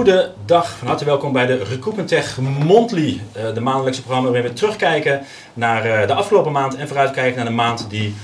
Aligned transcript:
Goedendag, 0.00 0.70
van 0.78 0.88
harte 0.88 1.04
welkom 1.04 1.32
bij 1.32 1.46
de 1.46 1.56
Recruitment 1.56 2.08
Tech 2.08 2.38
Monthly, 2.38 3.20
uh, 3.36 3.54
de 3.54 3.60
maandelijkse 3.60 4.02
programma 4.02 4.30
waarin 4.30 4.48
we 4.48 4.54
terugkijken 4.56 5.20
naar 5.54 5.86
uh, 5.86 6.06
de 6.06 6.14
afgelopen 6.14 6.52
maand 6.52 6.76
en 6.76 6.88
vooruitkijken 6.88 7.36
naar 7.36 7.44
de 7.44 7.52
maand 7.52 7.86
die 7.90 8.14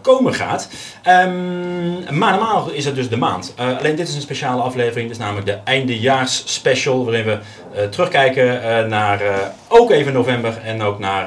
komen 0.00 0.34
gaat. 0.34 0.68
Um, 1.08 2.18
maar 2.18 2.30
normaal 2.30 2.70
is 2.70 2.84
het 2.84 2.94
dus 2.94 3.08
de 3.08 3.16
maand. 3.16 3.54
Uh, 3.60 3.78
alleen 3.78 3.96
dit 3.96 4.08
is 4.08 4.14
een 4.14 4.20
speciale 4.20 4.62
aflevering, 4.62 5.08
dit 5.08 5.16
is 5.16 5.22
namelijk 5.22 5.46
de 5.46 5.58
eindejaars 5.64 6.42
special, 6.46 7.04
waarin 7.04 7.24
we 7.24 7.38
uh, 7.74 7.82
terugkijken 7.82 8.88
naar 8.88 9.20
ook 9.68 9.90
even 9.90 10.12
november 10.12 10.58
en 10.64 10.82
ook 10.82 10.98
naar 10.98 11.26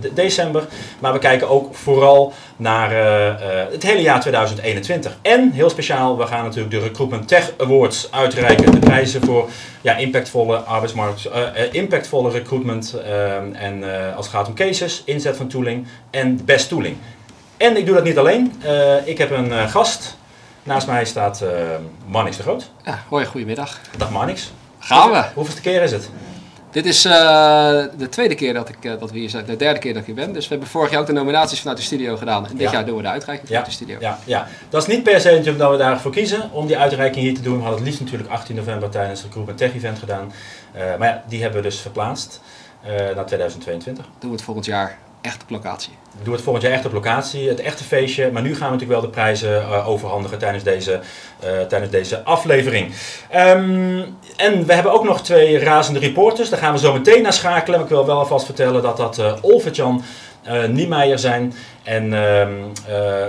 de 0.00 0.12
december. 0.14 0.64
Maar 0.98 1.12
we 1.12 1.18
kijken 1.18 1.48
ook 1.48 1.74
vooral 1.74 2.32
naar 2.56 2.90
het 3.70 3.82
hele 3.82 4.02
jaar 4.02 4.20
2021. 4.20 5.16
En 5.22 5.50
heel 5.50 5.70
speciaal, 5.70 6.18
we 6.18 6.26
gaan 6.26 6.44
natuurlijk 6.44 6.70
de 6.70 6.80
Recruitment 6.80 7.28
Tech 7.28 7.52
Awards 7.58 8.08
uitreiken. 8.10 8.70
De 8.70 8.78
prijzen 8.78 9.24
voor 9.24 9.48
ja, 9.80 9.96
impactvolle 9.96 10.56
arbeidsmarkt, 10.56 11.28
impactvolle 11.72 12.30
recruitment 12.30 12.96
en 13.52 13.84
als 14.16 14.26
het 14.26 14.34
gaat 14.34 14.48
om 14.48 14.54
cases, 14.54 15.02
inzet 15.04 15.36
van 15.36 15.48
tooling 15.48 15.86
en 16.10 16.44
best 16.44 16.68
tooling. 16.68 16.96
En 17.62 17.76
ik 17.76 17.86
doe 17.86 17.94
dat 17.94 18.04
niet 18.04 18.18
alleen. 18.18 18.52
Uh, 18.64 19.06
ik 19.06 19.18
heb 19.18 19.30
een 19.30 19.48
uh, 19.48 19.70
gast. 19.70 20.16
Naast 20.62 20.86
mij 20.86 21.04
staat 21.04 21.42
uh, 21.42 21.50
Marnix 22.06 22.36
de 22.36 22.42
Groot. 22.42 22.70
Ja, 22.84 22.98
hoi, 23.08 23.26
goedemiddag. 23.26 23.80
Dag 23.96 24.10
Marnix. 24.10 24.52
Gaan 24.78 25.10
we. 25.10 25.24
Hoeveelste 25.34 25.62
keer 25.62 25.82
is 25.82 25.92
het? 25.92 26.10
Dit 26.70 26.86
is 26.86 27.02
de 27.02 28.06
tweede 28.10 28.34
keer 28.34 28.54
dat, 28.54 28.68
ik, 28.68 28.76
dat 28.82 29.10
we 29.10 29.18
hier 29.18 29.30
zijn, 29.30 29.44
de 29.44 29.56
derde 29.56 29.78
keer 29.78 29.92
dat 29.92 30.00
ik 30.00 30.06
hier 30.06 30.14
ben. 30.14 30.32
Dus 30.32 30.44
we 30.44 30.50
hebben 30.50 30.68
vorig 30.68 30.90
jaar 30.90 31.00
ook 31.00 31.06
de 31.06 31.12
nominaties 31.12 31.58
vanuit 31.60 31.78
de 31.78 31.84
studio 31.84 32.16
gedaan. 32.16 32.46
En 32.46 32.56
dit 32.56 32.60
ja. 32.60 32.72
jaar 32.72 32.86
doen 32.86 32.96
we 32.96 33.02
de 33.02 33.08
uitreiking 33.08 33.48
vanuit 33.48 33.66
ja. 33.66 33.72
de 33.72 33.76
studio. 33.84 34.00
Ja, 34.00 34.18
ja, 34.24 34.48
dat 34.68 34.82
is 34.82 34.94
niet 34.94 35.02
per 35.02 35.20
se 35.20 35.54
dat 35.56 35.70
we 35.70 35.76
daarvoor 35.76 36.12
kiezen 36.12 36.50
om 36.52 36.66
die 36.66 36.78
uitreiking 36.78 37.24
hier 37.24 37.34
te 37.34 37.42
doen. 37.42 37.56
We 37.56 37.60
hadden 37.60 37.78
het 37.78 37.86
liefst 37.86 38.00
natuurlijk 38.00 38.30
18 38.30 38.56
november 38.56 38.88
tijdens 38.88 39.22
het 39.22 39.34
Recruitment 39.34 39.58
Tech 39.58 39.74
Event 39.74 39.98
gedaan. 39.98 40.32
maar 40.98 41.08
ja, 41.08 41.22
die 41.28 41.42
hebben 41.42 41.62
we 41.62 41.68
dus 41.68 41.80
verplaatst 41.80 42.40
naar 43.14 43.26
2022. 43.26 44.04
Doen 44.18 44.30
we 44.30 44.36
het 44.36 44.44
volgend 44.44 44.66
jaar 44.66 44.98
echt 45.22 45.42
op 45.42 45.50
locatie. 45.50 45.92
We 46.18 46.24
doen 46.24 46.32
het 46.32 46.42
volgend 46.42 46.64
jaar 46.64 46.74
echt 46.74 46.84
op 46.84 46.92
locatie, 46.92 47.48
het 47.48 47.60
echte 47.60 47.84
feestje. 47.84 48.30
Maar 48.30 48.42
nu 48.42 48.54
gaan 48.56 48.66
we 48.66 48.72
natuurlijk 48.72 49.00
wel 49.00 49.10
de 49.10 49.16
prijzen 49.16 49.62
uh, 49.62 49.88
overhandigen 49.88 50.38
tijdens 50.38 50.64
deze, 50.64 51.00
uh, 51.44 51.60
tijdens 51.60 51.90
deze 51.90 52.22
aflevering. 52.22 52.94
Um, 53.34 54.16
en 54.36 54.66
we 54.66 54.74
hebben 54.74 54.92
ook 54.92 55.04
nog 55.04 55.22
twee 55.22 55.58
razende 55.58 56.00
reporters. 56.00 56.48
Daar 56.48 56.58
gaan 56.58 56.72
we 56.72 56.78
zo 56.78 56.92
meteen 56.92 57.22
naar 57.22 57.32
schakelen. 57.32 57.78
Maar 57.78 57.88
ik 57.88 57.94
wil 57.94 58.06
wel 58.06 58.18
alvast 58.18 58.44
vertellen 58.44 58.82
dat 58.82 58.96
dat 58.96 59.18
uh, 59.18 59.32
Olvertjan 59.40 60.02
uh, 60.46 60.64
Niemeyer 60.64 61.18
zijn 61.18 61.54
en 61.82 62.12
uh, 62.12 62.46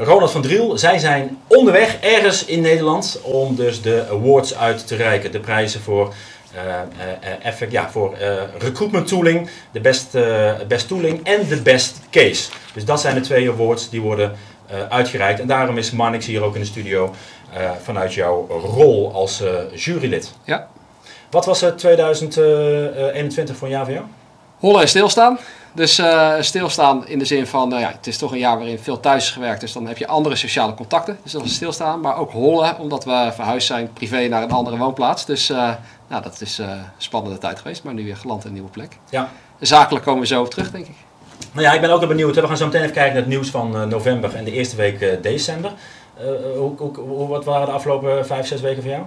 Ronald 0.01 0.31
van 0.31 0.41
Driel. 0.41 0.77
Zij 0.77 0.97
zijn 0.97 1.37
onderweg 1.47 1.97
ergens 1.99 2.45
in 2.45 2.61
Nederland 2.61 3.19
om 3.23 3.55
dus 3.55 3.81
de 3.81 4.05
awards 4.11 4.57
uit 4.57 4.87
te 4.87 4.95
reiken. 4.95 5.31
De 5.31 5.39
prijzen 5.39 5.81
voor 5.81 6.13
effect, 7.41 7.71
ja, 7.71 7.89
voor 7.89 8.15
recruitment 8.57 9.07
tooling, 9.07 9.49
de 9.71 9.79
best, 9.79 10.17
best 10.67 10.87
tooling 10.87 11.19
en 11.23 11.47
de 11.47 11.61
best 11.61 11.99
case. 12.11 12.51
Dus 12.73 12.85
dat 12.85 13.01
zijn 13.01 13.15
de 13.15 13.21
twee 13.21 13.49
awards 13.49 13.89
die 13.89 14.01
worden 14.01 14.35
uitgereikt. 14.89 15.39
En 15.39 15.47
daarom 15.47 15.77
is 15.77 15.91
Marnix 15.91 16.25
hier 16.25 16.43
ook 16.43 16.55
in 16.55 16.61
de 16.61 16.67
studio 16.67 17.13
vanuit 17.81 18.13
jouw 18.13 18.47
rol 18.47 19.13
als 19.13 19.43
jurylid. 19.73 20.33
Ja. 20.43 20.67
Wat 21.29 21.45
was 21.45 21.61
het 21.61 21.77
2021 21.77 23.55
voor 23.55 23.67
een 23.67 23.73
jaar 23.73 23.85
voor 23.85 23.93
jou? 23.93 24.05
Hollen 24.59 24.81
en 24.81 24.87
stilstaan. 24.87 25.39
Dus 25.75 25.99
uh, 25.99 26.33
stilstaan 26.39 27.07
in 27.07 27.19
de 27.19 27.25
zin 27.25 27.47
van, 27.47 27.69
nou 27.69 27.81
ja, 27.81 27.91
het 27.91 28.07
is 28.07 28.17
toch 28.17 28.31
een 28.31 28.37
jaar 28.37 28.57
waarin 28.57 28.79
veel 28.79 28.99
thuis 28.99 29.23
is 29.23 29.31
gewerkt, 29.31 29.61
dus 29.61 29.73
dan 29.73 29.87
heb 29.87 29.97
je 29.97 30.07
andere 30.07 30.35
sociale 30.35 30.73
contacten. 30.73 31.17
Dus 31.23 31.31
dat 31.31 31.43
is 31.43 31.53
stilstaan. 31.53 31.99
Maar 31.99 32.17
ook 32.17 32.31
hollen, 32.31 32.79
omdat 32.79 33.05
we 33.05 33.29
verhuisd 33.33 33.67
zijn 33.67 33.93
privé 33.93 34.27
naar 34.27 34.43
een 34.43 34.51
andere 34.51 34.77
woonplaats. 34.77 35.25
Dus 35.25 35.49
uh, 35.49 35.71
nou, 36.07 36.23
dat 36.23 36.41
is 36.41 36.59
uh, 36.59 36.69
een 36.69 36.83
spannende 36.97 37.37
tijd 37.37 37.59
geweest, 37.59 37.83
maar 37.83 37.93
nu 37.93 38.03
weer 38.03 38.17
geland 38.17 38.41
in 38.41 38.47
een 38.47 38.53
nieuwe 38.53 38.69
plek. 38.69 38.97
Ja. 39.09 39.29
Zakelijk 39.59 40.05
komen 40.05 40.21
we 40.21 40.27
zo 40.27 40.41
op 40.41 40.49
terug, 40.49 40.71
denk 40.71 40.87
ik. 40.87 40.95
Nou 41.51 41.65
ja, 41.65 41.73
ik 41.73 41.81
ben 41.81 41.89
ook 41.89 41.99
wel 41.99 42.07
benieuwd. 42.07 42.35
We 42.35 42.47
gaan 42.47 42.57
zo 42.57 42.65
meteen 42.65 42.81
even 42.81 42.93
kijken 42.93 43.13
naar 43.13 43.21
het 43.21 43.31
nieuws 43.31 43.49
van 43.49 43.87
november 43.89 44.35
en 44.35 44.43
de 44.43 44.51
eerste 44.51 44.75
week 44.75 45.23
december. 45.23 45.71
Hoe, 46.57 46.73
hoe, 46.77 46.97
hoe, 46.97 47.27
wat 47.27 47.45
waren 47.45 47.65
de 47.65 47.71
afgelopen 47.71 48.25
vijf, 48.25 48.47
zes 48.47 48.61
weken 48.61 48.81
voor 48.81 48.91
jou? 48.91 49.03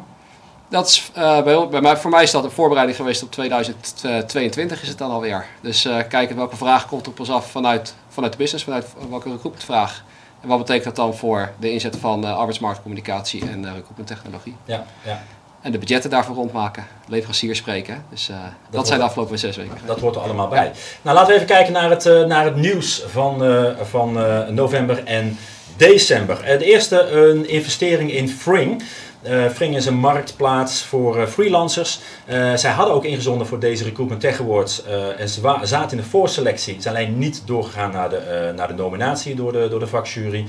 Dat 0.69 0.87
is, 0.87 1.11
uh, 1.17 1.43
bij, 1.43 1.69
bij 1.69 1.81
mij, 1.81 1.97
voor 1.97 2.11
mij 2.11 2.23
is 2.23 2.31
dat 2.31 2.45
een 2.45 2.51
voorbereiding 2.51 2.99
geweest 2.99 3.23
op 3.23 3.33
2022 3.33 4.83
is 4.83 4.89
het 4.89 4.99
dan 4.99 5.11
alweer. 5.11 5.47
Dus 5.61 5.87
uh, 5.87 5.97
kijken 6.09 6.37
welke 6.37 6.57
vraag 6.57 6.87
komt 6.87 7.09
op 7.09 7.21
ons 7.21 7.31
af 7.31 7.51
vanuit, 7.51 7.95
vanuit 8.09 8.33
de 8.33 8.39
business, 8.39 8.65
vanuit 8.65 8.87
welke 9.11 9.31
recruitmentvraag. 9.31 10.05
En 10.41 10.49
wat 10.49 10.59
betekent 10.59 10.85
dat 10.85 10.97
dan 10.97 11.15
voor 11.15 11.53
de 11.59 11.73
inzet 11.73 11.97
van 11.97 12.25
uh, 12.25 12.37
arbeidsmarktcommunicatie 12.37 13.41
en 13.49 13.65
recruitmenttechnologie. 13.65 14.57
Ja, 14.65 14.85
ja. 15.05 15.23
En 15.61 15.73
de 15.73 15.79
budgetten 15.79 16.11
daarvoor 16.11 16.35
rondmaken, 16.35 16.87
leveranciers 17.09 17.59
spreken. 17.59 18.05
Dus 18.11 18.27
dat, 18.27 18.37
dat 18.71 18.87
zijn 18.87 18.99
de 18.99 19.05
afgelopen 19.05 19.39
zes 19.39 19.57
weken. 19.57 19.79
Dat 19.87 20.01
hoort 20.01 20.15
er 20.15 20.21
allemaal 20.21 20.49
bij. 20.49 20.65
Ja. 20.65 20.73
Nou, 21.03 21.17
laten 21.17 21.29
we 21.29 21.35
even 21.35 21.55
kijken 21.55 21.73
naar 21.73 21.91
het, 21.91 22.05
naar 22.27 22.45
het 22.45 22.57
nieuws 22.57 23.03
van, 23.07 23.43
van 23.83 24.13
november 24.55 25.05
en 25.05 25.39
december. 25.77 26.59
de 26.59 26.65
eerste, 26.65 27.11
een 27.11 27.49
investering 27.49 28.13
in 28.13 28.29
Fring. 28.29 28.83
Uh, 29.23 29.49
Fring 29.49 29.77
is 29.77 29.87
een 29.87 29.97
marktplaats 29.97 30.83
voor 30.83 31.19
uh, 31.19 31.27
freelancers. 31.27 32.01
Uh, 32.31 32.55
zij 32.55 32.71
hadden 32.71 32.95
ook 32.95 33.05
ingezonden 33.05 33.47
voor 33.47 33.59
deze 33.59 33.85
Recruitment 33.85 34.21
Tech 34.21 34.41
Awards. 34.41 34.83
en 35.19 35.29
ze 35.29 35.41
zaten 35.63 35.91
in 35.91 36.03
de 36.03 36.09
voorselectie. 36.09 36.75
Ze 36.75 36.81
zijn 36.81 36.97
alleen 36.97 37.19
niet 37.19 37.43
doorgegaan 37.47 37.93
naar 37.93 38.11
de, 38.11 38.53
naar 38.57 38.69
de 38.69 38.75
nominatie 38.75 39.35
door 39.35 39.53
de, 39.53 39.69
door 39.69 39.81
de 39.81 39.87
vakjury. 39.87 40.47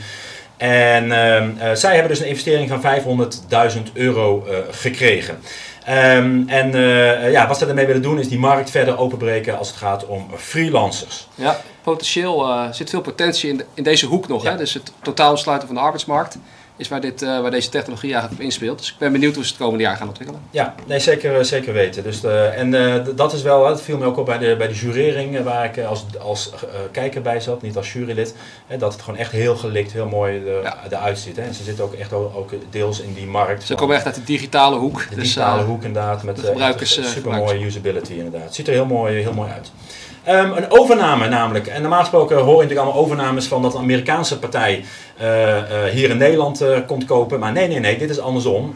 En 0.58 1.12
ehm, 1.12 1.76
zij 1.76 1.92
hebben 1.92 2.10
dus 2.10 2.20
een 2.20 2.28
investering 2.28 2.70
van 2.70 2.82
500.000 3.76 3.82
euro 3.94 4.48
gekregen. 4.72 5.40
Um, 5.90 6.50
en 6.50 6.72
ja, 7.32 7.48
wat 7.48 7.58
ze 7.58 7.66
daarmee 7.66 7.86
willen 7.86 8.02
doen 8.02 8.20
is 8.20 8.30
die 8.30 8.40
markt 8.40 8.70
verder 8.70 8.98
openbreken 8.98 9.58
als 9.58 9.68
het 9.68 9.78
gaat 9.78 10.06
om 10.06 10.28
freelancers. 10.38 11.28
Ja, 11.36 11.60
potentieel 11.82 12.68
zit 12.72 12.90
veel 12.90 13.02
potentie 13.02 13.50
in, 13.50 13.58
de, 13.58 13.66
in 13.74 13.84
deze 13.84 14.06
hoek 14.06 14.28
nog. 14.28 14.44
Ja. 14.44 14.52
Hè? 14.52 14.58
Dus 14.58 14.74
het 14.74 14.92
totaal 15.02 15.38
sluiten 15.38 15.68
van 15.68 15.78
de 15.78 15.84
arbeidsmarkt 15.84 16.38
is 16.78 16.88
waar, 16.88 17.02
dit, 17.02 17.22
uh, 17.22 17.40
waar 17.42 17.52
deze 17.52 17.70
technologie 17.70 18.12
eigenlijk 18.12 18.42
op 18.42 18.46
inspeelt. 18.46 18.78
Dus 18.78 18.92
ik 18.92 18.98
ben 18.98 19.12
benieuwd 19.12 19.36
hoe 19.36 19.44
ze 19.44 19.50
het 19.50 19.60
komende 19.60 19.84
jaar 19.84 19.98
gaan 19.98 20.08
ontwikkelen. 20.08 20.42
Ja, 20.52 20.76
nee, 20.86 21.00
zeker, 21.00 21.46
zeker 21.46 21.74
weten. 21.74 22.04
Dus 22.04 22.22
de, 22.22 22.52
en 22.56 22.74
uh, 22.74 22.96
dat 23.16 23.34
is 23.34 23.42
wel, 23.42 23.64
dat 23.64 23.82
viel 23.82 23.98
me 23.98 24.06
ook 24.06 24.18
op 24.18 24.26
bij 24.26 24.38
de, 24.38 24.56
bij 24.58 24.68
de 24.68 24.74
jurering 24.74 25.44
waar 25.44 25.66
ik 25.66 25.86
als, 25.86 26.06
als 26.20 26.52
uh, 26.54 26.60
kijker 26.92 27.22
bij 27.22 27.40
zat, 27.40 27.62
niet 27.62 27.78
als 27.78 27.94
jurylid. 27.94 28.36
Hè, 28.68 28.78
dat 28.78 28.94
het 28.94 29.02
gewoon 29.02 29.20
echt 29.20 29.32
heel 29.32 29.56
gelikt, 29.56 29.92
heel 29.92 30.08
mooi 30.08 30.46
er, 30.48 30.62
ja. 30.62 30.78
eruit 30.90 31.20
ziet. 31.20 31.36
Hè. 31.36 31.42
En 31.42 31.54
ze 31.54 31.64
zitten 31.64 31.84
ook 31.84 31.94
echt 31.94 32.14
ook, 32.14 32.52
deels 32.70 33.00
in 33.00 33.14
die 33.14 33.28
markt. 33.28 33.64
Ze 33.64 33.76
komen 33.76 33.96
echt 33.96 34.06
uit 34.06 34.16
de 34.16 34.24
digitale 34.24 34.76
hoek. 34.76 35.06
De 35.10 35.16
digitale 35.16 35.64
hoek 35.64 35.84
inderdaad, 35.84 36.24
met 36.24 36.40
gebruikers, 36.40 37.12
super 37.12 37.32
mooie 37.32 37.66
usability 37.66 38.14
inderdaad. 38.14 38.44
Het 38.44 38.56
ziet 38.56 38.68
er 38.68 38.74
heel 38.74 38.86
mooi, 38.86 39.22
heel 39.22 39.34
mooi 39.34 39.52
uit. 39.52 39.72
Um, 40.30 40.52
een 40.52 40.72
overname 40.72 41.28
namelijk. 41.28 41.68
En 41.68 41.82
normaal 41.82 42.00
gesproken 42.00 42.36
hoor 42.36 42.46
je 42.46 42.52
natuurlijk 42.54 42.80
allemaal 42.80 43.04
overnames 43.04 43.48
van 43.48 43.62
dat 43.62 43.74
een 43.74 43.80
Amerikaanse 43.80 44.40
partij 44.40 44.86
uh, 45.22 45.28
uh, 45.28 45.84
hier 45.92 46.10
in 46.10 46.18
Nederland 46.18 46.62
uh, 46.62 46.78
komt 46.88 47.06
kopen. 47.06 47.40
Maar 47.40 47.52
nee, 47.52 47.68
nee, 47.68 47.80
nee, 47.80 47.98
dit 47.98 48.10
is 48.10 48.20
andersom. 48.20 48.76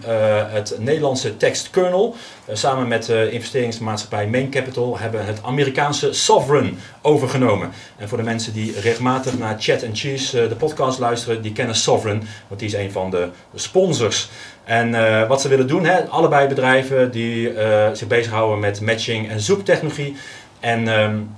het 0.51 0.75
Nederlandse 0.79 1.37
Text 1.37 1.69
Kernel, 1.69 2.15
samen 2.51 2.87
met 2.87 3.05
de 3.05 3.31
investeringsmaatschappij 3.31 4.27
Main 4.27 4.49
Capital, 4.49 4.97
hebben 4.99 5.25
het 5.25 5.39
Amerikaanse 5.43 6.13
Sovereign 6.13 6.79
overgenomen. 7.01 7.71
En 7.97 8.09
voor 8.09 8.17
de 8.17 8.23
mensen 8.23 8.53
die 8.53 8.79
regelmatig 8.79 9.37
naar 9.37 9.55
Chat 9.59 9.83
and 9.83 9.99
Cheese, 9.99 10.47
de 10.47 10.55
podcast 10.55 10.99
luisteren, 10.99 11.41
die 11.41 11.53
kennen 11.53 11.75
Sovereign, 11.75 12.27
want 12.47 12.59
die 12.59 12.69
is 12.69 12.75
een 12.75 12.91
van 12.91 13.09
de 13.09 13.29
sponsors. 13.55 14.29
En 14.63 14.91
wat 15.27 15.41
ze 15.41 15.47
willen 15.47 15.67
doen, 15.67 15.85
hè, 15.85 16.07
allebei 16.07 16.47
bedrijven 16.47 17.11
die 17.11 17.53
zich 17.93 18.07
bezighouden 18.07 18.59
met 18.59 18.81
matching 18.81 19.29
en 19.29 19.39
zoektechnologie. 19.39 20.15
En 20.59 20.87
um, 20.87 21.35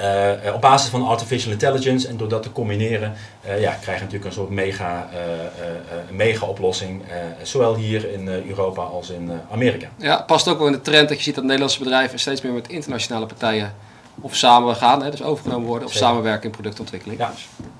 uh, 0.00 0.54
op 0.54 0.60
basis 0.60 0.90
van 0.90 1.06
artificial 1.06 1.52
intelligence 1.52 2.08
en 2.08 2.16
door 2.16 2.28
dat 2.28 2.42
te 2.42 2.52
combineren, 2.52 3.14
uh, 3.46 3.60
ja, 3.60 3.72
krijg 3.72 3.98
je 3.98 4.04
natuurlijk 4.04 4.24
een 4.24 4.36
soort 4.36 4.50
mega, 4.50 5.08
uh, 5.12 6.16
mega 6.16 6.46
oplossing, 6.46 7.02
zowel 7.42 7.74
hier 7.74 8.12
in 8.12 8.28
Europa 8.28 8.82
als 8.82 9.10
in 9.10 9.30
Amerika. 9.50 9.88
Ja, 9.96 10.22
past 10.26 10.48
ook 10.48 10.58
wel 10.58 10.66
in 10.66 10.72
de 10.72 10.80
trend 10.80 11.08
dat 11.08 11.16
je 11.16 11.24
ziet 11.24 11.34
dat 11.34 11.44
Nederlandse 11.44 11.78
bedrijven 11.78 12.18
steeds 12.18 12.40
meer 12.40 12.52
met 12.52 12.68
internationale 12.68 13.26
partijen 13.26 13.74
of 14.20 14.36
samen 14.36 14.76
gaan, 14.76 15.02
hè, 15.02 15.10
dus 15.10 15.22
overgenomen 15.22 15.66
worden, 15.66 15.86
of 15.86 15.92
zeker. 15.92 16.06
samenwerken 16.06 16.44
in 16.44 16.50
productontwikkeling. 16.50 17.20
Ja, 17.20 17.32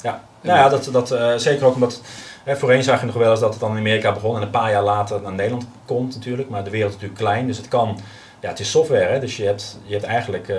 ja. 0.03 0.23
Nou 0.41 0.59
ja, 0.59 0.69
dat, 0.69 0.89
dat, 0.93 1.41
zeker 1.43 1.67
ook 1.67 1.75
omdat 1.75 2.01
Hè, 2.45 2.57
voorheen 2.57 2.83
zag 2.83 3.01
je 3.01 3.07
nog 3.07 3.15
wel 3.15 3.31
eens 3.31 3.41
dat 3.41 3.51
het 3.51 3.61
dan 3.61 3.71
in 3.71 3.77
Amerika 3.77 4.13
begon 4.13 4.37
en 4.37 4.43
een 4.43 4.51
paar 4.51 4.71
jaar 4.71 4.83
later 4.83 5.21
naar 5.21 5.33
Nederland 5.33 5.67
komt 5.85 6.15
natuurlijk, 6.15 6.49
maar 6.49 6.65
de 6.65 6.71
wereld 6.71 6.91
is 6.91 6.95
natuurlijk 6.95 7.21
klein, 7.21 7.47
dus 7.47 7.57
het 7.57 7.69
kan 7.69 7.99
ja, 8.41 8.49
het 8.49 8.61
is 8.61 8.71
software, 8.71 9.13
hè? 9.13 9.21
dus 9.21 9.37
je 9.37 9.45
hebt, 9.45 9.79
je 9.85 9.93
hebt 9.93 10.05
eigenlijk... 10.05 10.49
Uh, 10.49 10.57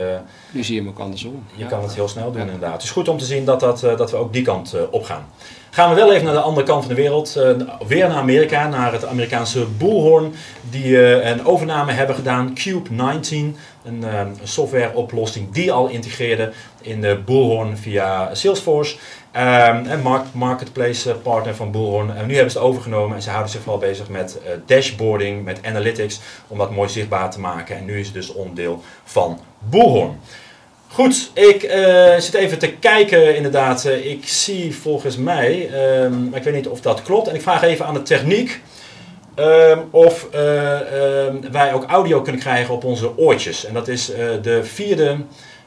nu 0.51 0.63
zie 0.63 0.75
je 0.75 0.81
hem 0.81 0.89
ook 0.89 1.00
andersom. 1.00 1.44
Je 1.56 1.63
ja. 1.63 1.69
kan 1.69 1.83
het 1.83 1.95
heel 1.95 2.07
snel 2.07 2.31
doen 2.31 2.42
ja. 2.42 2.45
inderdaad. 2.45 2.74
Het 2.74 2.83
is 2.83 2.92
goed 2.92 3.07
om 3.07 3.18
te 3.18 3.25
zien 3.25 3.45
dat, 3.45 3.60
dat, 3.60 3.83
uh, 3.83 3.98
dat 3.98 4.12
we 4.12 4.18
ook 4.18 4.33
die 4.33 4.42
kant 4.42 4.74
uh, 4.75 4.81
op 4.92 5.04
gaan. 5.04 5.25
Gaan 5.69 5.89
we 5.89 5.95
wel 5.95 6.13
even 6.13 6.25
naar 6.25 6.33
de 6.33 6.39
andere 6.39 6.66
kant 6.66 6.86
van 6.86 6.95
de 6.95 7.01
wereld. 7.01 7.33
weer 7.88 8.07
naar 8.07 8.18
Amerika, 8.18 8.68
naar 8.68 8.92
het 8.92 9.06
Amerikaanse 9.06 9.66
Bullhorn. 9.78 10.33
Die 10.69 11.22
een 11.24 11.45
overname 11.45 11.92
hebben 11.92 12.16
gedaan. 12.16 12.54
Cube 12.54 12.89
19, 12.89 13.56
een, 13.84 14.04
een 14.04 14.38
softwareoplossing 14.44 15.51
die 15.51 15.72
al 15.72 15.88
integreerde 15.88 16.51
in 16.81 17.01
de 17.01 17.22
Bullhorn 17.25 17.77
via 17.77 18.36
Salesforce. 18.36 18.98
Ehm, 19.31 19.86
en 19.86 20.01
mark- 20.01 20.33
marketplace 20.33 21.16
partner 21.16 21.56
van 21.56 21.72
Bullhorn. 21.72 22.16
En 22.16 22.28
nu 22.28 22.33
hebben 22.33 22.51
ze 22.51 22.57
het 22.57 22.68
overgenomen 22.68 23.16
en 23.16 23.22
ze 23.22 23.30
houden 23.30 23.51
zich 23.51 23.62
vooral 23.62 23.80
bezig 23.80 24.10
met 24.10 24.38
eh, 24.45 24.51
dashboarding, 24.66 25.44
met 25.44 25.60
analytics, 25.66 26.19
om 26.48 26.57
dat 26.57 26.72
mooi 26.72 26.89
zichtbaar 26.89 27.31
te 27.31 27.39
maken. 27.39 27.78
En 27.78 27.86
nu 27.86 28.00
is 28.00 28.06
het 28.06 28.16
dus 28.16 28.33
onderdeel 28.33 28.83
van 29.04 29.39
Bullhorn. 29.60 30.19
Goed, 30.88 31.31
ik 31.33 31.63
eh, 31.63 32.18
zit 32.18 32.33
even 32.33 32.60
te 32.60 32.72
kijken 32.72 33.36
inderdaad. 33.36 33.86
Eh, 33.86 34.06
ik 34.12 34.28
zie 34.28 34.75
volgens 34.75 35.18
mij, 35.18 35.69
ehm, 35.69 36.30
maar 36.30 36.38
ik 36.39 36.44
weet 36.45 36.54
niet 36.54 36.68
of 36.68 36.81
dat 36.81 37.01
klopt. 37.01 37.27
En 37.27 37.36
ik 37.36 37.42
vraag 37.42 37.62
even 37.63 37.86
aan 37.86 37.94
de 37.94 38.01
techniek 38.01 38.62
ehm, 39.36 39.80
of 39.92 40.27
eh, 40.31 41.25
ehm, 41.25 41.36
wij 41.51 41.74
ook 41.74 41.86
audio 41.86 42.22
kunnen 42.22 42.42
krijgen 42.42 42.74
op 42.74 42.84
onze 42.84 43.18
oortjes. 43.18 43.66
En 43.66 43.74
dat 43.74 43.88
is 43.88 44.12
eh, 44.12 44.27
de 44.42 44.63
vierde, 44.63 45.18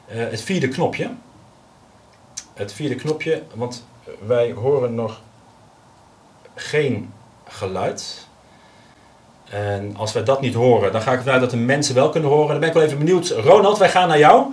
eh, 0.07 0.17
het 0.17 0.41
vierde 0.41 0.67
knopje. 0.67 1.09
Het 2.55 2.73
vierde 2.73 2.95
knopje, 2.95 3.43
want 3.53 3.85
wij 4.25 4.51
horen 4.51 4.95
nog 4.95 5.21
geen 6.55 7.13
geluid. 7.47 8.27
En 9.49 9.95
als 9.97 10.13
wij 10.13 10.23
dat 10.23 10.41
niet 10.41 10.53
horen, 10.53 10.91
dan 10.91 11.01
ga 11.01 11.11
ik 11.11 11.17
ervan 11.17 11.33
uit 11.33 11.41
dat 11.41 11.49
de 11.49 11.57
mensen 11.57 11.95
wel 11.95 12.09
kunnen 12.09 12.29
horen. 12.29 12.47
Dan 12.47 12.59
ben 12.59 12.67
ik 12.67 12.73
wel 12.73 12.83
even 12.83 12.97
benieuwd. 12.97 13.29
Ronald, 13.29 13.77
wij 13.77 13.89
gaan 13.89 14.07
naar 14.07 14.17
jou. 14.17 14.45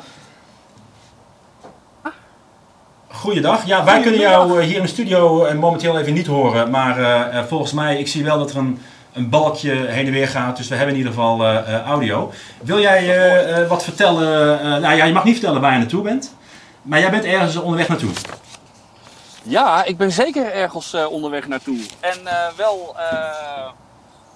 Goeiedag. 3.08 3.66
Ja, 3.66 3.84
wij 3.84 4.00
kunnen 4.00 4.20
jou 4.20 4.60
eh, 4.60 4.66
hier 4.66 4.76
in 4.76 4.82
de 4.82 4.88
studio 4.88 5.44
eh, 5.44 5.58
momenteel 5.58 5.98
even 5.98 6.12
niet 6.12 6.26
horen. 6.26 6.70
Maar 6.70 6.98
eh, 6.98 7.44
volgens 7.44 7.72
mij, 7.72 7.98
ik 7.98 8.08
zie 8.08 8.24
wel 8.24 8.38
dat 8.38 8.50
er 8.50 8.56
een, 8.56 8.78
een 9.12 9.28
balkje 9.28 9.72
heen 9.72 10.06
en 10.06 10.12
weer 10.12 10.28
gaat. 10.28 10.56
Dus 10.56 10.68
we 10.68 10.74
hebben 10.74 10.94
in 10.94 10.98
ieder 10.98 11.12
geval 11.12 11.46
audio. 11.86 12.32
Wil 12.62 12.80
jij 12.80 13.66
wat 13.68 13.84
vertellen? 13.84 14.60
nou 14.80 14.96
ja, 14.96 15.04
je 15.04 15.12
mag 15.12 15.24
niet 15.24 15.34
vertellen 15.34 15.60
waar 15.60 15.72
je 15.72 15.78
naartoe 15.78 16.02
bent. 16.02 16.34
Maar 16.82 17.00
jij 17.00 17.10
bent 17.10 17.24
ergens 17.24 17.56
onderweg 17.56 17.88
naartoe. 17.88 18.10
Ja, 19.42 19.84
ik 19.84 19.96
ben 19.96 20.12
zeker 20.12 20.52
ergens 20.52 20.92
eh, 20.92 21.10
onderweg 21.10 21.48
naartoe. 21.48 21.86
En 22.00 22.26
eh, 22.26 22.52
wel, 22.56 22.94
eh, 22.98 23.70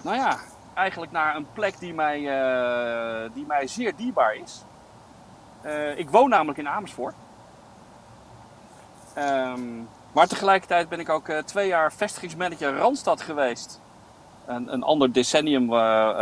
nou 0.02 0.16
ja, 0.16 0.38
eigenlijk 0.74 1.12
naar 1.12 1.36
een 1.36 1.46
plek 1.52 1.78
die 1.78 1.94
mij, 1.94 2.18
die 3.34 3.44
mij 3.46 3.66
zeer 3.66 3.96
dierbaar 3.96 4.34
is. 4.34 4.64
Ik 5.96 6.10
woon 6.10 6.28
namelijk 6.28 6.58
in 6.58 6.68
Amersfoort. 6.68 7.14
Ehm, 9.14 9.60
maar 10.12 10.26
tegelijkertijd 10.26 10.88
ben 10.88 11.00
ik 11.00 11.08
ook 11.08 11.30
twee 11.44 11.68
jaar 11.68 11.92
vestigingsmanager 11.92 12.76
Randstad 12.76 13.20
geweest. 13.20 13.80
Een, 14.46 14.82
ander 14.82 15.12
decennium 15.12 15.66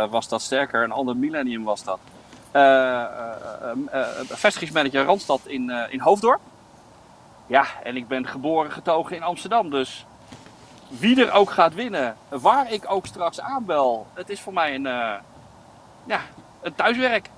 was 0.09 0.27
dat 0.27 0.41
sterker, 0.41 0.83
een 0.83 0.91
ander 0.91 1.17
millennium 1.17 1.63
was 1.63 1.83
dat. 1.83 1.99
Eh, 2.55 2.61
eh, 2.61 3.71
eh, 3.91 4.07
vestigingsmanager 4.29 5.05
Randstad 5.05 5.41
in, 5.45 5.69
in 5.89 5.99
Hoofddorp. 5.99 6.39
Ja, 7.47 7.65
en 7.83 7.95
ik 7.95 8.07
ben 8.07 8.27
geboren 8.27 8.71
getogen 8.71 9.15
in 9.15 9.23
Amsterdam. 9.23 9.69
Dus 9.69 10.05
wie 10.87 11.25
er 11.25 11.31
ook 11.31 11.49
gaat 11.49 11.73
winnen, 11.73 12.17
waar 12.29 12.71
ik 12.71 12.91
ook 12.91 13.05
straks 13.05 13.39
aanbel, 13.39 14.07
het 14.13 14.29
is 14.29 14.39
voor 14.41 14.53
mij 14.53 14.75
een, 14.75 14.83
ja, 16.05 16.19
een 16.61 16.75
thuiswerk. 16.75 17.29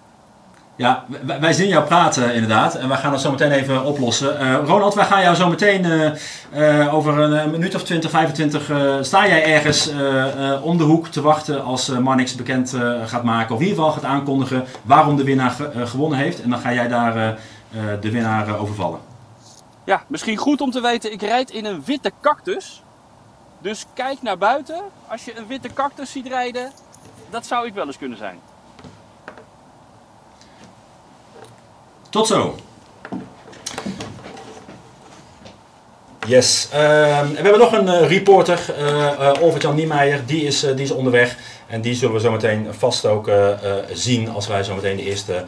Ja, 0.78 1.04
wij, 1.40 1.54
zien 1.54 1.68
jou 1.68 1.86
praten 1.86 2.34
inderdaad. 2.34 2.76
En 2.76 2.88
wij 2.88 2.98
gaan 2.98 3.12
dat 3.12 3.22
zo 3.22 3.32
meteen 3.32 3.52
even 3.52 3.84
oplossen. 3.86 4.40
Eh, 4.40 4.56
Ronald, 4.66 4.94
wij 4.94 5.06
gaan 5.06 5.22
jou 5.22 5.36
zo 5.36 5.50
meteen 5.50 5.86
eh, 5.86 6.82
eh, 6.84 6.94
over 6.94 7.18
een, 7.20 7.52
minuut 7.52 7.76
of 7.76 7.84
20, 7.84 8.10
25... 8.10 8.70
eh, 8.70 8.96
sta 9.02 9.28
jij 9.28 9.54
ergens 9.54 9.90
om 10.62 10.78
de 10.78 10.84
hoek 10.84 11.08
te 11.08 11.22
wachten 11.22 11.64
als 11.64 11.88
Marnix 11.88 12.36
bekend 12.36 12.76
gaat 13.06 13.24
maken. 13.24 13.56
Of 13.56 13.62
in 13.62 13.68
ieder 13.68 13.84
geval 13.84 14.00
gaat 14.02 14.10
aankondigen 14.10 14.64
waarom 14.82 15.16
de 15.16 15.24
winnaar 15.24 15.50
ge- 15.52 15.88
gewonnen 15.88 16.20
heeft. 16.20 16.42
En 16.42 16.50
dan 16.50 16.60
ga 16.60 16.74
jij 16.74 16.88
daar 16.88 17.38
de 18.02 18.12
winnaar 18.12 18.58
overvallen. 18.58 19.00
Ja, 19.84 20.02
misschien 20.08 20.38
goed 20.38 20.62
om 20.62 20.72
te 20.72 20.82
weten, 20.82 21.12
ik 21.12 21.22
rijd 21.22 21.50
in 21.52 21.66
een 21.66 21.82
witte 21.86 22.12
cactus. 22.22 22.84
Dus 23.62 23.86
kijk 23.94 24.22
naar 24.22 24.38
buiten. 24.38 24.82
Als 25.08 25.26
je 25.26 25.38
een 25.38 25.48
witte 25.48 25.74
cactus 25.74 26.12
ziet 26.12 26.28
rijden, 26.28 26.72
dat 27.30 27.46
zou 27.46 27.68
ik 27.68 27.74
wel 27.74 27.86
eens 27.86 27.98
kunnen 27.98 28.18
zijn. 28.18 28.40
Tot 32.10 32.28
zo. 32.28 32.56
Yes. 36.28 36.68
Ehm, 36.72 37.30
we 37.30 37.42
hebben 37.42 37.60
nog 37.60 37.72
een 37.72 37.88
eh, 37.88 38.08
reporter, 38.08 38.60
eh 38.78 39.08
eh, 39.08 39.42
Olvert-Jan 39.42 39.76
Niemeyer. 39.76 40.26
Die 40.26 40.44
is, 40.44 40.60
die 40.60 40.84
is 40.84 40.92
onderweg. 40.92 41.38
En 41.68 41.82
die 41.82 41.96
zullen 41.96 42.14
we 42.14 42.20
zo 42.20 42.32
meteen 42.32 42.68
vast 42.78 43.06
ook 43.06 43.30
zien 43.94 44.30
als 44.30 44.48
wij 44.48 44.64
zo 44.64 44.76
meteen 44.76 44.96
de 44.96 45.04
eerste 45.04 45.46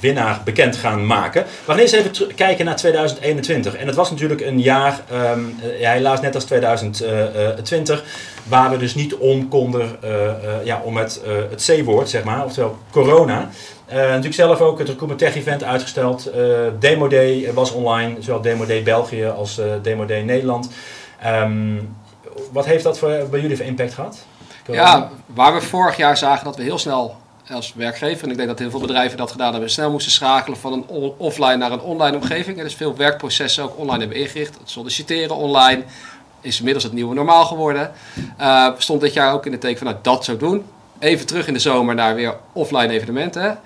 winnaar 0.00 0.40
bekend 0.44 0.76
gaan 0.76 1.06
maken. 1.06 1.42
We 1.42 1.72
gaan 1.72 1.78
eerst 1.78 1.94
even 1.94 2.34
kijken 2.34 2.64
naar 2.64 2.76
2021. 2.76 3.76
En 3.76 3.86
het 3.86 3.96
was 3.96 4.10
natuurlijk 4.10 4.40
een 4.40 4.60
jaar, 4.60 5.00
ehm, 5.10 5.40
eh, 5.62 5.80
ja, 5.80 5.92
helaas 5.92 6.20
net 6.20 6.34
als 6.34 6.44
2020, 6.44 8.04
waar 8.48 8.70
we 8.70 8.76
dus 8.76 8.94
niet 8.94 9.14
om 9.14 9.48
konden 9.48 9.96
eh, 10.02 10.26
eh, 10.26 10.34
ja, 10.64 10.80
om 10.84 10.96
het, 10.96 11.20
eh, 11.24 11.32
het 11.50 11.70
C-woord, 11.70 12.08
zeg 12.08 12.24
maar, 12.24 12.44
oftewel 12.44 12.78
corona. 12.90 13.48
Eh, 13.92 13.98
natuurlijk 13.98 14.34
zelf 14.34 14.60
ook 14.60 14.78
het 14.78 14.88
Recruitment 14.88 15.18
Tech 15.20 15.36
Event 15.36 15.64
uitgesteld. 15.64 16.26
Eh, 16.26 16.40
Demo 16.78 17.08
Day 17.08 17.52
was 17.54 17.72
online, 17.72 18.22
zowel 18.22 18.40
Demo 18.40 18.66
Day 18.66 18.82
België 18.82 19.26
als 19.26 19.58
eh, 19.58 19.66
Demo 19.82 20.04
Day 20.04 20.22
Nederland. 20.22 20.70
Ehm, 21.20 21.78
wat 22.52 22.64
heeft 22.64 22.84
dat 22.84 22.98
voor, 22.98 23.26
bij 23.30 23.40
jullie 23.40 23.56
voor 23.56 23.66
impact 23.66 23.94
gehad? 23.94 24.26
Ja, 24.66 25.10
waar 25.26 25.54
we 25.54 25.60
vorig 25.60 25.96
jaar 25.96 26.16
zagen 26.16 26.44
dat 26.44 26.56
we 26.56 26.62
heel 26.62 26.78
snel 26.78 27.16
als 27.50 27.74
werkgever, 27.74 28.24
en 28.24 28.30
ik 28.30 28.36
denk 28.36 28.48
dat 28.48 28.58
heel 28.58 28.70
veel 28.70 28.80
bedrijven 28.80 29.18
dat 29.18 29.30
gedaan 29.30 29.52
hebben, 29.52 29.70
snel 29.70 29.90
moesten 29.90 30.12
schakelen 30.12 30.58
van 30.58 30.72
een 30.72 31.12
offline 31.16 31.56
naar 31.56 31.72
een 31.72 31.80
online 31.80 32.16
omgeving. 32.16 32.58
En 32.58 32.64
dus 32.64 32.74
veel 32.74 32.96
werkprocessen 32.96 33.64
ook 33.64 33.78
online 33.78 33.98
hebben 33.98 34.16
ingericht. 34.16 34.58
Het 34.58 34.70
solliciteren 34.70 35.36
online 35.36 35.84
is 36.40 36.56
inmiddels 36.58 36.84
het 36.84 36.92
nieuwe 36.92 37.14
normaal 37.14 37.44
geworden. 37.44 37.92
Eh, 38.36 38.68
stond 38.78 39.00
dit 39.00 39.12
jaar 39.12 39.32
ook 39.32 39.46
in 39.46 39.52
de 39.52 39.58
teken 39.58 39.78
van 39.78 39.86
nou, 39.86 39.98
dat 40.02 40.24
zo 40.24 40.36
doen. 40.36 40.64
Even 40.98 41.26
terug 41.26 41.46
in 41.46 41.52
de 41.52 41.58
zomer 41.58 41.94
naar 41.94 42.14
weer 42.14 42.36
offline 42.52 42.92
evenementen. 42.92 43.58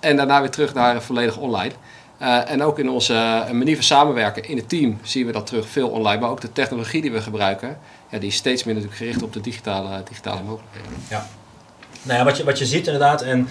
En 0.00 0.16
daarna 0.16 0.40
weer 0.40 0.50
terug 0.50 0.74
naar 0.74 1.02
volledig 1.02 1.36
online. 1.36 1.72
Eh, 2.18 2.50
en 2.50 2.62
ook 2.62 2.78
in 2.78 2.90
onze 2.90 3.14
eh, 3.14 3.50
manier 3.50 3.74
van 3.74 3.84
samenwerken 3.84 4.44
in 4.44 4.56
het 4.56 4.68
team 4.68 4.98
zien 5.02 5.26
we 5.26 5.32
dat 5.32 5.46
terug 5.46 5.68
veel 5.68 5.88
online. 5.88 6.20
Maar 6.20 6.30
ook 6.30 6.40
de 6.40 6.52
technologie 6.52 7.02
die 7.02 7.12
we 7.12 7.22
gebruiken, 7.22 7.78
ja, 8.08 8.18
die 8.18 8.28
is 8.28 8.36
steeds 8.36 8.64
meer 8.64 8.74
natuurlijk 8.74 9.00
gericht 9.00 9.22
op 9.22 9.32
de 9.32 9.40
digitale, 9.40 10.02
digitale 10.08 10.42
mogelijkheden. 10.42 10.92
Nou 12.02 12.18
ja, 12.18 12.24
wat 12.24 12.36
je, 12.36 12.44
wat 12.44 12.58
je 12.58 12.66
ziet 12.66 12.86
inderdaad, 12.86 13.22
en, 13.22 13.48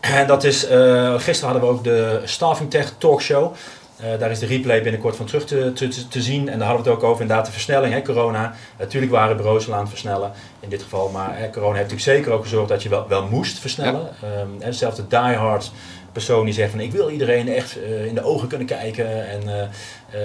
en 0.00 0.26
dat 0.26 0.44
is, 0.44 0.66
eh, 0.66 1.14
gisteren 1.14 1.50
hadden 1.52 1.68
we 1.70 1.76
ook 1.76 1.84
de 1.84 2.20
Staffing 2.24 2.70
Tech 2.70 2.92
Talkshow. 2.98 3.54
Eh 3.96 4.18
daar 4.18 4.30
is 4.30 4.38
de 4.38 4.46
replay 4.46 4.82
binnenkort 4.82 5.16
van 5.16 5.26
terug 5.26 5.44
te, 5.46 5.72
te, 5.72 6.08
te 6.08 6.22
zien. 6.22 6.48
En 6.48 6.58
daar 6.58 6.66
hadden 6.68 6.84
we 6.84 6.90
het 6.90 7.00
ook 7.00 7.08
over, 7.08 7.22
inderdaad, 7.22 7.46
de 7.46 7.52
versnelling, 7.52 7.94
hè, 7.94 8.02
corona. 8.02 8.54
Natuurlijk 8.78 9.12
waren 9.12 9.36
bureaus 9.36 9.66
al 9.68 9.72
aan 9.74 9.80
het 9.80 9.88
versnellen 9.88 10.32
in 10.60 10.68
dit 10.68 10.82
geval. 10.82 11.08
Maar 11.08 11.38
hè, 11.38 11.50
corona 11.50 11.76
heeft 11.76 11.90
natuurlijk 11.90 12.18
zeker 12.18 12.32
ook 12.32 12.42
gezorgd 12.42 12.68
dat 12.68 12.82
je 12.82 12.88
wel, 12.88 13.08
wel 13.08 13.26
moest 13.26 13.58
versnellen. 13.58 14.08
Ehm, 14.22 14.48
en 14.62 14.74
zelfs 14.74 14.96
de 14.96 15.06
diehard 15.06 15.70
persoon 16.12 16.44
die 16.44 16.54
zegt 16.54 16.70
van 16.70 16.80
ik 16.80 16.92
wil 16.92 17.10
iedereen 17.10 17.48
echt 17.48 17.82
eh, 17.82 18.06
in 18.06 18.14
de 18.14 18.22
ogen 18.24 18.48
kunnen 18.48 18.66
kijken. 18.66 19.28
En 19.28 19.70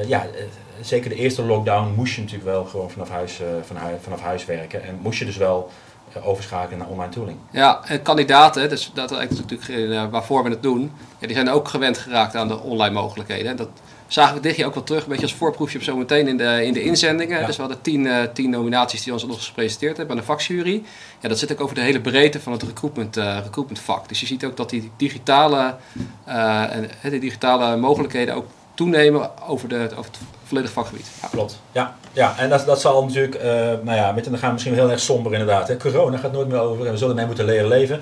ja, 0.08 0.26
zeker 0.82 1.10
de 1.10 1.16
eerste 1.16 1.44
lockdown 1.44 1.94
moest 1.96 2.16
je 2.16 2.22
natuurlijk 2.22 2.50
wel 2.50 2.66
gewoon 2.66 2.92
vanaf 2.92 3.10
huis, 3.10 3.42
van 3.66 3.76
hui- 3.76 3.98
vanaf 4.02 4.22
huis 4.22 4.46
werken. 4.46 4.84
En 4.84 5.00
moest 5.02 5.20
je 5.20 5.26
dus 5.26 5.38
wel 5.38 5.70
overschakelen 6.24 6.80
naar 6.80 6.88
online 6.88 7.12
tooling. 7.12 7.38
Ja, 7.52 7.80
en 7.86 8.02
kandidaten, 8.02 8.70
dus 8.70 8.92
dat 8.94 9.12
is 9.12 9.30
natuurlijk 9.30 9.70
eh, 9.70 10.10
waarvoor 10.10 10.44
we 10.44 10.50
het 10.50 10.64
doen, 10.64 10.92
ja, 11.20 11.28
die 11.28 11.36
zijn 11.36 11.50
ook 11.50 11.68
gewend 11.68 11.98
geraakt 11.98 12.36
aan 12.36 12.48
de 12.48 12.60
online 12.60 12.94
mogelijkheden. 12.94 13.52
En 13.52 13.56
dat 13.56 13.70
zagen 14.08 14.36
we 14.36 14.42
dit 14.42 14.56
jaar 14.56 14.68
ook 14.68 14.74
wel 14.74 14.84
terug, 14.84 15.04
een 15.04 15.10
beetje 15.10 15.24
als 15.24 15.34
voorproefje 15.34 15.78
op 15.78 15.84
zometeen 15.84 16.28
in 16.28 16.38
de, 16.38 16.66
in 16.66 16.74
de 16.74 16.84
inzendingen. 16.84 17.40
Ja. 17.40 17.46
Dus 17.46 17.56
we 17.56 17.62
hadden 17.62 17.82
tien, 17.82 18.08
eh, 18.08 18.24
tien 18.34 18.50
nominaties 18.50 19.04
die 19.04 19.14
ons 19.14 19.26
nog 19.26 19.46
gepresenteerd 19.46 19.98
hebben 19.98 20.16
aan 20.16 20.22
de 20.22 20.28
vakjury. 20.28 20.84
Ja, 21.20 21.30
dat 21.30 21.40
zit 21.40 21.52
ook 21.52 21.62
over 21.62 21.76
de 21.76 21.82
hele 21.82 22.02
breedte 22.02 22.40
van 22.40 22.52
het 22.52 22.64
recruitment, 22.64 23.18
eh, 23.18 23.38
recruitment 23.44 23.80
vak. 23.80 24.10
Dus 24.10 24.20
je 24.20 24.26
ziet 24.26 24.46
ook 24.46 24.58
dat 24.58 24.70
die 24.70 24.92
digitale, 24.98 25.76
eh, 26.24 26.76
en, 26.76 26.90
eh, 27.02 27.12
die 27.12 27.20
digitale 27.20 27.78
mogelijkheden 27.78 28.36
ook 28.36 28.46
toenemen 28.80 29.30
over, 29.48 29.70
de, 29.70 29.90
over 29.92 30.12
het 30.12 30.20
volledige 30.44 30.74
vakgebied. 30.74 31.08
Ja. 31.22 31.28
Klopt. 31.28 31.62
Ja, 31.72 31.96
ja. 32.14 32.36
en 32.38 32.50
dat, 32.50 32.66
dat 32.66 32.82
zal 32.82 33.06
natuurlijk, 33.06 33.36
eh, 33.36 33.52
nou 33.82 33.98
ja, 33.98 34.12
met, 34.12 34.24
dan 34.24 34.38
gaan 34.38 34.48
we 34.48 34.54
misschien 34.54 34.74
heel 34.74 34.90
erg 34.90 35.00
somber 35.00 35.32
inderdaad. 35.32 35.68
Hè. 35.68 35.78
Corona 35.78 36.18
gaat 36.18 36.32
nooit 36.32 36.48
meer 36.48 36.60
over 36.60 36.86
en 36.86 36.92
we 36.92 36.98
zullen 36.98 37.14
ermee 37.14 37.26
moeten 37.26 37.46
leren 37.46 37.68
leven. 37.68 38.02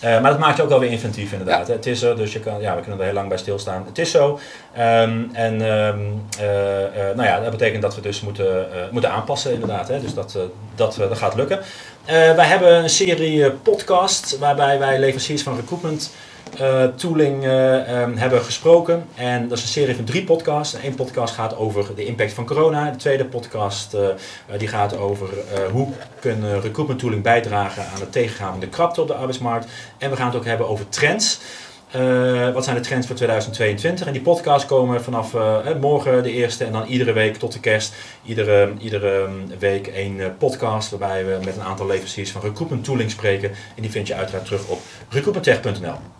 Eh, 0.00 0.20
maar 0.20 0.30
dat 0.30 0.38
maakt 0.38 0.56
je 0.56 0.62
ook 0.62 0.68
wel 0.68 0.80
weer 0.80 0.90
inventief 0.90 1.32
inderdaad. 1.32 1.66
Hè. 1.66 1.72
Het 1.72 1.86
is 1.86 2.02
er, 2.02 2.16
dus 2.16 2.32
je 2.32 2.40
kan, 2.40 2.60
ja, 2.60 2.74
we 2.74 2.80
kunnen 2.80 2.98
er 2.98 3.04
heel 3.04 3.14
lang 3.14 3.28
bij 3.28 3.38
stilstaan. 3.38 3.84
Het 3.86 3.98
is 3.98 4.10
zo. 4.10 4.38
Ehm, 4.72 5.22
en 5.32 5.60
ehm, 5.62 5.98
eh, 6.38 7.14
nou 7.14 7.24
ja, 7.24 7.40
dat 7.40 7.50
betekent 7.50 7.82
dat 7.82 7.94
we 7.94 8.00
dus 8.00 8.20
moeten, 8.20 8.66
moeten 8.90 9.10
aanpassen 9.10 9.52
inderdaad. 9.52 9.88
Hè. 9.88 10.00
Dus 10.00 10.14
dat, 10.14 10.38
dat, 10.74 10.94
dat 10.98 11.18
gaat 11.18 11.34
lukken. 11.34 11.60
Wij 12.06 12.46
hebben 12.46 12.82
een 12.82 12.90
serie 12.90 13.50
podcast 13.50 14.38
waarbij 14.38 14.78
wij 14.78 14.98
leveranciers 14.98 15.42
van 15.42 15.56
recruitment 15.56 16.10
eh, 16.58 16.84
tooling 16.84 17.44
eh, 17.44 18.02
ehm, 18.02 18.16
hebben 18.16 18.40
gesproken. 18.40 19.06
En 19.14 19.48
dat 19.48 19.58
is 19.58 19.64
een 19.64 19.70
serie 19.70 19.94
van 19.94 20.04
drie 20.04 20.24
podcasts. 20.24 20.76
Eén 20.84 20.94
podcast 20.94 21.34
gaat 21.34 21.56
over 21.56 21.94
de 21.94 22.04
impact 22.04 22.32
van 22.32 22.46
corona. 22.46 22.90
De 22.90 22.96
tweede 22.96 23.24
podcast 23.24 23.94
eh, 23.94 24.08
die 24.58 24.68
gaat 24.68 24.96
over 24.96 25.28
hoe 25.72 25.88
kunnen 26.20 26.60
recruitment 26.60 26.98
tooling 26.98 27.22
bijdragen 27.22 27.82
aan 27.94 28.00
het 28.00 28.12
tegengaan 28.12 28.50
van 28.50 28.60
de 28.60 28.68
krapte 28.68 29.00
op 29.00 29.06
de 29.06 29.14
arbeidsmarkt. 29.14 29.66
En 29.98 30.10
we 30.10 30.16
gaan 30.16 30.26
het 30.26 30.36
ook 30.36 30.44
hebben 30.44 30.68
over 30.68 30.88
trends. 30.88 31.40
Uh, 31.96 32.52
wat 32.52 32.64
zijn 32.64 32.76
de 32.76 32.82
trends 32.82 33.06
voor 33.06 33.16
2022? 33.16 34.06
En 34.06 34.12
die 34.12 34.22
podcasts 34.22 34.66
komen 34.66 35.02
vanaf 35.02 35.34
uh, 35.34 35.58
morgen 35.80 36.22
de 36.22 36.32
eerste 36.32 36.64
en 36.64 36.72
dan 36.72 36.86
iedere 36.86 37.12
week 37.12 37.36
tot 37.36 37.52
de 37.52 37.60
kerst. 37.60 37.94
Iedere, 38.24 38.72
iedere 38.78 39.24
ehm, 39.24 39.58
week 39.58 39.86
één 39.86 40.36
podcast 40.38 40.90
waarbij 40.90 41.24
we 41.24 41.38
met 41.44 41.56
een 41.56 41.62
aantal 41.62 41.86
leveranciers 41.86 42.30
van 42.30 42.40
recruitment 42.40 42.84
tooling 42.84 43.10
spreken. 43.10 43.50
En 43.50 43.82
die 43.82 43.90
vind 43.90 44.06
je 44.06 44.14
uiteraard 44.14 44.44
terug 44.44 44.68
op 44.68 44.80
recruitmenttech.nl. 45.08 46.15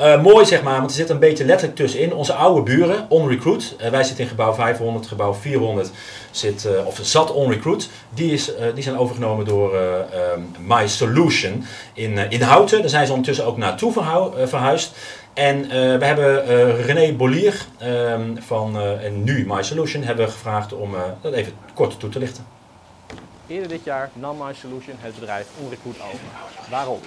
Uh, 0.00 0.22
mooi 0.22 0.46
zeg 0.46 0.62
maar, 0.62 0.78
want 0.78 0.90
er 0.90 0.96
zit 0.96 1.10
een 1.10 1.18
beetje 1.18 1.44
letterlijk 1.44 1.78
tussenin. 1.78 2.14
Onze 2.14 2.32
oude 2.32 2.62
buren, 2.62 3.06
OnRecruit, 3.08 3.76
uh, 3.80 3.88
wij 3.88 4.04
zitten 4.04 4.24
in 4.24 4.30
gebouw 4.30 4.54
500, 4.54 5.06
gebouw 5.06 5.34
400 5.34 5.90
zit, 6.30 6.64
uh, 6.64 6.86
of 6.86 6.98
zat 7.02 7.32
OnRecruit. 7.32 7.88
Die, 8.14 8.32
is, 8.32 8.50
die 8.74 8.82
zijn 8.82 8.98
overgenomen 8.98 9.44
door 9.44 9.76
um, 9.76 10.54
My 10.66 10.88
Solution 10.88 11.64
in, 11.92 12.18
in 12.18 12.42
Houten. 12.42 12.80
Daar 12.80 12.88
zijn 12.88 13.06
ze 13.06 13.10
ondertussen 13.12 13.46
ook 13.46 13.56
naartoe 13.56 13.92
verhuisd. 14.46 14.96
En 15.34 15.68
we 15.98 16.04
hebben 16.04 16.46
René 16.82 17.12
Bollier 17.12 17.66
um, 17.82 18.36
van 18.40 18.80
en 18.80 19.24
nu 19.24 19.46
My 19.46 19.62
Solution 19.62 20.02
hebben 20.02 20.30
gevraagd 20.30 20.72
om 20.72 20.94
dat 21.20 21.32
even 21.32 21.52
kort 21.74 22.00
toe 22.00 22.10
te 22.10 22.18
lichten. 22.18 22.46
Eerder 23.46 23.68
dit 23.68 23.84
jaar 23.84 24.10
nam 24.12 24.36
My 24.36 24.54
Solution 24.54 24.96
het 24.98 25.14
bedrijf 25.14 25.46
OnRecruit 25.62 25.96
over. 25.96 26.20
Waarom? 26.70 27.00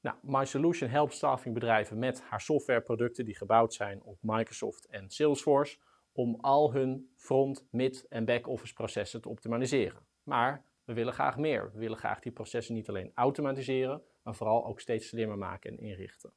Nou, 0.00 0.16
MySolution 0.22 0.88
helpt 0.88 1.14
staffingbedrijven 1.14 1.98
met 1.98 2.22
haar 2.22 2.40
softwareproducten 2.40 3.24
die 3.24 3.36
gebouwd 3.36 3.74
zijn 3.74 4.02
op 4.02 4.18
Microsoft 4.20 4.86
en 4.86 5.10
Salesforce 5.10 5.78
om 6.12 6.36
al 6.40 6.72
hun 6.72 7.12
front, 7.16 7.66
mid 7.70 8.06
en 8.08 8.24
back-office 8.24 8.72
processen 8.72 9.20
te 9.20 9.28
optimaliseren. 9.28 10.06
Maar 10.22 10.64
we 10.84 10.92
willen 10.92 11.12
graag 11.12 11.36
meer. 11.36 11.72
We 11.72 11.78
willen 11.78 11.98
graag 11.98 12.20
die 12.20 12.32
processen 12.32 12.74
niet 12.74 12.88
alleen 12.88 13.12
automatiseren, 13.14 14.02
maar 14.22 14.34
vooral 14.34 14.66
ook 14.66 14.80
steeds 14.80 15.08
slimmer 15.08 15.38
maken 15.38 15.70
en 15.70 15.78
inrichten. 15.78 16.32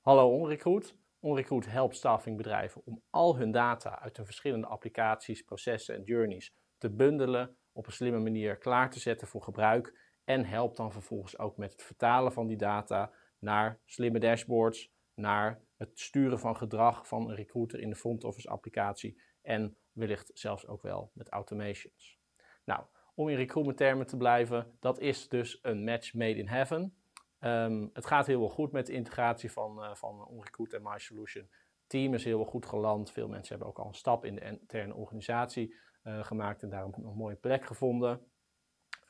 Hallo 0.00 0.30
OnRecruit. 0.30 0.96
OnRecruit 1.20 1.66
helpt 1.66 1.96
staffingbedrijven 1.96 2.82
om 2.84 3.02
al 3.10 3.36
hun 3.36 3.50
data 3.50 4.00
uit 4.00 4.16
hun 4.16 4.26
verschillende 4.26 4.66
applicaties, 4.66 5.42
processen 5.42 5.94
en 5.94 6.02
journeys 6.02 6.54
te 6.78 6.90
bundelen, 6.90 7.56
op 7.72 7.86
een 7.86 7.92
slimme 7.92 8.18
manier 8.18 8.56
klaar 8.56 8.90
te 8.90 8.98
zetten 8.98 9.28
voor 9.28 9.42
gebruik 9.42 10.03
en 10.24 10.44
helpt 10.44 10.76
dan 10.76 10.92
vervolgens 10.92 11.38
ook 11.38 11.56
met 11.56 11.72
het 11.72 11.82
vertalen 11.82 12.32
van 12.32 12.46
die 12.46 12.56
data 12.56 13.12
naar 13.38 13.80
slimme 13.84 14.18
dashboards, 14.18 14.92
naar 15.14 15.60
het 15.76 16.00
sturen 16.00 16.38
van 16.38 16.56
gedrag 16.56 17.08
van 17.08 17.28
een 17.28 17.34
recruiter 17.34 17.80
in 17.80 17.90
de 17.90 17.96
front 17.96 18.24
office 18.24 18.48
applicatie 18.48 19.20
en 19.42 19.76
wellicht 19.92 20.30
zelfs 20.34 20.66
ook 20.66 20.82
wel 20.82 21.10
met 21.14 21.28
automations. 21.28 22.18
Nou, 22.64 22.84
om 23.14 23.28
in 23.28 23.36
recruitment 23.36 23.78
termen 23.78 24.06
te 24.06 24.16
blijven, 24.16 24.76
dat 24.80 24.98
is 24.98 25.28
dus 25.28 25.58
een 25.62 25.84
match 25.84 26.14
made 26.14 26.38
in 26.38 26.48
heaven. 26.48 26.96
Um, 27.40 27.90
het 27.92 28.06
gaat 28.06 28.26
heel 28.26 28.40
wel 28.40 28.48
goed 28.48 28.72
met 28.72 28.86
de 28.86 28.92
integratie 28.92 29.52
van, 29.52 29.84
uh, 29.84 29.94
van 29.94 30.26
OnRecruit 30.26 30.72
en 30.72 30.82
MySolution. 30.82 31.44
Het 31.44 31.88
team 31.88 32.14
is 32.14 32.24
heel 32.24 32.36
wel 32.36 32.46
goed 32.46 32.66
geland. 32.66 33.10
Veel 33.10 33.28
mensen 33.28 33.48
hebben 33.48 33.68
ook 33.68 33.78
al 33.78 33.86
een 33.86 33.94
stap 33.94 34.24
in 34.24 34.34
de 34.34 34.40
interne 34.40 34.94
organisatie 34.94 35.74
uh, 36.04 36.24
gemaakt 36.24 36.62
en 36.62 36.68
daarom 36.68 36.92
een 36.94 37.16
mooie 37.16 37.36
plek 37.36 37.64
gevonden. 37.64 38.20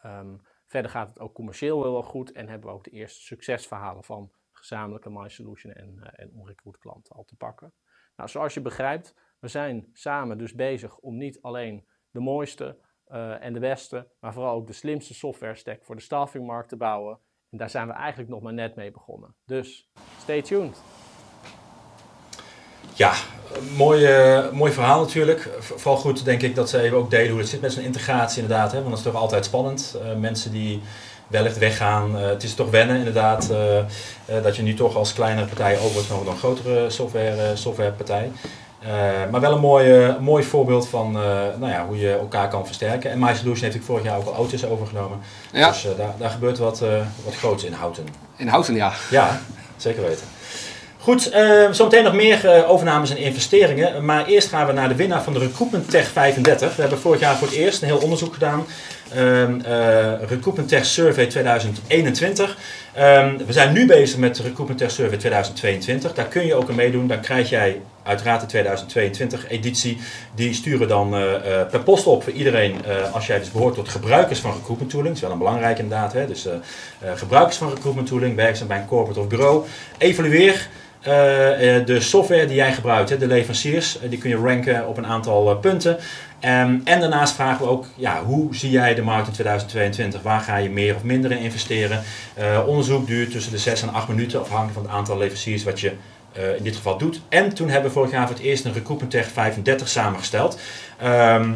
Um, 0.04 0.40
Verder 0.75 0.93
gaat 0.93 1.09
het 1.09 1.21
ook 1.21 1.35
commercieel 1.35 1.83
wel 1.83 2.02
goed 2.02 2.33
en 2.33 2.49
hebben 2.49 2.69
we 2.69 2.75
ook 2.75 2.85
de 2.85 2.90
eerste 2.90 3.21
succesverhalen 3.21 4.04
van 4.04 4.33
gezamenlijke 4.52 5.11
My 5.11 5.28
Solution 5.28 5.73
en, 5.73 5.97
uh, 5.99 6.07
en 6.12 6.33
onrecruit 6.35 6.78
klanten 6.78 7.16
al 7.16 7.25
te 7.25 7.37
pakken. 7.37 7.73
Nou, 8.16 8.31
zoals 8.31 8.54
je 8.54 8.61
begrijpt, 8.61 9.14
we 9.38 9.49
zijn 9.49 9.88
samen 9.93 10.38
dus 10.38 10.54
bezig 10.54 10.99
om 10.99 11.16
niet 11.16 11.43
alleen 11.43 11.87
de 12.11 12.21
mooiste 12.21 12.78
uh, 13.09 13.45
en 13.45 13.52
de 13.52 13.61
beste, 13.61 14.11
maar 14.21 14.33
vooral 14.33 14.54
ook 14.54 14.66
de 14.66 14.73
slimste 14.73 15.14
software 15.14 15.54
stack 15.54 15.85
voor 15.85 15.97
de 15.97 16.02
staffingmarkt 16.02 16.69
te 16.69 16.76
bouwen. 16.76 17.19
En 17.50 17.59
daar 17.59 17.71
zijn 17.71 17.87
we 17.87 17.93
eigenlijk 17.93 18.31
nog 18.31 18.43
maar 18.43 18.52
net 18.52 18.75
mee 18.75 18.90
begonnen. 18.90 19.37
Dus 19.45 19.90
stay 20.19 20.43
tuned. 20.43 21.04
Ja, 22.95 23.13
mooi, 23.77 24.29
uh, 24.35 24.51
mooi 24.53 24.73
verhaal 24.73 25.01
natuurlijk. 25.01 25.49
Vooral 25.59 25.97
goed 25.97 26.25
denk 26.25 26.43
ik 26.43 26.55
dat 26.55 26.69
ze 26.69 26.81
even 26.81 26.97
ook 26.97 27.11
delen 27.11 27.31
hoe 27.31 27.39
het 27.39 27.49
zit 27.49 27.61
met 27.61 27.73
zo'n 27.73 27.83
integratie 27.83 28.43
inderdaad. 28.43 28.73
Hè? 28.73 28.79
Want 28.79 28.89
dat 28.89 28.99
is 28.99 29.05
toch 29.05 29.15
altijd 29.15 29.45
spannend. 29.45 29.97
Uh, 29.97 30.21
mensen 30.21 30.53
die 30.53 30.83
wellicht 31.27 31.59
weggaan. 31.59 32.17
Uh, 32.17 32.27
het 32.27 32.43
is 32.43 32.55
toch 32.55 32.71
wennen 32.71 32.97
inderdaad 32.97 33.51
dat 34.43 34.57
je 34.57 34.63
nu 34.63 34.75
toch 34.75 34.97
als 34.97 35.13
kleinere 35.13 35.47
partij 35.47 35.79
over 35.79 35.93
wordt 35.93 36.09
dan 36.09 36.29
een 36.29 36.37
grotere 36.37 36.91
software, 36.91 37.57
softwarepartij. 37.57 38.31
maar 39.31 39.41
wel 39.41 39.53
een 39.53 39.61
mooi, 39.61 40.17
mooi 40.21 40.45
voorbeeld 40.45 40.89
van 40.89 41.13
nou 41.59 41.69
ja, 41.69 41.87
hoe 41.87 41.99
je 41.99 42.13
elkaar 42.13 42.49
kan 42.49 42.67
versterken. 42.67 43.11
En 43.11 43.19
My 43.19 43.35
Solution 43.35 43.65
heeft 43.65 43.75
ik 43.75 43.83
vorig 43.83 44.05
jaar 44.05 44.17
ook 44.17 44.27
al 44.27 44.35
auto's 44.35 44.65
overgenomen. 44.65 45.19
Ja. 45.53 45.69
Dus 45.69 45.87
daar, 45.97 46.15
daar 46.19 46.31
gebeurt 46.31 46.59
wat, 46.59 46.79
wat 47.25 47.37
groots 47.37 47.65
in 47.65 47.73
Houten. 47.73 48.05
In 48.37 48.49
Houten, 48.49 48.75
ja. 48.75 48.93
Ja, 49.11 49.41
zeker 49.77 50.03
weten. 50.03 50.34
Goed, 51.05 51.35
uh, 51.35 51.71
zometeen 51.71 52.05
nog 52.05 52.15
meer 52.15 52.45
uh, 52.45 52.71
overnames 52.71 53.11
en 53.11 53.17
investeringen. 53.17 54.05
Maar 54.05 54.27
eerst 54.27 54.49
gaan 54.49 54.67
we 54.67 54.73
naar 54.73 54.89
de 54.89 54.95
winnaar 54.95 55.23
van 55.23 55.33
de 55.33 55.39
Recruitment 55.39 55.91
Tech 55.91 56.09
35. 56.09 56.75
We 56.75 56.81
hebben 56.81 56.99
vorig 56.99 57.21
jaar 57.21 57.37
voor 57.37 57.49
het 57.49 57.57
eerst 57.57 57.83
een 57.83 57.89
heel 57.89 57.99
onderzoek 57.99 58.33
gedaan. 58.33 58.67
Uh, 59.17 59.45
Recruitment 60.29 60.69
Tech 60.69 60.85
Survey 60.85 61.27
2021. 61.27 62.57
Ehm, 62.93 63.37
we 63.47 63.53
zijn 63.53 63.73
nu 63.73 63.87
bezig 63.87 64.19
met 64.19 64.37
de 64.37 64.43
Recruitment 64.43 64.79
Tech 64.79 64.91
Survey 64.91 65.19
2022. 65.19 66.15
Daar 66.15 66.27
kun 66.27 66.47
je 66.47 66.55
ook 66.55 66.69
aan 66.69 66.75
meedoen. 66.75 67.07
Dan 67.07 67.21
krijg 67.21 67.51
jij 67.51 67.81
uiteraard 68.03 68.41
de 68.41 68.47
2022 68.47 69.49
editie. 69.49 70.01
Die 70.35 70.55
sturen 70.55 70.89
dan 70.89 71.15
uh, 71.15 71.21
per 71.71 71.81
post 71.81 72.07
op 72.07 72.23
voor 72.23 72.33
iedereen 72.33 72.75
als 73.13 73.27
jij 73.27 73.39
dus 73.39 73.51
behoort 73.51 73.75
tot 73.75 73.89
gebruikers 73.89 74.41
van 74.41 74.53
recruitment 74.53 74.91
tooling. 74.91 75.09
Dat 75.09 75.17
is 75.17 75.23
wel 75.23 75.33
een 75.33 75.45
belangrijk 75.45 75.79
inderdaad. 75.79 76.13
Hè? 76.13 76.27
Dus 76.27 76.49
gebruikers 77.15 77.57
van 77.57 77.69
recruitment 77.69 78.09
tooling, 78.09 78.37
werkzaam 78.37 78.67
bij 78.69 78.79
een 78.79 78.87
corporate 78.87 79.21
of 79.21 79.29
bureau. 79.29 79.65
Evalueer 79.99 80.53
eh, 80.53 80.55
eh, 80.55 80.84
de 81.85 81.97
software 82.01 82.47
die 82.47 82.57
jij 82.57 82.73
gebruikt, 82.73 83.21
de 83.21 83.27
leveranciers, 83.27 84.01
eh, 84.01 84.11
die 84.11 84.19
kun 84.19 84.31
je 84.31 84.37
ranken 84.37 84.87
op 84.89 84.97
een 84.97 85.07
aantal 85.07 85.57
punten. 85.57 85.97
Um, 86.41 86.81
en 86.85 87.01
daarnaast 87.01 87.35
vragen 87.35 87.65
we 87.65 87.71
ook, 87.71 87.87
ja, 87.97 88.23
hoe 88.23 88.55
zie 88.57 88.71
jij 88.71 88.95
de 88.95 89.03
markt 89.03 89.27
in 89.27 89.33
2022? 89.33 90.23
Waar 90.23 90.41
ga 90.41 90.57
je 90.57 90.71
meer 90.71 90.95
of 90.95 91.03
minder 91.03 91.31
in 91.31 91.39
investeren? 91.39 92.03
Onderzoek 92.67 93.07
duurt 93.07 93.31
tussen 93.31 93.53
de 93.53 93.59
6 93.59 93.83
en 93.83 93.93
8 93.93 94.09
minuten, 94.09 94.41
afhankelijk 94.41 94.75
van 94.75 94.83
het 94.83 94.93
aantal 94.93 95.19
leveranciers 95.19 95.65
wat 95.65 95.81
je 95.81 95.93
in 96.57 96.63
dit 96.63 96.77
geval 96.77 96.99
doet. 96.99 97.21
En 97.29 97.55
toen 97.55 97.69
hebben 97.69 97.89
we 97.89 97.97
vorig 97.97 98.11
jaar 98.11 98.27
voor 98.27 98.37
het 98.37 98.45
eerst 98.45 98.65
een 98.65 98.73
Recruitment 98.73 99.11
Tech 99.11 99.27
35 99.27 99.89
samengesteld. 99.89 100.59
Um, 101.05 101.55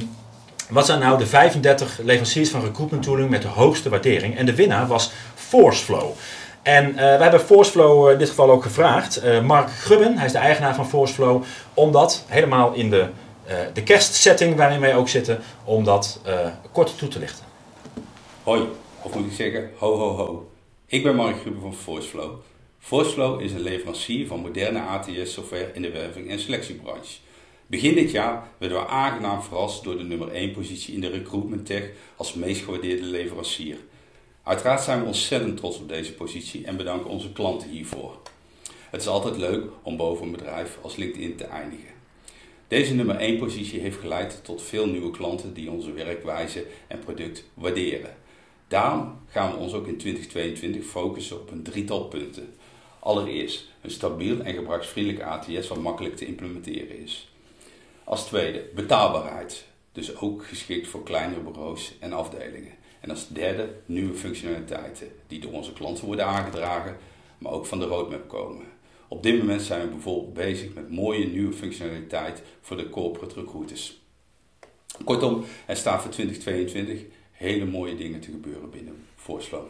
wat 0.69 0.87
zijn 0.87 0.99
nou 0.99 1.19
de 1.19 1.26
35 1.26 1.99
leveranciers 1.99 2.50
van 2.50 2.64
recruitment 2.64 3.02
tooling 3.02 3.31
met 3.31 3.43
de 3.43 3.49
hoogste 3.49 3.88
waardering? 3.88 4.37
En 4.37 4.47
de 4.47 4.55
winnaar 4.55 4.87
was 4.87 5.12
Forceflow. 5.35 6.11
En 6.68 6.88
uh, 6.90 6.96
we 6.96 7.02
hebben 7.22 7.40
Forceflow 7.40 8.06
uh, 8.06 8.12
in 8.12 8.18
dit 8.18 8.28
geval 8.28 8.50
ook 8.50 8.62
gevraagd. 8.62 9.25
Uh, 9.25 9.44
Mark 9.44 9.70
Grubben, 9.70 10.16
hij 10.16 10.26
is 10.26 10.32
de 10.32 10.38
eigenaar 10.38 10.75
van 10.75 10.88
Forceflow, 10.88 11.42
om 11.75 11.92
dat 11.92 12.25
helemaal 12.26 12.72
in 12.72 12.90
de, 12.90 13.06
de 13.72 13.82
kerstsetting 13.82 14.56
waarin 14.56 14.80
wij 14.80 14.96
ook 14.96 15.08
zitten, 15.08 15.40
om 15.64 15.84
dat 15.84 16.20
kort 16.72 16.98
toe 16.98 17.08
te 17.08 17.18
lichten. 17.18 17.44
Hoi, 18.42 18.62
of 19.02 19.14
moet 19.14 19.26
ik 19.26 19.32
zeggen 19.32 19.70
ho 19.76 19.96
ho 19.96 20.16
ho. 20.16 20.50
Ik 20.87 21.02
ben 21.02 21.16
Mark 21.16 21.40
Grubben 21.40 21.62
van 21.62 21.75
Forceflow. 21.75 22.30
Forceflow 22.78 23.40
is 23.40 23.52
een 23.52 23.60
leverancier 23.60 24.26
van 24.26 24.40
moderne 24.40 24.80
ATS-software 24.80 25.70
in 25.72 25.82
de 25.82 25.90
werving- 25.90 26.30
en 26.30 26.40
selectiebranche. 26.40 27.18
Begin 27.66 27.94
dit 27.94 28.10
jaar 28.10 28.48
werden 28.58 28.78
we 28.78 28.87
aangenaam 28.87 29.42
verrast 29.42 29.84
door 29.84 29.96
de 29.96 30.04
nummer 30.04 30.32
1 30.32 30.52
positie 30.52 30.94
in 30.94 31.00
de 31.00 31.10
recruitment 31.10 31.66
tech 31.66 31.82
als 32.16 32.34
meest 32.34 32.64
gewaardeerde 32.64 33.04
leverancier. 33.04 33.76
Uiteraard 34.49 34.81
zijn 34.81 35.00
we 35.00 35.07
ontzettend 35.07 35.57
trots 35.57 35.78
op 35.78 35.88
deze 35.88 36.14
positie 36.14 36.64
en 36.64 36.76
bedanken 36.76 37.11
onze 37.11 37.33
klanten 37.33 37.69
hiervoor. 37.69 38.17
Het 38.90 39.00
is 39.00 39.07
altijd 39.07 39.37
leuk 39.37 39.64
om 39.83 39.97
boven 39.97 40.26
een 40.26 40.33
bedrijf 40.33 40.78
als 40.83 40.97
LinkedIn 40.97 41.37
te 41.37 41.45
eindigen. 41.45 41.95
Deze 42.69 42.95
nummer 42.95 43.17
1 43.17 43.38
positie 43.38 43.81
heeft 43.81 43.99
geleid 43.99 44.40
tot 44.45 44.62
veel 44.62 44.87
nieuwe 44.87 45.11
klanten 45.11 45.55
die 45.55 45.71
onze 45.71 45.93
werkwijze 45.93 46.67
en 46.87 46.99
product 46.99 47.45
waarderen. 47.55 48.17
Daarom 48.69 49.19
gaan 49.26 49.50
we 49.50 49.57
ons 49.57 49.73
ook 49.73 49.87
in 49.87 49.99
2022 49.99 50.85
focussen 50.85 51.40
op 51.40 51.50
een 51.50 51.62
drietal 51.62 52.05
punten. 52.05 52.55
Allereerst 52.99 53.69
een 53.81 53.90
stabiel 53.90 54.40
en 54.40 54.55
gebruiksvriendelijk 54.55 55.25
ATS 55.25 55.69
wat 55.69 55.83
makkelijk 55.83 56.17
te 56.17 56.26
implementeren 56.26 56.99
is. 56.99 57.33
Als 58.05 58.26
tweede 58.26 58.69
betaalbaarheid, 58.75 59.64
dus 59.93 60.17
ook 60.17 60.47
geschikt 60.47 60.88
voor 60.88 61.02
kleinere 61.02 61.40
bureaus 61.40 61.93
en 62.00 62.12
afdelingen. 62.12 62.77
En 63.08 63.14
als 63.14 63.28
derde 63.28 63.68
nieuwe 63.86 64.14
functionaliteiten 64.14 65.08
die 65.26 65.40
door 65.40 65.52
onze 65.52 65.72
klanten 65.72 66.04
worden 66.04 66.26
aangedragen, 66.26 66.96
maar 67.38 67.52
ook 67.52 67.66
van 67.66 67.78
de 67.78 67.84
roadmap 67.84 68.28
komen. 68.28 68.66
Op 69.08 69.22
dit 69.22 69.38
moment 69.38 69.62
zijn 69.62 69.80
we 69.80 69.88
bijvoorbeeld 69.88 70.34
bezig 70.34 70.74
met 70.74 70.90
mooie 70.90 71.26
nieuwe 71.26 71.52
functionaliteit 71.52 72.42
voor 72.60 72.76
de 72.76 72.90
corporate 72.90 73.40
recruiters. 73.40 74.00
Kortom, 75.04 75.44
er 75.66 75.76
staan 75.76 76.00
voor 76.00 76.10
2022 76.10 77.04
hele 77.32 77.64
mooie 77.64 77.96
dingen 77.96 78.20
te 78.20 78.30
gebeuren 78.30 78.70
binnen 78.70 79.06
Voorslow. 79.16 79.66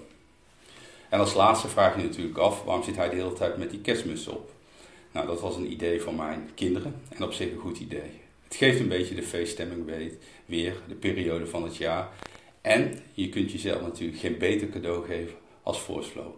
En 1.08 1.18
als 1.18 1.34
laatste 1.34 1.68
vraag 1.68 1.96
je 1.96 2.02
natuurlijk 2.02 2.38
af, 2.38 2.64
waarom 2.64 2.84
zit 2.84 2.96
hij 2.96 3.08
de 3.08 3.16
hele 3.16 3.32
tijd 3.32 3.56
met 3.56 3.70
die 3.70 3.80
kerstmus 3.80 4.26
op? 4.26 4.50
Nou, 5.12 5.26
dat 5.26 5.40
was 5.40 5.56
een 5.56 5.72
idee 5.72 6.02
van 6.02 6.16
mijn 6.16 6.50
kinderen 6.54 6.94
en 7.08 7.22
op 7.22 7.32
zich 7.32 7.52
een 7.52 7.58
goed 7.58 7.78
idee. 7.78 8.10
Het 8.44 8.56
geeft 8.56 8.80
een 8.80 8.88
beetje 8.88 9.14
de 9.14 9.22
feeststemming 9.22 9.84
weer, 10.46 10.76
de 10.88 10.94
periode 10.94 11.46
van 11.46 11.62
het 11.62 11.76
jaar. 11.76 12.08
En 12.68 12.98
je 13.12 13.28
kunt 13.28 13.52
jezelf 13.52 13.80
natuurlijk 13.80 14.18
geen 14.18 14.38
beter 14.38 14.68
cadeau 14.68 15.06
geven 15.06 15.36
als 15.62 15.78
Forceflow. 15.78 16.34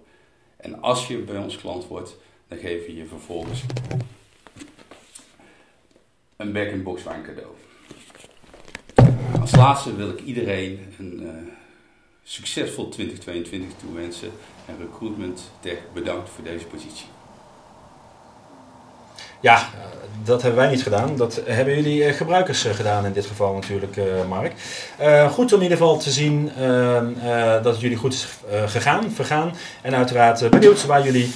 En 0.57 0.83
als 0.83 1.07
je 1.09 1.19
bij 1.19 1.39
ons 1.39 1.57
klant 1.57 1.87
wordt, 1.87 2.17
Dan 2.49 2.59
geven 2.59 2.87
we 2.87 2.97
je 2.97 3.07
vervolgens 3.07 3.63
een 6.37 6.53
back-in-box 6.53 7.03
wijn 7.03 7.23
cadeau. 7.23 7.51
Als 9.41 9.55
laatste 9.55 9.97
wil 9.97 10.09
ik 10.09 10.21
iedereen 10.21 10.95
een 10.99 11.23
uh, 11.23 11.31
succesvol 12.23 12.89
2022 12.89 13.79
toewensen 13.79 14.31
en 14.67 14.77
Recruitment 14.79 15.51
Tech 15.61 15.79
bedankt 15.93 16.31
voor 16.31 16.45
deze 16.45 16.67
positie. 16.67 17.07
Ja, 19.41 19.69
dat 20.25 20.43
hebben 20.43 20.61
wij 20.61 20.71
niet 20.71 20.83
gedaan. 20.83 21.17
Dat 21.17 21.41
hebben 21.45 21.75
jullie 21.75 22.05
eh, 22.05 22.15
gebruikers 22.15 22.65
eh, 22.65 22.75
gedaan 22.75 23.07
in 23.07 23.13
dit 23.13 23.27
geval 23.27 23.55
natuurlijk, 23.55 23.97
eh, 23.97 24.05
Mark. 24.29 24.53
goed 25.31 25.53
om 25.53 25.59
in 25.59 25.63
ieder 25.63 25.79
geval 25.79 25.99
te 25.99 26.11
zien 26.11 26.51
dat 27.63 27.73
het 27.73 27.81
jullie 27.81 27.97
goed 27.97 28.13
is 28.13 28.29
gegaan, 28.67 29.11
vergaan. 29.11 29.55
En 29.83 29.95
uiteraard 29.95 30.51
benieuwd 30.51 30.87
waar 30.87 31.05
jullie 31.05 31.33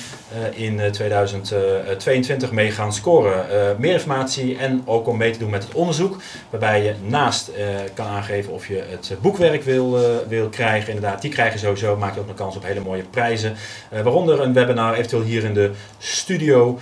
in 0.50 0.80
2022 0.90 2.52
mee 2.52 2.70
gaan 2.70 2.92
scoren. 2.92 3.46
meer 3.78 3.92
informatie 3.92 4.56
en 4.58 4.82
ook 4.84 5.08
om 5.08 5.16
mee 5.16 5.30
te 5.30 5.38
doen 5.38 5.50
met 5.50 5.62
het 5.62 5.74
onderzoek. 5.74 6.16
Waarbij 6.50 6.82
je 6.82 6.94
naast 7.02 7.50
kan 7.94 8.06
aangeven 8.06 8.52
of 8.52 8.68
je 8.68 8.82
het 8.90 9.12
boekwerk 9.20 9.62
wil, 9.62 9.98
wil 10.28 10.48
krijgen. 10.48 10.94
Inderdaad, 10.94 11.22
die 11.22 11.30
krijg 11.30 11.52
je 11.52 11.58
sowieso. 11.58 11.96
Maak 11.96 12.14
je 12.14 12.20
ook 12.20 12.28
een 12.28 12.34
kans 12.34 12.56
op 12.56 12.64
hele 12.64 12.80
mooie 12.80 13.04
prijzen. 13.10 13.56
waaronder 13.90 14.40
een 14.40 14.52
webinar 14.52 14.94
eventueel 14.94 15.22
hier 15.22 15.44
in 15.44 15.54
de 15.54 15.70
studio. 15.98 16.78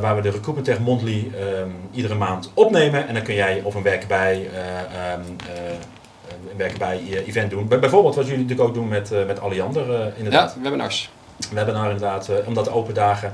waar 0.00 0.16
we 0.16 0.22
de 0.22 0.30
Tech 0.62 0.78
Monthly 0.78 1.30
Ehm, 1.40 1.70
iedere 1.92 2.14
maand 2.14 2.50
opnemen. 2.54 3.08
En 3.08 3.14
dan 3.14 3.22
kun 3.22 3.34
jij 3.34 3.60
of 3.64 3.74
een 3.74 3.82
werk 3.82 4.06
bij, 4.06 4.50
um, 5.16 5.36
een 6.50 6.56
werk 6.56 6.78
bij 6.78 7.00
event 7.26 7.50
doen. 7.50 7.68
Bijvoorbeeld 7.68 8.14
wat 8.14 8.26
jullie 8.26 8.40
natuurlijk 8.40 8.68
ook 8.68 8.74
doen 8.74 8.88
met, 8.88 9.10
met 9.26 9.40
Alliander 9.40 10.12
inderdaad. 10.16 10.54
Ja, 10.56 10.62
webinars. 10.62 11.10
Webinar 11.52 11.84
inderdaad, 11.84 12.30
omdat 12.46 12.64
de 12.64 12.70
open 12.70 12.94
dagen 12.94 13.32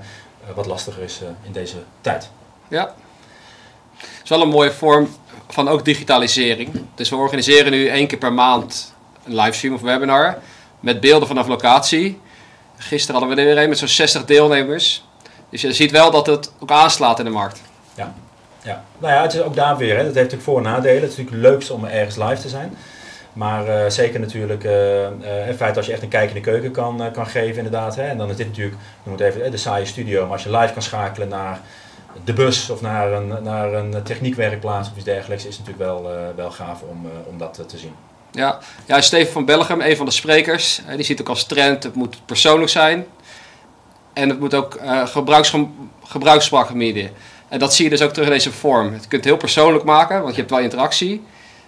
wat 0.54 0.66
lastiger 0.66 1.02
is 1.02 1.20
in 1.42 1.52
deze 1.52 1.76
tijd. 2.00 2.30
Ja. 2.68 2.94
Het 3.96 4.20
is 4.24 4.28
wel 4.28 4.42
een 4.42 4.48
mooie 4.48 4.72
vorm 4.72 5.08
van 5.48 5.68
ook 5.68 5.84
digitalisering. 5.84 6.82
Dus 6.94 7.10
we 7.10 7.16
organiseren 7.16 7.70
nu 7.72 7.86
één 7.86 8.06
keer 8.06 8.18
per 8.18 8.32
maand 8.32 8.94
een 9.24 9.34
livestream 9.34 9.74
of 9.74 9.80
webinar 9.80 10.38
met 10.80 11.00
beelden 11.00 11.28
vanaf 11.28 11.46
locatie. 11.46 12.20
Gisteren 12.76 13.20
hadden 13.20 13.36
we 13.36 13.42
er 13.42 13.54
weer 13.54 13.62
een 13.62 13.68
met 13.68 13.78
zo'n 13.78 13.88
60 13.88 14.24
deelnemers. 14.24 15.04
Dus 15.50 15.60
je 15.60 15.72
ziet 15.72 15.90
wel 15.90 16.10
dat 16.10 16.26
het 16.26 16.52
ook 16.58 16.70
aanslaat 16.70 17.18
in 17.18 17.24
de 17.24 17.30
markt. 17.30 17.60
Ja. 17.94 18.14
ja. 18.62 18.84
Nou 18.98 19.14
ja, 19.14 19.22
het 19.22 19.34
is 19.34 19.40
ook 19.40 19.54
daar 19.54 19.76
weer. 19.76 19.96
Hè. 19.96 20.04
Dat 20.04 20.14
heeft 20.14 20.14
natuurlijk 20.14 20.42
voor- 20.42 20.56
en 20.56 20.62
nadelen. 20.62 21.02
Het 21.02 21.10
is 21.10 21.16
natuurlijk 21.16 21.42
het 21.42 21.52
leukste 21.52 21.72
om 21.72 21.84
ergens 21.84 22.16
live 22.16 22.42
te 22.42 22.48
zijn. 22.48 22.76
Maar 23.32 23.68
uh, 23.68 23.90
zeker 23.90 24.20
natuurlijk 24.20 24.64
uh, 24.64 25.00
uh, 25.00 25.08
het 25.20 25.56
feit 25.56 25.76
als 25.76 25.86
je 25.86 25.92
echt 25.92 26.02
een 26.02 26.08
kijk 26.08 26.28
in 26.28 26.34
de 26.34 26.40
keuken 26.40 26.70
kan, 26.70 27.10
kan 27.12 27.26
geven 27.26 27.56
inderdaad. 27.56 27.96
Hè. 27.96 28.02
En 28.02 28.18
dan 28.18 28.30
is 28.30 28.36
dit 28.36 28.46
natuurlijk, 28.46 28.76
we 29.02 29.08
moeten 29.08 29.26
even 29.26 29.50
de 29.50 29.56
saaie 29.56 29.84
studio. 29.84 30.22
Maar 30.22 30.32
als 30.32 30.42
je 30.42 30.56
live 30.56 30.72
kan 30.72 30.82
schakelen 30.82 31.28
naar 31.28 31.60
de 32.24 32.32
bus 32.32 32.70
of 32.70 32.80
naar 32.80 33.12
een, 33.12 33.42
naar 33.42 33.72
een 33.72 34.02
techniekwerkplaats 34.02 34.88
of 34.90 34.94
iets 34.96 35.04
dergelijks, 35.04 35.46
is 35.46 35.56
het 35.56 35.66
natuurlijk 35.66 35.90
wel, 35.90 36.12
wel 36.36 36.50
gaaf 36.50 36.82
om, 36.82 37.10
om 37.28 37.38
dat 37.38 37.64
te 37.66 37.78
zien. 37.78 37.94
Ja. 38.30 38.58
ja, 38.86 39.00
Steven 39.00 39.32
van 39.32 39.44
Bellegem, 39.44 39.80
een 39.80 39.96
van 39.96 40.06
de 40.06 40.12
sprekers, 40.12 40.80
die 40.96 41.04
ziet 41.04 41.20
ook 41.20 41.28
als 41.28 41.44
trend, 41.44 41.82
het 41.82 41.94
moet 41.94 42.26
persoonlijk 42.26 42.70
zijn. 42.70 43.06
En 44.16 44.28
het 44.28 44.40
moet 44.40 44.54
ook 44.54 44.80
gebruiks, 45.04 45.54
gebruiksspraak 46.04 46.74
media. 46.74 47.08
En 47.48 47.58
dat 47.58 47.74
zie 47.74 47.84
je 47.84 47.90
dus 47.90 48.02
ook 48.02 48.12
terug 48.12 48.28
in 48.28 48.32
deze 48.32 48.52
vorm. 48.52 48.84
Je 48.84 48.90
kunt 48.90 49.12
het 49.12 49.24
heel 49.24 49.36
persoonlijk 49.36 49.84
maken, 49.84 50.22
want 50.22 50.34
je 50.34 50.40
hebt 50.40 50.50
wel 50.50 50.60
interactie. 50.60 51.22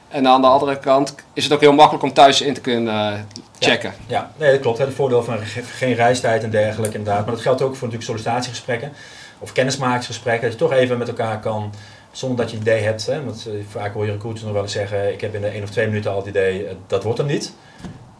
En 0.08 0.28
aan 0.28 0.40
de 0.40 0.46
andere 0.46 0.78
kant 0.78 1.14
is 1.32 1.44
het 1.44 1.52
ook 1.52 1.60
heel 1.60 1.72
makkelijk 1.72 2.04
om 2.04 2.12
thuis 2.12 2.40
in 2.40 2.54
te 2.54 2.60
kunnen 2.60 3.12
eh, 3.12 3.20
checken. 3.58 3.94
Ja, 4.06 4.16
ja. 4.16 4.32
Nee, 4.36 4.50
dat 4.50 4.60
klopt. 4.60 4.78
Het 4.78 4.94
voordeel 4.94 5.22
van 5.22 5.38
geen 5.76 5.94
reistijd 5.94 6.42
en 6.42 6.50
dergelijke 6.50 6.96
inderdaad. 6.96 7.24
Maar 7.24 7.34
dat 7.34 7.42
geldt 7.42 7.62
ook 7.62 7.76
voor 7.76 7.88
natuurlijk 7.88 8.04
sollicitatiegesprekken 8.04 8.92
of 9.38 9.52
kennismakingsgesprekken. 9.52 10.50
Dat 10.50 10.58
je 10.58 10.64
toch 10.64 10.72
even 10.72 10.98
met 10.98 11.08
elkaar 11.08 11.40
kan, 11.40 11.72
zonder 12.12 12.38
dat 12.38 12.50
je 12.50 12.56
idee 12.56 12.82
hebt. 12.82 13.06
Hè, 13.06 13.24
want 13.24 13.46
eh, 13.46 13.54
vaak 13.68 13.94
hoor 13.94 14.04
je 14.04 14.12
recruiters 14.12 14.44
nog 14.44 14.52
wel 14.52 14.62
eens 14.62 14.72
zeggen, 14.72 15.12
ik 15.12 15.20
heb 15.20 15.34
in 15.34 15.40
de 15.40 15.46
één 15.46 15.62
of 15.62 15.70
twee 15.70 15.86
minuten 15.86 16.10
al 16.10 16.16
het 16.16 16.26
idee, 16.26 16.66
dat 16.86 17.02
wordt 17.02 17.18
hem 17.18 17.26
niet. 17.26 17.52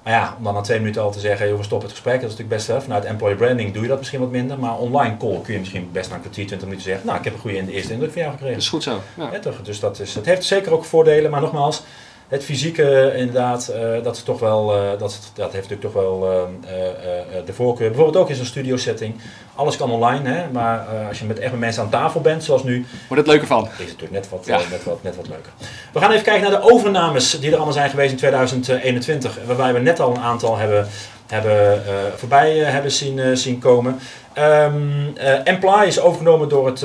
Maar 0.09 0.17
ja, 0.17 0.35
om 0.39 0.45
dan 0.45 0.55
na 0.55 0.61
twee 0.61 0.79
minuten 0.79 1.03
al 1.03 1.11
te 1.11 1.21
zeggen, 1.21 1.49
joh, 1.49 1.57
we 1.57 1.65
stoppen 1.65 1.89
het 1.89 1.97
gesprek, 1.97 2.21
dat 2.21 2.31
is 2.31 2.37
natuurlijk 2.37 2.67
best, 2.67 2.83
vanuit 2.85 3.05
employer 3.05 3.37
branding 3.37 3.73
doe 3.73 3.83
je 3.83 3.89
dat 3.89 3.99
misschien 3.99 4.21
wat 4.21 4.31
minder, 4.31 4.59
maar 4.59 4.79
online 4.79 5.17
call 5.17 5.41
kun 5.41 5.53
je 5.53 5.59
misschien 5.59 5.89
best 5.93 6.09
na 6.09 6.15
een 6.15 6.21
kwartier, 6.21 6.47
20 6.47 6.69
minuten 6.69 6.89
zeggen, 6.89 7.07
nou, 7.07 7.19
ik 7.19 7.25
heb 7.25 7.35
een 7.35 7.41
goede 7.41 7.73
eerste 7.73 7.93
indruk 7.93 8.13
van 8.13 8.21
jou 8.21 8.33
gekregen. 8.33 8.55
Dat 8.55 8.65
is 8.65 8.69
goed 8.69 8.83
zo. 8.83 9.01
Ja. 9.17 9.39
toch? 9.39 9.63
Dus 9.63 9.81
dat, 9.81 10.01
is, 10.01 10.15
het 10.15 10.27
heeft 10.27 10.45
zeker 10.45 10.73
ook 10.73 10.85
voordelen, 10.85 11.31
maar 11.31 11.41
nogmaals, 11.41 11.83
het 12.29 12.45
fysieke 12.45 13.13
inderdaad, 13.17 13.73
uh, 13.75 14.05
dat, 14.05 14.17
is 14.17 14.23
toch 14.23 14.41
wel, 14.41 14.77
uh, 14.77 14.91
dat, 14.99 15.31
dat 15.35 15.53
heeft 15.53 15.69
natuurlijk 15.69 15.81
toch 15.81 15.93
wel 15.93 16.33
uh, 16.33 17.47
de 17.47 17.53
voorkeur. 17.53 17.89
Bijvoorbeeld 17.89 18.17
ook 18.17 18.29
in 18.29 18.37
zo'n 18.37 18.45
studio 18.45 18.77
setting. 18.77 19.15
Alles 19.55 19.77
kan 19.77 19.91
online, 19.91 20.29
hè, 20.29 20.51
maar 20.53 20.87
als 21.09 21.19
je 21.19 21.25
met 21.25 21.39
echt 21.39 21.51
met 21.51 21.61
mensen 21.61 21.83
aan 21.83 21.91
tafel 21.91 22.21
bent, 22.21 22.45
zoals 22.45 22.65
nu... 22.65 22.87
Wordt 23.09 23.23
het 23.23 23.33
leuker 23.33 23.47
van. 23.47 23.65
Is 23.65 23.71
het 23.71 23.79
natuurlijk 23.79 24.13
net 24.13 24.29
wat, 24.29 24.47
ja. 24.47 24.59
net, 24.71 24.85
wat, 24.85 25.03
net 25.03 25.17
wat 25.17 25.29
leuker. 25.29 25.53
We 25.93 26.01
gaan 26.01 26.11
even 26.11 26.25
kijken 26.25 26.51
naar 26.51 26.61
de 26.61 26.73
overnames 26.73 27.41
die 27.41 27.49
er 27.49 27.57
allemaal 27.57 27.73
zijn 27.73 27.91
geweest 27.91 28.11
in 28.11 28.17
2021. 28.17 29.39
Waarbij 29.47 29.73
we 29.73 29.79
net 29.79 30.01
al 30.01 30.11
een 30.11 30.23
aantal 30.23 30.57
hebben, 30.57 30.87
hebben, 31.27 31.83
voorbij 32.17 32.57
hebben 32.57 32.93
zien, 32.93 33.37
zien 33.37 33.59
komen. 33.59 33.99
Um, 34.39 35.15
is 35.85 36.01
overgenomen 36.01 36.49
door, 36.49 36.67
het, 36.67 36.85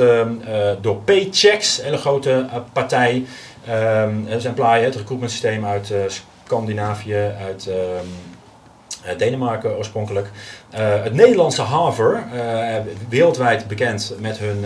door 0.82 0.95
Paychecks, 0.95 1.77
een 1.77 1.84
hele 1.84 1.97
grote 1.97 2.45
partij... 2.73 3.25
Um, 3.69 4.28
is 4.28 4.45
Employ, 4.45 4.80
het 4.84 4.95
recruitment 4.95 5.32
systeem 5.32 5.65
uit 5.65 5.89
uh, 5.89 5.99
Scandinavië, 6.43 7.32
uit 7.41 7.67
um, 7.67 9.17
Denemarken 9.17 9.78
oorspronkelijk. 9.78 10.30
Uh, 10.73 11.04
het 11.04 11.13
Nederlandse 11.13 11.62
uh, 12.34 12.76
wereldwijd 13.10 13.67
bekend 13.67 14.13
met 14.19 14.38
hun 14.38 14.65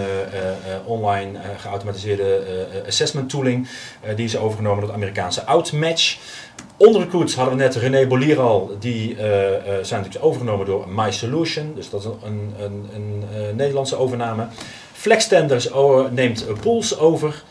online 0.86 1.40
geautomatiseerde 1.58 2.42
assessment 2.88 3.30
tooling. 3.30 3.68
die 4.16 4.26
is 4.26 4.38
overgenomen 4.38 4.80
door 4.80 4.88
het 4.90 4.98
Amerikaanse 4.98 5.46
Outmatch. 5.46 6.18
Onder 6.78 7.02
hadden 7.36 7.58
we 7.58 7.64
net 7.64 7.76
René 7.76 8.08
Bolier 8.08 8.40
al, 8.40 8.78
die 8.80 9.16
zijn 9.82 10.02
natuurlijk 10.02 10.26
overgenomen 10.26 10.66
door 10.66 10.90
My 10.90 11.12
Solution. 11.12 11.74
Dus 11.76 11.90
dat 11.90 12.02
is 12.02 12.08
een, 12.24 12.54
een, 12.60 12.90
een, 12.94 13.56
Nederlandse 13.56 13.98
overname. 13.98 14.48
Flextenders 14.94 15.70
neemt 16.12 16.46
Pools 16.62 17.00
over. 17.00 17.44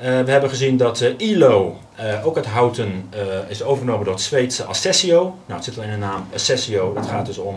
Uh, 0.00 0.06
we 0.20 0.30
hebben 0.30 0.50
gezien 0.50 0.76
dat 0.76 1.00
uh, 1.00 1.10
ILO, 1.16 1.78
uh, 2.00 2.26
ook 2.26 2.36
uit 2.36 2.46
Houten, 2.46 3.10
is 3.48 3.62
overgenomen 3.62 4.04
door 4.04 4.14
het 4.14 4.22
Zweedse 4.22 4.64
Assessio. 4.64 5.20
Nou, 5.22 5.34
het 5.46 5.64
zit 5.64 5.76
al 5.76 5.82
in 5.82 5.90
de 5.90 5.96
naam 5.96 6.26
Assessio. 6.34 6.96
Het 6.96 7.06
gaat 7.06 7.26
dus 7.26 7.38
om 7.38 7.56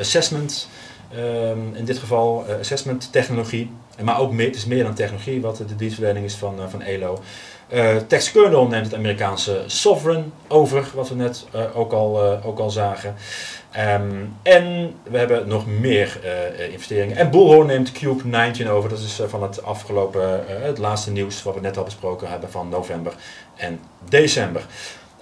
assessment. 0.00 0.68
Um, 1.16 1.74
in 1.74 1.84
dit 1.84 1.98
geval 1.98 2.44
assessment 2.60 3.12
technologie. 3.12 3.70
Maar 4.02 4.18
ook 4.18 4.32
meer, 4.32 4.46
het 4.46 4.56
is 4.56 4.64
meer 4.64 4.84
dan 4.84 4.94
technologie 4.94 5.40
wat 5.40 5.56
de 5.56 5.76
dienstverlening 5.76 6.24
is 6.24 6.34
van, 6.34 6.70
van 6.70 6.82
ILO. 6.82 7.22
Uh, 7.72 7.96
TextKernel 7.96 8.66
neemt 8.66 8.84
het 8.84 8.94
Amerikaanse 8.94 9.62
Sovereign 9.66 10.32
over, 10.48 10.90
wat 10.94 11.08
we 11.08 11.14
net 11.14 11.46
ook, 11.74 11.92
al, 11.92 12.20
ook 12.44 12.58
al 12.58 12.70
zagen. 12.70 13.14
Um, 13.78 14.36
en 14.42 14.94
we 15.02 15.18
hebben 15.18 15.48
nog 15.48 15.66
meer 15.66 16.20
investeringen. 16.70 17.16
En 17.16 17.30
Bullhorn 17.30 17.66
neemt 17.66 17.92
Cube 17.92 18.26
19 18.26 18.68
over. 18.68 18.88
Dat 18.90 18.98
is 18.98 19.20
van 19.26 19.42
het 19.42 19.62
afgelopen, 19.62 20.44
het 20.46 20.78
laatste 20.78 21.10
nieuws 21.10 21.42
wat 21.42 21.54
we 21.54 21.60
net 21.60 21.76
al 21.76 21.84
besproken 21.84 22.28
hebben 22.28 22.50
van 22.50 22.68
november 22.68 23.12
en 23.56 23.80
december. 24.08 24.62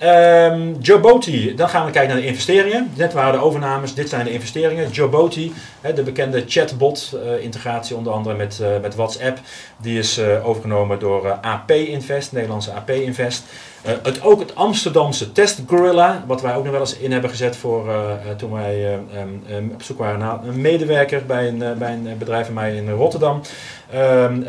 Um, 0.02 0.76
Joboti, 0.80 1.54
dan 1.54 1.68
gaan 1.68 1.84
we 1.84 1.90
kijken 1.90 2.12
naar 2.12 2.22
de 2.22 2.28
investeringen. 2.28 2.90
Net 2.94 3.12
waren 3.12 3.32
de 3.32 3.44
overnames, 3.44 3.94
dit 3.94 4.08
zijn 4.08 4.24
de 4.24 4.32
investeringen. 4.32 4.90
Joboti, 4.90 5.52
de 5.94 6.02
bekende 6.02 6.44
chatbot, 6.46 7.12
uh, 7.14 7.44
integratie 7.44 7.96
onder 7.96 8.12
andere 8.12 8.36
met, 8.36 8.58
uh, 8.62 8.68
met 8.82 8.94
WhatsApp, 8.94 9.38
die 9.76 9.98
is 9.98 10.18
uh, 10.18 10.46
overgenomen 10.48 10.98
door 10.98 11.30
AP 11.32 11.70
Invest, 11.70 12.32
Nederlandse 12.32 12.72
AP 12.72 12.90
Invest. 12.90 13.44
het, 13.82 14.22
ook 14.22 14.40
het 14.40 14.54
Amsterdamse 14.54 15.32
Test 15.32 15.62
Gorilla, 15.66 16.24
wat 16.26 16.40
wij 16.40 16.54
ook 16.54 16.62
nog 16.62 16.72
wel 16.72 16.80
eens 16.80 16.96
in 16.96 17.12
hebben 17.12 17.30
gezet 17.30 17.56
voor 17.56 17.92
toen 18.36 18.52
wij 18.52 18.94
um, 18.94 19.42
um, 19.50 19.70
op 19.74 19.82
zoek 19.82 19.98
waren 19.98 20.18
naar 20.18 20.44
een 20.44 20.60
medewerker 20.60 21.26
bij 21.26 21.48
een, 21.48 21.78
bij 21.78 21.92
een 21.92 22.18
bedrijf 22.18 22.44
van 22.44 22.54
mij 22.54 22.76
in 22.76 22.90
Rotterdam. 22.90 23.40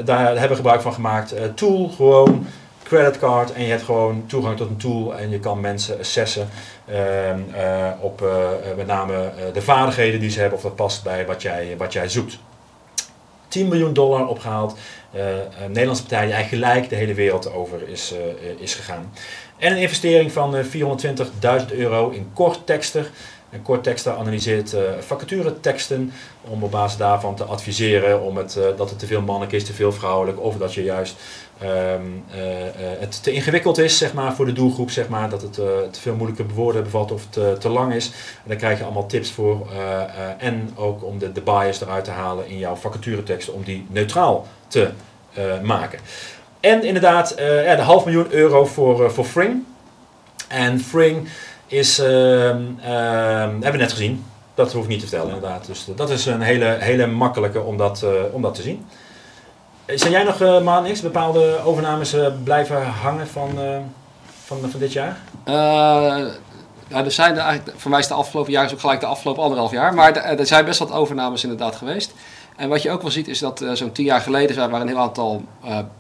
daar 0.06 0.26
hebben 0.26 0.50
we 0.50 0.56
gebruik 0.56 0.82
van 0.82 0.94
gemaakt. 0.94 1.34
tool, 1.56 1.90
gewoon 1.96 2.46
creditcard 2.92 3.54
en 3.54 3.64
je 3.64 3.70
hebt 3.70 3.84
gewoon 3.84 4.24
toegang 4.28 4.58
tot 4.58 4.70
een 4.70 4.78
tool 4.78 5.16
en 5.18 5.30
je 5.30 5.40
kan 5.40 5.60
mensen 5.60 6.00
assessen 6.00 6.50
uh, 6.90 6.96
uh, 7.28 7.92
op 8.00 8.22
uh, 8.22 8.50
met 8.78 8.88
name 8.88 9.32
de 9.54 9.62
vaardigheden 9.62 10.20
die 10.20 10.30
ze 10.30 10.40
hebben 10.40 10.58
of 10.58 10.64
dat 10.64 10.76
past 10.76 11.04
bij 11.04 11.26
wat 11.26 11.42
jij, 11.42 11.76
wat 11.78 11.94
jij 11.94 12.10
zoekt. 12.10 12.38
10 13.48 13.68
miljoen 13.68 13.94
dollar 13.94 14.28
opgehaald. 14.28 14.78
een 15.14 15.68
Nederlandse 15.68 16.04
partij 16.04 16.26
die 16.26 16.34
eigenlijk 16.34 16.64
gelijk 16.64 16.90
de 16.90 16.96
hele 16.96 17.14
wereld 17.14 17.54
over 17.54 17.88
is, 17.88 18.14
is 18.58 18.76
gegaan. 18.76 19.14
En 19.58 19.72
een 19.72 19.78
investering 19.78 20.32
van 20.32 20.56
420.000 20.64 21.76
euro 21.76 22.10
in 22.10 22.30
Cortexter. 22.34 23.10
En 23.50 23.62
Core 23.62 23.82
Texter 23.82 24.14
analyseert 24.14 24.74
uh, 24.74 24.82
vacatureteksten 25.00 26.12
om 26.42 26.64
op 26.64 26.72
basis 26.72 26.98
daarvan 26.98 27.36
te 27.36 27.44
adviseren 27.44 28.22
om 28.22 28.38
het, 28.38 28.60
dat 28.78 28.90
het 28.90 29.00
te 29.00 29.06
veel 29.06 29.22
mannelijk 29.22 29.52
is, 29.52 29.66
te 29.66 29.74
veel 29.74 29.92
vrouwelijk, 29.92 30.40
of 30.40 30.58
dat 30.58 30.74
je 30.74 30.84
juist 30.84 31.16
ehm, 31.62 32.02
het 33.00 33.24
te 33.24 33.32
ingewikkeld 33.32 33.78
is 33.78 33.98
zeg 33.98 34.14
maar, 34.14 34.34
voor 34.34 34.46
de 34.46 34.54
doelgroep, 34.54 34.90
zeg 34.90 35.08
maar, 35.08 35.30
dat 35.30 35.42
het 35.42 35.54
te 35.54 36.00
veel 36.00 36.16
moeilijke 36.16 36.46
woorden 36.54 36.84
bevat 36.84 37.12
of 37.12 37.26
het 37.30 37.62
te 37.62 37.70
lang 37.70 37.94
is. 37.94 38.06
En 38.08 38.48
daar 38.48 38.58
krijg 38.58 38.78
je 38.78 38.84
allemaal 38.84 39.06
tips 39.06 39.32
voor 39.32 39.68
en 40.38 40.70
ook 40.76 41.04
om 41.04 41.20
de, 41.20 41.32
de 41.32 41.42
bias 41.42 41.82
eruit 41.82 42.04
te 42.04 42.12
halen 42.12 42.48
in 42.48 42.58
jouw 42.58 42.76
vacatureteksten 42.76 43.54
om 43.54 43.64
die 43.64 43.86
neutraal 43.90 44.48
te 44.68 44.90
maken. 45.62 46.00
En 46.60 46.84
inderdaad, 46.84 47.36
ja, 47.38 47.76
de 47.76 47.82
half 47.82 48.06
miljoen 48.06 48.32
euro 48.32 48.66
voor, 48.66 49.12
voor 49.12 49.26
Fring. 49.26 49.64
En 50.48 50.80
Fring 50.80 51.28
is, 51.68 52.00
uh, 52.00 52.08
hebben 52.08 53.72
we 53.72 53.78
net 53.78 53.92
gezien. 53.92 54.26
Dat 54.54 54.74
hoef 54.74 54.84
ik 54.84 54.90
niet 54.90 55.00
te 55.00 55.08
vertellen 55.08 55.34
inderdaad. 55.34 55.66
Dus 55.66 55.88
dat 55.96 56.10
is 56.10 56.26
een 56.26 56.42
hele, 56.42 56.78
hele 56.80 57.08
makkelijke 57.08 57.62
om 57.62 57.78
dat, 57.78 58.06
om 58.32 58.42
dat 58.42 58.56
te 58.56 58.62
zien. 58.62 58.86
Zijn 59.96 60.12
jij 60.12 60.24
nog 60.24 60.42
uh, 60.42 60.62
maar 60.62 60.82
niks 60.82 61.02
bepaalde 61.02 61.60
overnames 61.64 62.16
blijven 62.44 62.86
hangen 62.86 63.28
van, 63.28 63.50
van, 64.46 64.58
van 64.70 64.80
dit 64.80 64.94
jaar? 64.94 65.18
ja, 66.92 67.04
er 67.04 67.12
zijn 67.12 67.36
er 67.36 67.42
eigenlijk, 67.44 67.80
voor 67.80 67.92
mij 67.92 68.00
is 68.00 68.08
de 68.08 68.14
afgelopen 68.14 68.52
jaar 68.52 68.66
is 68.66 68.74
ook 68.74 68.80
gelijk 68.80 69.00
de 69.00 69.06
afgelopen 69.06 69.44
anderhalf 69.44 69.72
jaar. 69.72 69.94
Maar 69.94 70.16
er 70.16 70.46
zijn 70.46 70.66
best 70.66 70.80
wat 70.80 70.92
overnames 70.92 71.44
inderdaad 71.44 71.76
geweest. 71.76 72.14
En 72.56 72.70
wat 72.70 72.82
je 72.82 72.92
ook 72.92 73.02
wel 73.02 73.12
ziet 73.12 73.28
is 73.28 73.40
dat 73.40 73.66
zo'n 73.74 73.92
tien 73.92 74.06
jaar 74.06 74.22
geleden 74.22 74.56
zijn, 74.56 74.70
waren 74.70 74.88
een 74.88 74.94
heel 74.94 75.04
aantal 75.04 75.44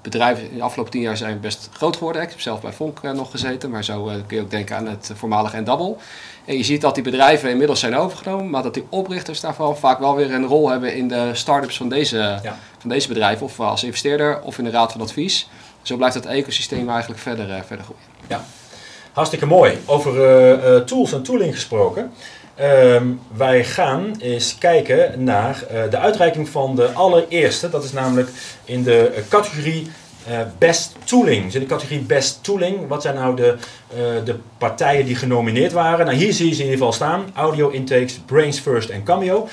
bedrijven 0.01 0.51
in 0.51 0.57
de 0.57 0.63
afgelopen 0.63 0.91
tien 0.91 1.01
jaar 1.01 1.17
zijn 1.17 1.39
best 1.39 1.69
groot 1.73 1.97
geworden. 1.97 2.21
Ik 2.21 2.29
heb 2.29 2.41
zelf 2.41 2.61
bij 2.61 2.71
Vonk 2.71 3.01
nog 3.01 3.31
gezeten, 3.31 3.69
maar 3.69 3.83
zo 3.83 4.03
kun 4.27 4.37
je 4.37 4.43
ook 4.43 4.51
denken 4.51 4.75
aan 4.75 4.87
het 4.87 5.11
voormalige 5.15 5.57
Endouble. 5.57 5.95
En 6.45 6.57
je 6.57 6.63
ziet 6.63 6.81
dat 6.81 6.95
die 6.95 7.03
bedrijven 7.03 7.49
inmiddels 7.49 7.79
zijn 7.79 7.95
overgenomen, 7.95 8.49
maar 8.49 8.63
dat 8.63 8.73
die 8.73 8.85
oprichters 8.89 9.39
daarvan 9.39 9.77
vaak 9.77 9.99
wel 9.99 10.15
weer 10.15 10.33
een 10.33 10.45
rol 10.45 10.69
hebben 10.69 10.95
in 10.95 11.07
de 11.07 11.29
start-ups 11.33 11.77
van 11.77 11.89
deze, 11.89 12.39
van 12.77 12.89
deze 12.89 13.07
bedrijven, 13.07 13.45
of 13.45 13.59
als 13.59 13.83
investeerder 13.83 14.41
of 14.41 14.57
in 14.57 14.63
de 14.63 14.69
raad 14.69 14.91
van 14.91 15.01
advies. 15.01 15.49
Zo 15.81 15.97
blijft 15.97 16.15
het 16.15 16.25
ecosysteem 16.25 16.89
eigenlijk 16.89 17.21
verder, 17.21 17.63
verder 17.65 17.85
groeien. 17.85 18.03
Ja, 18.27 18.45
hartstikke 19.11 19.45
mooi. 19.45 19.77
Over 19.85 20.85
tools 20.85 21.13
en 21.13 21.23
tooling 21.23 21.53
gesproken. 21.53 22.11
Ehm, 22.61 23.05
wij 23.35 23.63
gaan 23.63 24.15
eens 24.19 24.57
kijken 24.57 25.23
naar 25.23 25.63
uh, 25.73 25.81
de 25.89 25.97
uitreiking 25.97 26.49
van 26.49 26.75
de 26.75 26.91
allereerste. 26.91 27.69
Dat 27.69 27.83
is 27.83 27.91
namelijk 27.91 28.29
in 28.65 28.83
de 28.83 29.23
categorie 29.29 29.91
uh, 30.29 30.39
Best 30.57 30.95
Tooling. 31.03 31.45
Dus 31.45 31.53
in 31.53 31.59
de 31.59 31.65
categorie 31.65 31.99
Best 31.99 32.43
Tooling, 32.43 32.87
wat 32.87 33.01
zijn 33.01 33.15
nou 33.15 33.35
de, 33.35 33.55
uh, 33.93 33.97
de 34.25 34.35
partijen 34.57 35.05
die 35.05 35.15
genomineerd 35.15 35.71
waren? 35.71 36.05
Nou, 36.05 36.17
hier 36.17 36.33
zie 36.33 36.47
je 36.47 36.53
ze 36.53 36.59
in 36.59 36.69
ieder 36.69 36.77
geval 36.77 36.93
staan. 36.93 37.25
Audio 37.35 37.69
Intakes, 37.69 38.19
Brains 38.25 38.59
First 38.59 38.89
en 38.89 39.03
Cameo. 39.03 39.47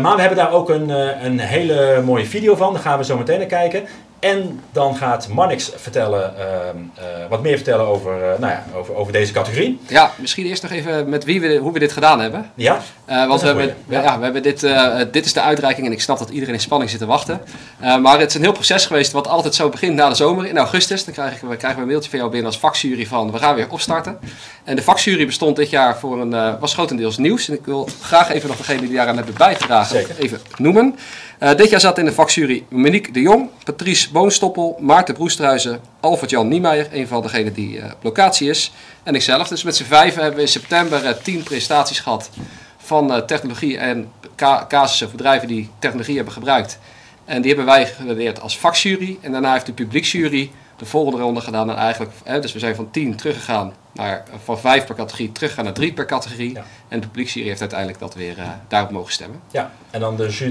maar 0.00 0.14
we 0.14 0.20
hebben 0.20 0.38
daar 0.38 0.52
ook 0.52 0.70
een, 0.70 0.88
een 1.24 1.38
hele 1.38 2.02
mooie 2.04 2.26
video 2.26 2.54
van. 2.54 2.72
Daar 2.72 2.82
gaan 2.82 2.98
we 2.98 3.04
zo 3.04 3.18
meteen 3.18 3.38
naar 3.38 3.46
kijken. 3.46 3.84
En 4.24 4.60
dan 4.72 4.96
gaat 4.96 5.28
Marnix 5.28 5.70
vertellen, 5.76 6.38
ehm, 6.38 6.76
eh, 6.94 7.04
wat 7.28 7.42
meer 7.42 7.56
vertellen 7.56 7.86
over, 7.86 8.12
uh, 8.12 8.38
nou 8.38 8.52
ja, 8.52 8.64
over, 8.74 8.94
over 8.94 9.12
deze 9.12 9.32
categorie. 9.32 9.80
Ja, 9.88 10.10
misschien 10.18 10.46
eerst 10.46 10.62
nog 10.62 10.70
even 10.70 11.08
met 11.08 11.24
wie 11.24 11.40
we, 11.40 11.56
hoe 11.56 11.72
we 11.72 11.78
dit 11.78 11.92
gedaan 11.92 12.20
hebben. 12.20 12.50
Ja, 12.54 12.80
uh, 13.10 13.26
want 13.26 13.40
we 13.40 13.46
hebben, 13.46 13.76
ja. 13.88 14.18
we 14.18 14.24
hebben 14.24 14.42
dit, 14.42 14.60
dit 15.12 15.24
is 15.24 15.32
de 15.32 15.40
uitreiking 15.40 15.86
en 15.86 15.92
ik 15.92 16.00
snap 16.00 16.18
dat 16.18 16.30
iedereen 16.30 16.54
in 16.54 16.60
spanning 16.60 16.90
zit 16.90 16.98
te 16.98 17.06
wachten. 17.06 17.40
maar 18.00 18.18
het 18.18 18.28
is 18.28 18.34
een 18.34 18.42
heel 18.42 18.52
proces 18.52 18.86
geweest 18.86 19.12
wat 19.12 19.28
altijd 19.28 19.54
zo 19.54 19.68
begint 19.68 19.94
na 19.94 20.08
de 20.08 20.14
zomer. 20.14 20.46
In 20.46 20.58
augustus 20.58 21.04
dan 21.04 21.14
krijgen 21.14 21.48
we, 21.48 21.56
krijgen 21.56 21.78
we 21.78 21.84
een 21.84 21.90
mailtje 21.90 22.10
van 22.10 22.18
jou 22.18 22.30
binnen 22.30 22.50
als 22.50 22.60
vakjury 22.60 23.06
van 23.06 23.32
we 23.32 23.38
gaan 23.38 23.54
weer 23.54 23.70
opstarten. 23.70 24.18
En 24.64 24.76
de 24.76 24.82
vakjury 24.82 25.26
bestond 25.26 25.56
dit 25.56 25.70
jaar 25.70 25.98
voor 25.98 26.20
een, 26.20 26.58
was 26.58 26.72
grotendeels 26.72 27.16
nieuws. 27.16 27.48
En 27.48 27.54
ik 27.54 27.64
wil 27.64 27.88
graag 28.00 28.30
even 28.30 28.48
nog 28.48 28.56
degene 28.56 28.80
die 28.80 28.96
daaraan 28.96 29.16
hebben 29.16 29.34
bijgedragen 29.34 29.96
Zeker. 29.96 30.18
even 30.18 30.40
noemen. 30.56 30.94
Uh, 31.42 31.54
dit 31.54 31.70
jaar 31.70 31.80
zat 31.80 31.98
in 31.98 32.04
de 32.04 32.12
vakjury 32.12 32.64
Monique 32.68 33.12
de 33.12 33.20
Jong, 33.20 33.48
Patrice 33.64 34.12
Boonstoppel, 34.12 34.76
Maarten 34.80 35.14
Broestruizen, 35.14 35.80
Alfred-Jan 36.00 36.48
Niemeyer, 36.48 36.88
een 36.92 37.06
van 37.06 37.22
degenen 37.22 37.52
die 37.52 37.76
uh, 37.76 37.84
op 37.84 38.02
locatie 38.02 38.48
is, 38.48 38.72
en 39.02 39.14
ikzelf. 39.14 39.48
Dus 39.48 39.62
met 39.62 39.76
z'n 39.76 39.84
vijven 39.84 40.20
hebben 40.20 40.36
we 40.36 40.46
in 40.46 40.52
september 40.52 41.04
uh, 41.04 41.10
tien 41.22 41.42
presentaties 41.42 42.00
gehad 42.00 42.30
van 42.76 43.26
technologie 43.26 43.78
en 43.78 44.12
casussen 44.68 45.08
voor 45.08 45.16
bedrijven 45.16 45.48
die 45.48 45.70
technologie 45.78 46.16
hebben 46.16 46.32
gebruikt. 46.32 46.78
En 47.24 47.42
die 47.42 47.54
hebben 47.54 47.74
wij 47.74 47.86
gewaardeerd 47.86 48.40
als 48.40 48.58
vakjury. 48.58 49.18
En 49.20 49.32
daarna 49.32 49.52
heeft 49.52 49.66
de 49.66 49.72
publieksjury 49.72 50.50
de 50.76 50.84
volgende 50.84 51.18
ronde 51.18 51.40
gedaan. 51.40 51.70
En 51.70 51.76
eigenlijk, 51.76 52.12
hè, 52.24 52.40
dus 52.40 52.52
we 52.52 52.58
zijn 52.58 52.74
van 52.74 52.90
10 52.90 53.16
teruggegaan 53.16 53.72
naar, 53.92 54.24
van 54.44 54.58
5 54.58 54.86
per 54.86 54.94
categorie 54.94 55.32
teruggegaan 55.32 55.64
naar 55.64 55.74
3 55.74 55.92
per 55.92 56.06
categorie. 56.06 56.58
En 56.88 57.00
de 57.00 57.06
publieksjury 57.06 57.48
heeft 57.48 57.60
uiteindelijk 57.60 57.98
dat 57.98 58.14
weer 58.14 58.38
uh, 58.38 58.48
daarop 58.68 58.90
mogen 58.90 59.12
stemmen. 59.12 59.40
Ja, 59.50 59.70
en 59.90 60.00
dan 60.00 60.16
de, 60.16 60.26
de, 60.26 60.50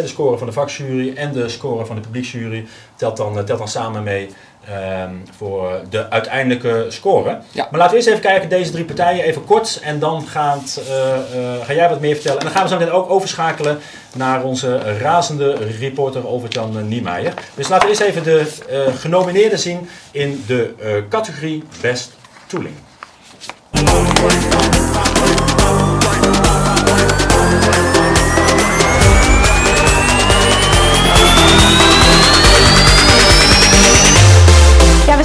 de 0.00 0.06
score 0.06 0.38
van 0.38 0.46
de 0.46 0.52
vakjury 0.52 1.16
en 1.16 1.32
de 1.32 1.48
score 1.48 1.86
van 1.86 1.96
de 1.96 2.02
publieksjury 2.02 2.66
telt 2.96 3.16
dan, 3.16 3.38
eh, 3.38 3.44
telt 3.44 3.58
dan 3.58 3.68
samen 3.68 4.02
mee 4.02 4.30
um, 4.70 5.22
voor 5.36 5.80
de 5.90 6.10
uiteindelijke 6.10 6.86
score. 6.88 7.38
Ja. 7.50 7.68
Maar 7.70 7.80
laten 7.80 7.90
we 7.90 7.96
eerst 7.96 8.08
even 8.08 8.20
kijken, 8.20 8.48
deze 8.48 8.70
drie 8.70 8.84
partijen, 8.84 9.24
even 9.24 9.44
kort. 9.44 9.80
En 9.82 9.98
dan 9.98 10.26
gaat, 10.26 10.80
uh, 10.88 10.94
uh, 10.96 11.66
ga 11.66 11.72
jij 11.72 11.88
wat 11.88 12.00
meer 12.00 12.14
vertellen. 12.14 12.38
En 12.38 12.44
dan 12.44 12.54
gaan 12.54 12.62
we 12.62 12.68
zo 12.68 12.78
meteen 12.78 12.92
ook 12.92 13.10
overschakelen 13.10 13.78
naar 14.14 14.42
onze 14.42 14.98
razende 14.98 15.54
reporter 15.78 16.28
Overtjan 16.28 16.88
Niemeyer. 16.88 17.34
Dus 17.54 17.68
laten 17.68 17.88
we 17.88 17.94
eerst 17.94 18.08
even 18.08 18.22
de 18.22 18.46
uh, 18.70 18.94
genomineerden 19.00 19.58
zien 19.58 19.88
in 20.10 20.44
de 20.46 21.04
categorie 21.08 21.62
Best 21.80 22.12
Tooling. 22.46 22.74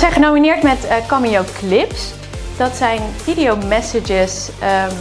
Zijn 0.10 0.22
genomineerd 0.22 0.63
met 0.63 0.86
uh, 0.86 1.08
Cameo 1.08 1.43
Clips. 1.54 2.13
Dat 2.58 2.76
zijn 2.76 3.02
video 3.15 3.56
messages 3.56 4.50
um, 4.50 4.98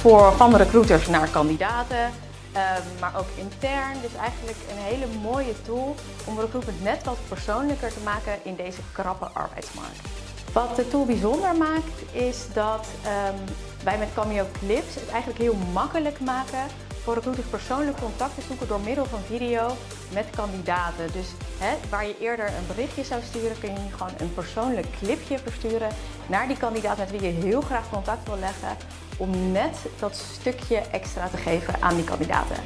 voor, 0.00 0.32
van 0.32 0.56
recruiters 0.56 1.08
naar 1.08 1.28
kandidaten, 1.28 2.04
um, 2.04 3.00
maar 3.00 3.12
ook 3.18 3.26
intern. 3.34 4.00
Dus 4.02 4.14
eigenlijk 4.20 4.58
een 4.70 4.82
hele 4.82 5.06
mooie 5.22 5.62
tool 5.62 5.94
om 6.24 6.40
recruitment 6.40 6.82
net 6.82 7.04
wat 7.04 7.16
persoonlijker 7.28 7.88
te 7.88 8.00
maken 8.04 8.32
in 8.42 8.56
deze 8.56 8.80
krappe 8.92 9.24
arbeidsmarkt. 9.32 10.00
Wat 10.52 10.76
de 10.76 10.88
tool 10.88 11.04
bijzonder 11.04 11.56
maakt 11.56 11.98
is 12.12 12.38
dat 12.52 12.86
um, 13.06 13.54
wij 13.84 13.98
met 13.98 14.08
Cameo 14.14 14.46
Clips 14.58 14.94
het 14.94 15.08
eigenlijk 15.08 15.40
heel 15.40 15.56
makkelijk 15.72 16.20
maken 16.20 16.64
voor 17.02 17.14
recruiters 17.14 17.46
persoonlijk 17.46 17.96
contact 18.00 18.34
te 18.34 18.40
zoeken 18.48 18.68
door 18.68 18.80
middel 18.80 19.04
van 19.04 19.20
video 19.26 19.76
met 20.12 20.26
kandidaten. 20.36 21.06
Dus 21.12 21.26
hè, 21.58 21.74
waar 21.90 22.06
je 22.06 22.14
eerder 22.20 22.46
een 22.46 22.66
berichtje 22.66 23.04
zou 23.04 23.20
sturen, 23.22 23.58
kun 23.60 23.72
je 23.72 23.78
nu 23.78 23.92
gewoon 23.96 24.12
een 24.18 24.34
persoonlijk 24.34 24.86
clipje 24.98 25.38
versturen 25.38 25.88
naar 26.26 26.46
die 26.48 26.56
kandidaat 26.56 26.98
met 26.98 27.10
wie 27.10 27.22
je 27.22 27.28
heel 27.28 27.60
graag 27.60 27.90
contact 27.90 28.28
wil 28.28 28.38
leggen. 28.38 28.76
Om 29.16 29.52
net 29.52 29.76
dat 29.98 30.24
stukje 30.40 30.76
extra 30.76 31.28
te 31.28 31.36
geven 31.36 31.74
aan 31.80 31.94
die 31.94 32.04
kandidaten. 32.04 32.56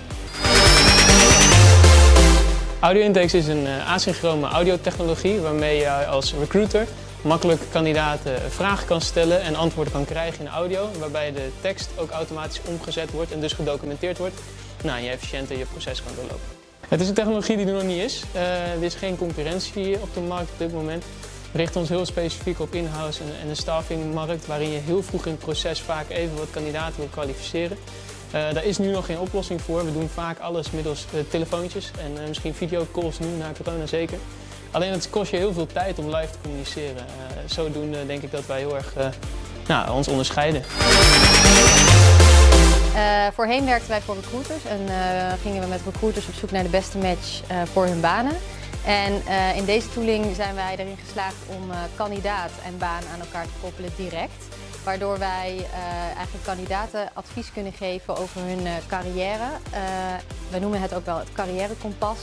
Audio 2.81 3.03
Intakes 3.03 3.35
is 3.35 3.46
een 3.46 3.66
uh, 3.66 3.92
asynchrone 3.92 4.46
audiotechnologie 4.46 5.40
waarmee 5.40 5.79
je 5.79 6.07
als 6.07 6.35
recruiter 6.35 6.87
makkelijk 7.22 7.61
kandidaten 7.70 8.50
vragen 8.50 8.87
kan 8.87 9.00
stellen 9.00 9.40
en 9.40 9.55
antwoorden 9.55 9.92
kan 9.92 10.05
krijgen 10.05 10.44
in 10.44 10.50
audio, 10.50 10.88
waarbij 10.98 11.33
de 11.33 11.48
tekst 11.61 11.90
ook 11.96 12.11
automatisch 12.11 12.61
omgezet 12.64 13.11
wordt 13.11 13.33
en 13.33 13.40
dus 13.40 13.52
gedocumenteerd 13.52 14.18
wordt, 14.18 14.40
nou, 14.83 15.02
je 15.02 15.09
efficiënter 15.09 15.59
je 15.59 15.64
proces 15.64 16.02
kan 16.02 16.12
doorlopen. 16.14 16.57
Het 16.88 17.00
is 17.00 17.09
een 17.09 17.14
technologie 17.14 17.57
die 17.57 17.66
er 17.66 17.72
nog 17.72 17.83
niet 17.83 18.02
is. 18.02 18.22
Uh, 18.35 18.72
er 18.72 18.83
is 18.83 18.94
geen 18.94 19.16
concurrentie 19.16 20.00
op 20.00 20.14
de 20.14 20.20
markt 20.20 20.50
op 20.50 20.59
dit 20.59 20.72
moment. 20.72 21.05
We 21.52 21.59
richten 21.59 21.81
ons 21.81 21.88
heel 21.88 22.07
specifiek 22.07 22.61
op 22.61 22.74
in-house 22.74 23.22
en, 23.22 23.29
en 23.42 23.48
de 23.48 23.55
staffingmarkt, 23.55 24.46
waarin 24.46 24.70
je 24.70 24.79
heel 24.79 25.02
vroeg 25.02 25.24
in 25.26 25.31
het 25.31 25.40
proces 25.40 25.81
vaak 25.81 26.11
even 26.11 26.37
wat 26.37 26.50
kandidaten 26.50 26.96
wil 26.96 27.09
kwalificeren. 27.11 27.76
Uh, 28.26 28.33
daar 28.33 28.64
is 28.64 28.79
nu 28.79 28.90
nog 28.90 29.07
geen 29.07 29.18
oplossing 29.18 29.61
voor. 29.62 29.85
We 29.85 29.92
doen 29.92 30.09
vaak 30.09 30.38
alles 30.38 30.70
middels 30.70 31.07
telefoontjes 31.29 31.90
en 31.98 32.29
misschien 32.29 32.55
videocalls 32.55 33.18
nu 33.18 33.26
na 33.26 33.52
corona 33.62 33.87
zeker. 33.87 34.18
Alleen 34.77 34.93
het 34.93 35.11
kost 35.11 35.31
je 35.31 35.37
heel 35.37 35.53
veel 35.53 35.67
tijd 35.67 35.99
om 35.99 36.15
live 36.15 36.33
te 36.33 36.39
communiceren. 36.43 36.97
Uh, 36.97 37.03
zodoende 37.47 38.07
denk 38.07 38.23
ik 38.23 38.31
dat 38.31 38.47
wij 38.47 38.59
heel 38.59 38.77
erg 38.77 38.97
uh, 38.97 39.07
nou, 39.67 39.91
ons 39.91 40.09
onderscheiden. 40.09 40.62
Uh, 42.95 43.27
voorheen 43.35 43.65
werkten 43.65 43.89
wij 43.89 44.01
voor 44.01 44.15
recruiters 44.15 44.65
en 44.65 44.81
gingen 45.43 45.62
we 45.62 45.67
met 45.67 45.81
recruiters 45.85 46.27
op 46.27 46.35
zoek 46.35 46.51
naar 46.51 46.62
de 46.62 46.69
beste 46.69 46.99
match 46.99 47.41
voor 47.73 47.87
hun 47.87 48.01
banen. 48.01 48.37
En 48.85 49.12
in 49.57 49.65
deze 49.65 49.89
tooling 49.89 50.35
zijn 50.35 50.55
wij 50.55 50.77
erin 50.79 50.99
geslaagd 51.05 51.37
om 51.47 51.71
kandidaat 51.95 52.51
en 52.65 52.79
baan 52.79 53.03
aan 53.12 53.21
elkaar 53.21 53.45
te 53.45 53.61
koppelen 53.61 53.91
direct. 53.97 54.45
Waardoor 54.85 55.19
wij 55.19 55.67
eigenlijk 56.17 56.45
kandidaten 56.45 57.09
advies 57.12 57.53
kunnen 57.53 57.73
geven 57.73 58.17
over 58.17 58.41
hun 58.41 58.67
carrière. 58.87 59.49
we 60.51 60.59
noemen 60.59 60.81
het 60.81 60.95
ook 60.95 61.07
wel 61.07 61.19
het 61.19 61.33
carrièrekompas. 61.33 62.19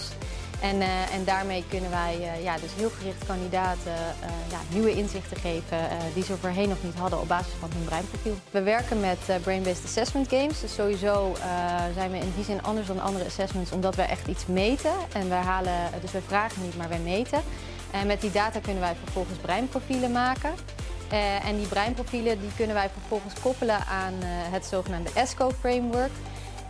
En, 0.64 0.82
eh, 0.82 1.14
en 1.14 1.24
daarmee 1.26 1.64
kunnen 1.70 1.90
wij 1.90 2.18
eh, 2.20 2.44
ja, 2.44 2.58
dus 2.58 2.70
heel 2.76 2.90
gericht 2.90 3.26
kandidaten 3.26 3.92
eh, 3.92 4.30
ja, 4.50 4.58
nieuwe 4.70 4.94
inzichten 4.96 5.38
geven 5.38 5.78
die 6.14 6.24
ze 6.24 6.38
voorheen 6.38 6.70
nog 6.70 6.84
niet 6.84 6.96
hadden 6.96 7.20
op 7.20 7.28
basis 7.28 7.54
van 7.60 7.70
hun 7.76 7.84
breinprofiel. 7.84 8.36
We 8.52 8.62
werken 8.62 9.00
met 9.00 9.20
brain-based 9.42 9.84
assessment 9.86 10.28
games. 10.30 10.62
Dus 10.62 10.74
sowieso 10.74 11.36
zijn 11.94 12.12
we 12.12 12.18
in 12.18 12.32
die 12.36 12.44
zin 12.44 12.64
anders 12.64 12.88
dan 12.88 13.02
andere 13.02 13.26
assessments 13.26 13.72
omdat 13.72 13.96
we 13.96 14.02
echt 14.02 14.28
iets 14.28 14.46
meten. 14.46 14.92
En 15.14 15.30
wij 15.30 15.42
halen, 15.42 15.74
dus 16.02 16.12
we 16.12 16.22
vragen 16.28 16.62
niet, 16.62 16.78
maar 16.78 16.90
wij 16.90 17.00
meten. 17.00 17.42
En 17.92 18.08
met 18.08 18.22
die 18.22 18.32
data 18.32 18.60
kunnen 18.60 18.82
wij 18.82 18.96
vervolgens 19.04 19.38
breinprofielen 19.38 20.12
maken. 20.12 20.54
En 21.44 21.58
die 21.58 21.68
breinprofielen 21.68 22.40
die 22.40 22.52
kunnen 22.56 22.76
wij 22.76 22.90
vervolgens 22.90 23.34
koppelen 23.42 23.86
aan 23.86 24.14
het 24.52 24.66
zogenaamde 24.66 25.10
ESCO-framework. 25.14 26.12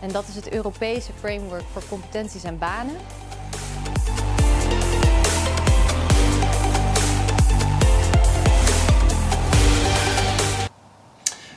En 0.00 0.12
dat 0.12 0.28
is 0.28 0.34
het 0.34 0.50
Europese 0.50 1.10
framework 1.20 1.64
voor 1.72 1.82
competenties 1.88 2.44
en 2.44 2.58
banen. 2.58 2.96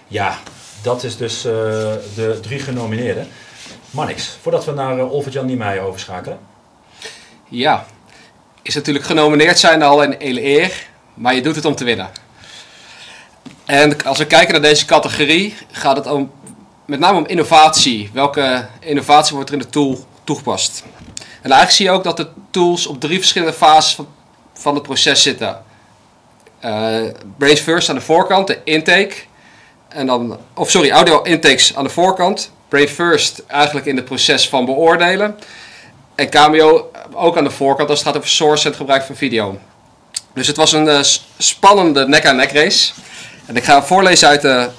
Ja, 0.07 0.39
dat 0.81 1.03
is 1.03 1.17
dus 1.17 1.45
eh, 1.45 1.51
de 2.15 2.39
drie 2.41 2.59
genomineerden. 2.59 3.27
Mannix, 3.91 4.37
voordat 4.41 4.65
we 4.65 4.71
naar 4.71 4.97
uh, 4.97 5.11
Olvert-Jan 5.11 5.45
Niemeyer 5.45 5.81
overschakelen. 5.81 6.39
Ja, 7.49 7.85
is 8.61 8.75
natuurlijk 8.75 9.05
genomineerd 9.05 9.59
zijn 9.59 9.83
al 9.83 10.03
een 10.03 10.15
hele 10.19 10.43
eer, 10.43 10.87
maar 11.13 11.35
je 11.35 11.41
doet 11.41 11.55
het 11.55 11.65
om 11.65 11.75
te 11.75 11.83
winnen. 11.83 12.09
En 13.65 14.03
als 14.03 14.17
we 14.17 14.27
kijken 14.27 14.51
naar 14.51 14.61
deze 14.61 14.85
categorie, 14.85 15.55
gaat 15.71 15.97
het 15.97 16.07
om, 16.07 16.31
met 16.85 16.99
name 16.99 17.17
om 17.17 17.25
innovatie. 17.25 18.09
Welke 18.13 18.67
innovatie 18.79 19.35
wordt 19.35 19.49
er 19.49 19.55
in 19.55 19.61
de 19.61 19.69
tool 19.69 20.05
toegepast? 20.23 20.83
En 21.15 21.51
eigenlijk 21.51 21.71
zie 21.71 21.85
je 21.85 21.91
ook 21.91 22.03
dat 22.03 22.17
de 22.17 22.27
tools 22.51 22.87
op 22.87 22.99
drie 22.99 23.17
verschillende 23.17 23.53
fases 23.53 23.99
van, 24.53 24.73
het 24.73 24.83
proces 24.83 25.21
zitten. 25.21 25.63
Eh 26.59 27.01
brace 27.37 27.63
first 27.63 27.89
aan 27.89 27.95
de 27.95 28.01
voorkant, 28.01 28.47
de 28.47 28.59
intake. 28.63 29.15
En 29.89 30.05
dan, 30.05 30.37
of 30.53 30.69
sorry, 30.69 30.89
audio 30.89 31.21
intakes 31.21 31.75
aan 31.75 31.83
de 31.83 31.89
voorkant. 31.89 32.51
Brain 32.67 32.87
first 32.87 33.43
eigenlijk 33.47 33.85
in 33.85 33.95
het 33.95 34.05
proces 34.05 34.49
van 34.49 34.65
beoordelen. 34.65 35.39
En 36.15 36.29
Cameo 36.29 36.91
ook 37.13 37.37
aan 37.37 37.43
de 37.43 37.49
voorkant 37.49 37.89
als 37.89 37.99
het 37.99 38.07
gaat 38.07 38.17
over 38.17 38.29
source 38.29 38.63
en 38.63 38.69
het 38.69 38.79
gebruik 38.79 39.03
van 39.03 39.15
video. 39.15 39.59
Dus 40.33 40.47
het 40.47 40.57
was 40.57 40.71
een 40.71 40.87
eh, 40.87 40.99
spannende 41.37 42.07
nek-aan-nek 42.07 42.51
race. 42.51 42.93
En 43.45 43.55
ik 43.55 43.63
ga 43.63 43.83
voorlezen 43.83 44.27
uit 44.27 44.41
de 44.41 44.69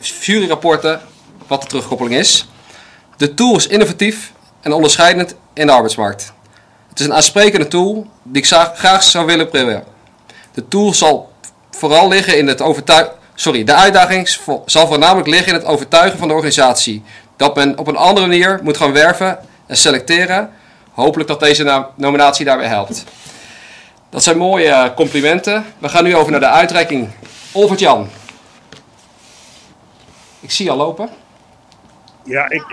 juryrapporten 0.00 1.00
wat 1.46 1.62
de 1.62 1.68
terugkoppeling 1.68 2.14
is. 2.14 2.46
De 3.16 3.34
tool 3.34 3.56
is 3.56 3.66
innovatief 3.66 4.32
en 4.60 4.72
onderscheidend 4.72 5.34
in 5.52 5.66
de 5.66 5.72
arbeidsmarkt. 5.72 6.32
Het 6.88 7.00
is 7.00 7.06
een 7.06 7.14
aansprekende 7.14 7.68
tool 7.68 8.06
die 8.22 8.42
ik 8.42 8.48
graag 8.74 9.02
zou 9.02 9.26
willen 9.26 9.48
proberen. 9.48 9.84
De 10.52 10.68
tool 10.68 10.94
zal 10.94 11.32
vooral 11.70 12.08
liggen 12.08 12.38
in 12.38 12.46
het 12.46 12.60
overtuigen. 12.60 13.18
Sorry, 13.40 13.64
de 13.64 13.74
uitdaging 13.74 14.28
zal 14.66 14.86
voornamelijk 14.86 15.28
liggen 15.28 15.48
in 15.48 15.54
het 15.54 15.64
overtuigen 15.64 16.18
van 16.18 16.28
de 16.28 16.34
organisatie. 16.34 17.02
Dat 17.36 17.54
men 17.54 17.78
op 17.78 17.86
een 17.86 17.96
andere 17.96 18.26
manier 18.26 18.60
moet 18.62 18.76
gaan 18.76 18.92
werven 18.92 19.38
en 19.66 19.76
selecteren. 19.76 20.50
Hopelijk 20.92 21.28
dat 21.28 21.40
deze 21.40 21.62
na- 21.62 21.90
nominatie 21.94 22.44
daarbij 22.44 22.66
helpt. 22.66 23.04
Dat 24.08 24.22
zijn 24.22 24.38
mooie 24.38 24.68
eh, 24.68 24.94
complimenten. 24.94 25.64
We 25.78 25.88
gaan 25.88 26.04
nu 26.04 26.16
over 26.16 26.30
naar 26.30 26.40
de 26.40 26.48
uitreiking. 26.48 27.10
Olvert 27.52 27.80
Jan. 27.80 28.08
Ik 30.40 30.50
zie 30.50 30.64
je 30.64 30.70
al 30.70 30.76
lopen. 30.76 31.08
Ja, 32.24 32.48
ik. 32.50 32.64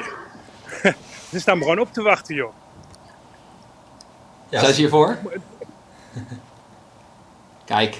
Ze 1.31 1.39
staan 1.39 1.57
me 1.57 1.63
gewoon 1.63 1.79
op 1.79 1.93
te 1.93 2.01
wachten, 2.01 2.35
joh. 2.35 2.53
Ja. 4.49 4.59
Zijn 4.59 4.73
ze 4.73 4.79
hiervoor? 4.79 5.17
Kijk. 7.65 7.97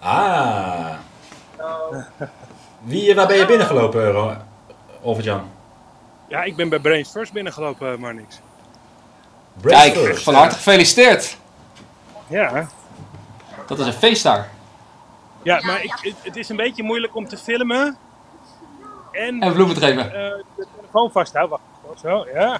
Ah. 0.00 1.05
Wie, 2.82 3.14
waar 3.14 3.26
ben 3.26 3.36
je 3.36 3.46
binnengelopen, 3.46 4.46
Olvert-Jan? 5.02 5.50
Ja, 6.28 6.42
ik 6.42 6.56
ben 6.56 6.68
bij 6.68 6.78
Brains 6.78 7.10
First 7.10 7.32
binnengelopen, 7.32 8.00
maar 8.00 8.14
niks. 8.14 8.40
Kijk, 9.62 9.94
first. 9.96 10.22
van 10.22 10.34
harte 10.34 10.54
gefeliciteerd. 10.54 11.36
Ja, 12.26 12.66
Dat 13.66 13.78
is 13.78 13.86
een 13.86 13.92
feest 13.92 14.22
daar. 14.22 14.48
ja 15.42 15.60
maar 15.64 15.82
ik, 15.84 15.94
het, 16.00 16.14
het 16.22 16.36
is 16.36 16.48
een 16.48 16.56
beetje 16.56 16.82
moeilijk 16.82 17.14
om 17.16 17.28
te 17.28 17.36
filmen. 17.36 17.96
En, 19.12 19.40
En 19.42 19.52
bloemen 19.52 19.74
te 19.74 19.80
geven. 19.80 20.04
eh, 20.04 20.30
de 20.56 20.66
telefoon 20.76 21.10
vasthouden. 21.10 21.58
Wacht, 21.86 22.00
zo, 22.00 22.26
ja. 22.34 22.58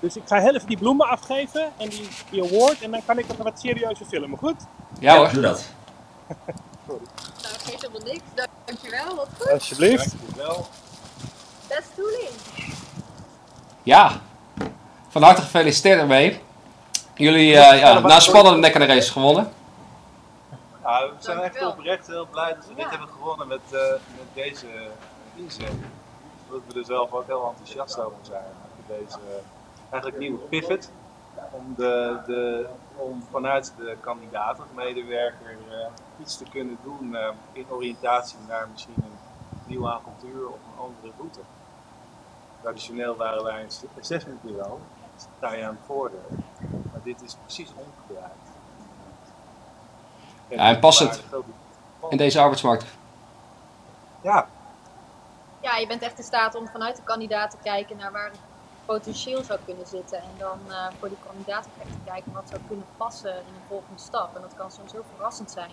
Dus 0.00 0.16
ik 0.16 0.22
ga 0.26 0.40
heel 0.40 0.54
even 0.54 0.68
die 0.68 0.76
bloemen 0.78 1.08
afgeven 1.08 1.72
en 1.78 1.88
die, 1.88 2.08
die 2.30 2.42
award. 2.42 2.82
En 2.82 2.90
dan 2.90 3.00
kan 3.06 3.18
ik 3.18 3.24
het 3.28 3.36
wat 3.36 3.60
serieuzer 3.60 4.06
filmen, 4.06 4.38
goed? 4.38 4.56
Ja 4.98 5.16
hoor. 5.16 5.30
Doe 5.32 5.42
dat. 5.42 5.68
Nou, 6.86 7.00
geeft 7.14 7.21
helemaal 7.64 8.00
niks. 8.04 8.22
Dankjewel, 8.64 9.14
wat 9.16 9.28
goed. 9.38 9.50
Alsjeblieft. 9.50 10.14
Best 11.68 11.88
tooling. 11.96 12.30
Ja. 13.82 14.20
Van 15.08 15.22
harte 15.22 15.42
gefeliciteerd 15.42 16.00
ermee. 16.00 16.40
Jullie 17.14 17.56
eh 17.56 17.78
ja, 17.80 17.98
na 17.98 18.20
spannende 18.20 18.58
nek 18.58 18.74
aan 18.74 18.80
de 18.80 18.86
race 18.86 19.12
gewonnen. 19.12 19.52
Ja, 20.82 21.00
we 21.00 21.12
zijn 21.18 21.36
echt 21.38 21.42
Dankjewel. 21.44 21.70
oprecht 21.70 22.06
heel 22.06 22.26
blij 22.30 22.54
dat 22.54 22.66
we 22.68 22.74
dit 22.74 22.84
Ja. 22.84 22.90
hebben 22.90 23.08
gewonnen 23.08 23.46
met, 23.48 23.60
eh, 23.70 23.78
met 23.90 24.44
deze 24.44 24.66
inzet. 25.34 25.72
Dat 26.50 26.60
we 26.72 26.78
er 26.78 26.84
zelf 26.84 27.12
ook 27.12 27.26
heel 27.26 27.48
enthousiast 27.48 27.98
over 27.98 28.16
zijn. 28.22 28.42
Over 28.44 29.04
deze 29.04 29.18
eigenlijk 29.90 30.18
nieuwe 30.22 30.38
pivot. 30.38 30.90
Om, 31.50 31.74
de, 31.76 32.18
de, 32.26 32.66
om 32.96 33.22
vanuit 33.30 33.72
de 33.76 33.96
kandidaat 34.00 34.58
of 34.58 34.64
medewerker 34.74 35.56
eh, 35.70 35.86
iets 36.20 36.36
te 36.36 36.44
kunnen 36.50 36.78
doen 36.82 37.14
eh, 37.16 37.28
in 37.52 37.66
oriëntatie 37.70 38.38
naar 38.48 38.68
misschien 38.68 38.94
een 38.96 39.18
nieuw 39.64 39.88
avontuur 39.90 40.48
of 40.48 40.54
een 40.72 40.78
andere 40.80 41.10
route. 41.18 41.40
Traditioneel 42.60 43.16
waren 43.16 43.44
wij 43.44 43.60
een 43.62 43.70
assessment 44.00 44.42
bureau, 44.42 44.78
sta 45.38 45.52
je 45.52 45.64
aan 45.64 45.74
het 45.74 45.86
voordeel. 45.86 46.26
Maar 46.92 47.02
dit 47.02 47.22
is 47.22 47.34
precies 47.44 47.68
omgedraaid. 47.74 48.32
Ja, 50.48 50.56
en 50.68 50.78
passend. 50.78 51.10
waar 51.16 51.24
grote- 51.28 51.48
In 52.10 52.16
deze 52.16 52.40
arbeidsmarkt. 52.40 52.84
Ja, 54.20 54.46
Ja, 55.60 55.76
je 55.76 55.86
bent 55.86 56.02
echt 56.02 56.18
in 56.18 56.24
staat 56.24 56.54
om 56.54 56.68
vanuit 56.68 56.96
de 56.96 57.02
kandidaat 57.02 57.50
te 57.50 57.56
kijken 57.62 57.96
naar 57.96 58.12
waar 58.12 58.24
het 58.30 58.38
potentieel 58.92 59.42
zou 59.42 59.58
kunnen 59.64 59.86
zitten. 59.86 60.18
En 60.18 60.34
dan 60.38 60.58
eh, 60.68 60.86
voor 60.98 61.08
die 61.08 61.18
kandidaat 61.26 61.66
ook 61.66 61.82
echt 61.82 61.92
te 61.92 62.10
kijken 62.10 62.32
wat 62.32 62.48
zou 62.48 62.60
kunnen 62.68 62.86
passen 62.96 63.30
in 63.30 63.54
een 63.54 63.68
volgende 63.68 64.00
stap. 64.00 64.36
En 64.36 64.40
dat 64.40 64.54
kan 64.56 64.70
soms 64.70 64.92
heel 64.92 65.04
verrassend 65.14 65.50
zijn. 65.50 65.70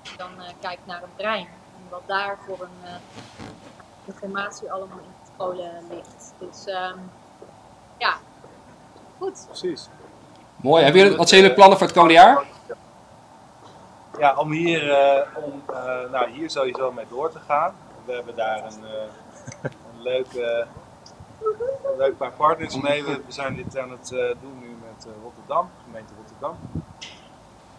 Als 0.00 0.10
je 0.10 0.16
dan 0.16 0.40
eh, 0.40 0.52
kijkt 0.60 0.86
naar 0.86 1.00
het 1.00 1.16
brein. 1.16 1.46
En 1.46 1.82
wat 1.90 2.02
daar 2.06 2.38
voor 2.46 2.58
een 2.60 2.80
eh, 2.84 2.94
informatie 4.04 4.72
allemaal 4.72 4.98
in 4.98 5.12
het 5.20 5.30
scholen 5.34 5.86
ligt. 5.90 6.32
Dus 6.38 6.66
ehm, 6.66 6.98
ja, 7.98 8.16
goed. 9.18 9.44
precies. 9.46 9.88
Mooi. 10.56 10.82
Hebben 10.82 11.02
jullie, 11.02 11.16
wat 11.16 11.28
zijn 11.28 11.40
jullie 11.40 11.56
plannen 11.56 11.78
voor 11.78 11.86
het 11.86 11.96
komende 11.96 12.20
jaar? 12.20 12.44
Ja, 14.18 14.34
om 14.36 14.50
hier, 14.50 14.90
eh, 14.90 15.44
om, 15.44 15.62
eh, 15.66 16.10
nou, 16.10 16.30
hier 16.30 16.50
sowieso 16.50 16.92
mee 16.92 17.06
door 17.08 17.32
te 17.32 17.38
gaan. 17.38 17.74
We 18.04 18.12
hebben 18.12 18.36
daar 18.36 18.64
een, 18.64 18.84
eh, 18.84 19.70
een, 19.92 20.02
leuk, 20.02 20.32
eh, 20.32 20.66
een 21.92 21.96
leuk 21.98 22.16
paar 22.16 22.32
partners 22.32 22.80
mee. 22.80 23.04
We, 23.04 23.10
we 23.26 23.32
zijn 23.32 23.56
dit 23.56 23.78
aan 23.78 23.90
het 23.90 24.12
eh, 24.12 24.18
doen 24.40 24.58
nu 24.60 24.76
met 24.86 25.06
eh, 25.06 25.12
Rotterdam, 25.22 25.68
gemeente 25.84 26.12
Rotterdam. 26.16 26.56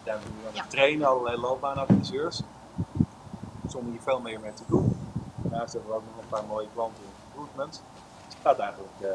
Daar 0.04 0.18
zijn 0.18 0.18
we 0.18 0.24
nu 0.40 0.46
aan 0.48 0.60
het 0.62 0.70
trainen, 0.70 1.06
allerlei 1.08 1.36
loopbaanadviseurs. 1.36 2.42
Om 3.76 3.90
hier 3.90 4.00
veel 4.02 4.20
meer 4.20 4.40
mee 4.40 4.52
te 4.54 4.62
doen. 4.66 4.96
Daarnaast 5.36 5.72
hebben 5.72 5.90
we 5.90 5.96
ook 5.96 6.02
nog 6.14 6.22
een 6.22 6.28
paar 6.28 6.44
mooie 6.48 6.66
klanten 6.74 7.02
in 7.04 7.10
recruitment. 7.30 7.72
Dus 8.26 8.34
het 8.34 8.36
gaat 8.42 8.58
eigenlijk 8.58 8.92
eh, 9.00 9.08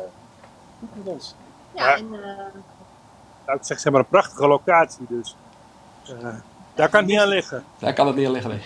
goed 0.79 0.95
met 0.95 1.13
ons. 1.13 1.35
Ja, 1.71 1.95
en 1.95 2.13
eh, 2.13 2.37
Nou, 3.45 3.57
ik 3.59 3.65
zeg 3.65 3.79
zeg 3.79 3.91
maar 3.91 4.01
een 4.01 4.07
prachtige 4.07 4.47
locatie, 4.47 5.05
dus. 5.09 5.35
eh, 6.05 6.27
daar 6.73 6.89
kan 6.89 6.99
het 6.99 7.09
niet 7.09 7.19
aan 7.19 7.27
liggen. 7.27 7.63
Daar 7.77 7.93
kan 7.93 8.07
het 8.07 8.15
niet 8.15 8.25
aan 8.25 8.31
liggen. 8.31 8.49
nee. 8.51 8.61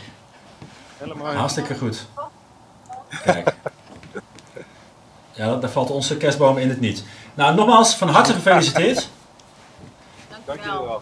Helemaal. 0.98 1.34
Hartstikke 1.34 1.76
goed. 1.78 2.08
Kijk. 3.24 3.53
Ja, 5.34 5.56
daar 5.56 5.70
valt 5.70 5.90
onze 5.92 6.18
kerstboom 6.18 6.58
in 6.58 6.70
het 6.70 6.80
niet. 6.80 7.04
Nou, 7.34 7.56
nogmaals, 7.56 7.96
van 7.96 8.10
harte 8.10 8.34
gefeliciteerd. 8.34 8.96
Dank 10.30 10.42
jullie 10.46 10.62
dankjewel. 10.64 10.86
wel. 10.86 11.02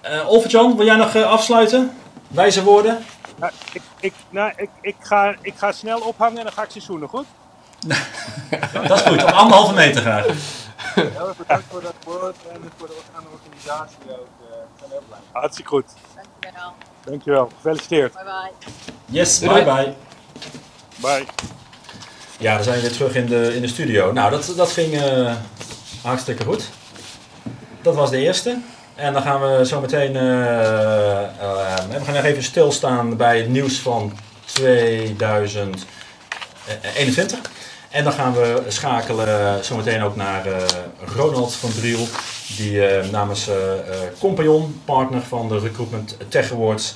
Eh 0.00 0.28
Olvert-Jan, 0.28 0.76
wil 0.76 0.86
jij 0.86 0.96
nog 0.96 1.14
eh, 1.14 1.22
afsluiten? 1.30 1.96
Wijze 2.28 2.62
woorden? 2.62 3.04
Nou, 3.36 3.52
ik, 3.72 3.82
ik, 4.00 4.12
nou, 4.30 4.52
ik, 4.56 4.70
ik, 4.80 4.96
ga, 5.00 5.34
ik 5.40 5.54
ga 5.56 5.72
snel 5.72 5.98
ophangen 6.00 6.38
en 6.38 6.44
dan 6.44 6.52
ga 6.52 6.62
ik 6.62 6.70
ze 6.70 6.80
zoenen, 6.80 7.08
goed? 7.08 7.26
Dat 8.88 8.90
is 8.90 9.02
goed, 9.06 9.22
op 9.22 9.30
anderhalve 9.30 9.74
meter 9.74 10.00
graag. 10.02 10.24
Heel 10.94 11.28
erg 11.28 11.36
bedankt 11.36 11.64
voor 11.70 11.82
dat 11.82 11.94
woord 12.04 12.36
en 12.52 12.70
voor 12.76 12.86
de, 12.86 12.96
aan 13.16 13.22
de 13.22 13.28
organisatie 13.32 13.96
ook. 14.10 14.26
eh, 14.40 14.48
we 14.50 14.78
zijn 14.78 14.90
heel 14.90 15.02
blij. 15.08 15.18
Hartstikke 15.32 15.70
goed. 15.70 15.84
Dankjewel. 16.14 16.72
Dankjewel. 17.04 17.50
Gefeliciteerd. 17.54 18.12
Bye 18.12 18.22
bye. 18.24 18.70
Yes, 19.06 19.38
bye 19.38 19.64
bye. 19.64 19.94
Bye. 20.96 21.24
Ja, 22.38 22.54
dan 22.54 22.64
zijn 22.64 22.76
we 22.76 22.82
weer 22.82 22.92
terug 22.92 23.14
in 23.14 23.26
de, 23.26 23.54
in 23.54 23.60
de 23.60 23.68
studio. 23.68 24.12
Nou, 24.12 24.30
dat, 24.30 24.52
dat 24.56 24.72
ging 24.72 24.94
eh, 24.94 25.32
hartstikke 26.02 26.44
goed. 26.44 26.68
dat 27.82 27.94
was 27.94 28.10
de 28.10 28.18
eerste. 28.18 28.58
En 28.94 29.12
dan 29.12 29.22
gaan 29.22 29.40
we 29.40 29.66
zo 29.66 29.80
meteen. 29.80 30.16
eh, 30.16 31.22
eh, 31.22 31.28
we 31.90 32.04
gaan 32.04 32.14
nog 32.14 32.24
even 32.24 32.42
stilstaan 32.42 33.16
bij 33.16 33.38
het 33.38 33.48
nieuws 33.48 33.78
van 33.78 34.18
2021. 34.44 37.38
En 37.90 38.04
dan 38.04 38.12
gaan 38.12 38.34
we 38.34 38.62
schakelen 38.68 39.64
zometeen 39.64 40.02
ook 40.02 40.16
naar 40.16 40.46
Ronald 41.14 41.54
van 41.54 41.72
Driel. 41.72 42.06
Die 42.56 42.80
namens 43.10 43.48
Compagnon, 44.18 44.80
partner 44.84 45.22
van 45.22 45.48
de 45.48 45.58
Recruitment 45.58 46.16
Tech 46.28 46.52
Awards, 46.52 46.94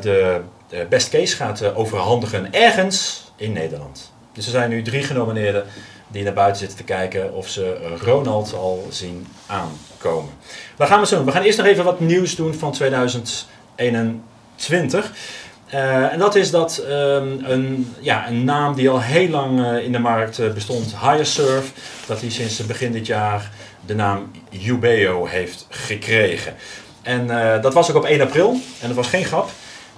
de, 0.00 0.40
best 0.88 1.08
case 1.08 1.36
gaat 1.36 1.74
overhandigen 1.74 2.52
ergens 2.52 3.24
in 3.36 3.52
Nederland. 3.52 4.13
Dus 4.34 4.44
er 4.44 4.50
zijn 4.50 4.70
nu 4.70 4.82
drie 4.82 5.02
genomineerden 5.02 5.64
die 6.08 6.24
naar 6.24 6.32
buiten 6.32 6.58
zitten 6.58 6.76
te 6.76 6.84
kijken 6.84 7.34
of 7.34 7.48
ze 7.48 7.96
Ronald 8.00 8.54
al 8.54 8.86
zien 8.90 9.26
aankomen. 9.46 10.32
Waar 10.76 10.88
gaan 10.88 11.00
we 11.00 11.06
zo 11.06 11.16
doen? 11.16 11.24
We 11.24 11.32
gaan 11.32 11.42
eerst 11.42 11.58
nog 11.58 11.66
even 11.66 11.84
wat 11.84 12.00
nieuws 12.00 12.36
doen 12.36 12.54
van 12.54 12.72
2021. 12.72 15.12
Eh, 15.66 16.12
en 16.12 16.18
dat 16.18 16.34
is 16.34 16.50
dat 16.50 16.78
ehm, 16.78 17.28
een, 17.42 17.94
ja, 18.00 18.28
een 18.28 18.44
naam 18.44 18.74
die 18.74 18.90
al 18.90 19.00
heel 19.00 19.28
lang 19.28 19.64
eh, 19.64 19.84
in 19.84 19.92
de 19.92 19.98
markt 19.98 20.38
eh, 20.38 20.52
bestond, 20.52 20.94
HireServe, 21.00 21.72
dat 22.06 22.20
die 22.20 22.30
sinds 22.30 22.66
begin 22.66 22.92
dit 22.92 23.06
jaar 23.06 23.50
de 23.86 23.94
naam 23.94 24.30
Ubeo 24.66 25.26
heeft 25.26 25.66
gekregen. 25.68 26.54
En 27.02 27.26
dat 27.62 27.74
was 27.74 27.90
ook 27.90 27.96
op 27.96 28.04
1 28.04 28.20
april 28.20 28.50
en 28.80 28.86
dat 28.86 28.96
was 28.96 29.08
geen 29.08 29.24
grap. 29.24 29.50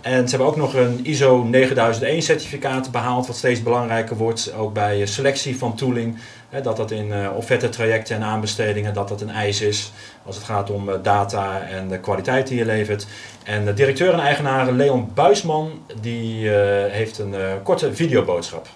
En 0.07 0.29
ze 0.29 0.37
hebben 0.37 0.47
ook 0.47 0.57
nog 0.57 0.75
een 0.75 1.05
ISO 1.07 1.43
9001 1.43 2.23
certificaat 2.23 2.91
behaald, 2.91 3.27
wat 3.27 3.37
steeds 3.37 3.63
belangrijker 3.63 4.17
wordt, 4.17 4.53
ook 4.53 4.73
bij 4.73 5.01
eh, 5.01 5.07
selectie 5.07 5.57
van 5.57 5.77
tooling. 5.77 6.19
Dat 6.63 6.77
dat 6.77 6.91
in 6.91 7.13
eh 7.13 7.37
offerte 7.37 7.69
trajecten 7.69 8.17
en 8.17 8.23
aanbestedingen, 8.23 8.95
dat 8.95 9.09
dat 9.09 9.21
een 9.21 9.31
eis 9.31 9.61
is 9.61 9.93
als 10.25 10.37
het 10.37 10.45
gaat 10.45 10.71
om 10.71 10.89
eh, 10.89 11.03
data 11.03 11.63
en 11.63 11.89
de 11.89 12.01
kwaliteit 12.01 12.47
die 12.47 12.59
je 12.59 12.65
levert. 12.65 13.07
En 13.45 13.65
de 13.65 13.75
directeur 13.75 14.13
en 14.13 14.21
eigenaar 14.21 14.73
Leon 14.73 15.11
Buisman, 15.15 15.85
die 16.01 16.49
heeft 16.91 17.19
een 17.19 17.35
korte 17.63 17.95
videoboodschap. 17.95 18.69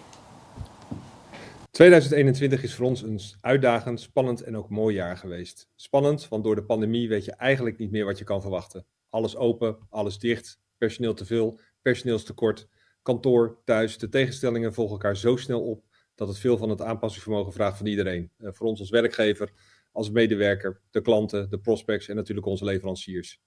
2021 1.71 2.63
is 2.63 2.75
voor 2.75 2.87
ons 2.87 3.03
een 3.03 3.21
uitdagend, 3.41 4.01
spannend 4.01 4.43
en 4.43 4.57
ook 4.57 4.69
mooi 4.69 4.95
jaar 4.95 5.17
geweest. 5.17 5.69
Spannend, 5.77 6.29
want 6.29 6.45
door 6.45 6.55
de 6.55 6.65
pandemie 6.65 7.09
weet 7.09 7.25
je 7.25 7.33
eigenlijk 7.33 7.79
niet 7.79 7.91
meer 7.91 8.05
wat 8.05 8.19
je 8.19 8.25
kan 8.25 8.41
verwachten. 8.41 8.87
Alles 9.09 9.37
open, 9.37 9.77
alles 9.91 10.19
dicht, 10.19 10.59
personeel 10.81 11.15
te 11.15 11.25
veel, 11.25 11.61
personeelstekort, 11.83 12.69
kantoor, 13.03 13.61
thuis. 13.65 13.99
De 13.99 14.09
tegenstellingen 14.09 14.75
volgen 14.75 14.95
elkaar 14.95 15.17
zo 15.17 15.37
snel 15.37 15.63
op 15.63 15.85
dat 16.15 16.29
het 16.29 16.39
veel 16.39 16.57
van 16.57 16.69
het 16.71 16.83
aanpassingsvermogen 16.83 17.53
vraagt 17.53 17.77
van 17.77 17.87
iedereen. 17.87 18.31
Eh, 18.37 18.49
voor 18.53 18.67
ons 18.67 18.81
als 18.81 18.91
werkgever, 18.91 19.53
als 19.93 20.11
medewerker, 20.11 20.81
de 20.91 21.01
klanten, 21.01 21.51
de 21.51 21.59
prospects 21.59 22.09
en 22.09 22.17
natuurlijk 22.17 22.47
onze 22.47 22.65
leveranciers. 22.65 23.41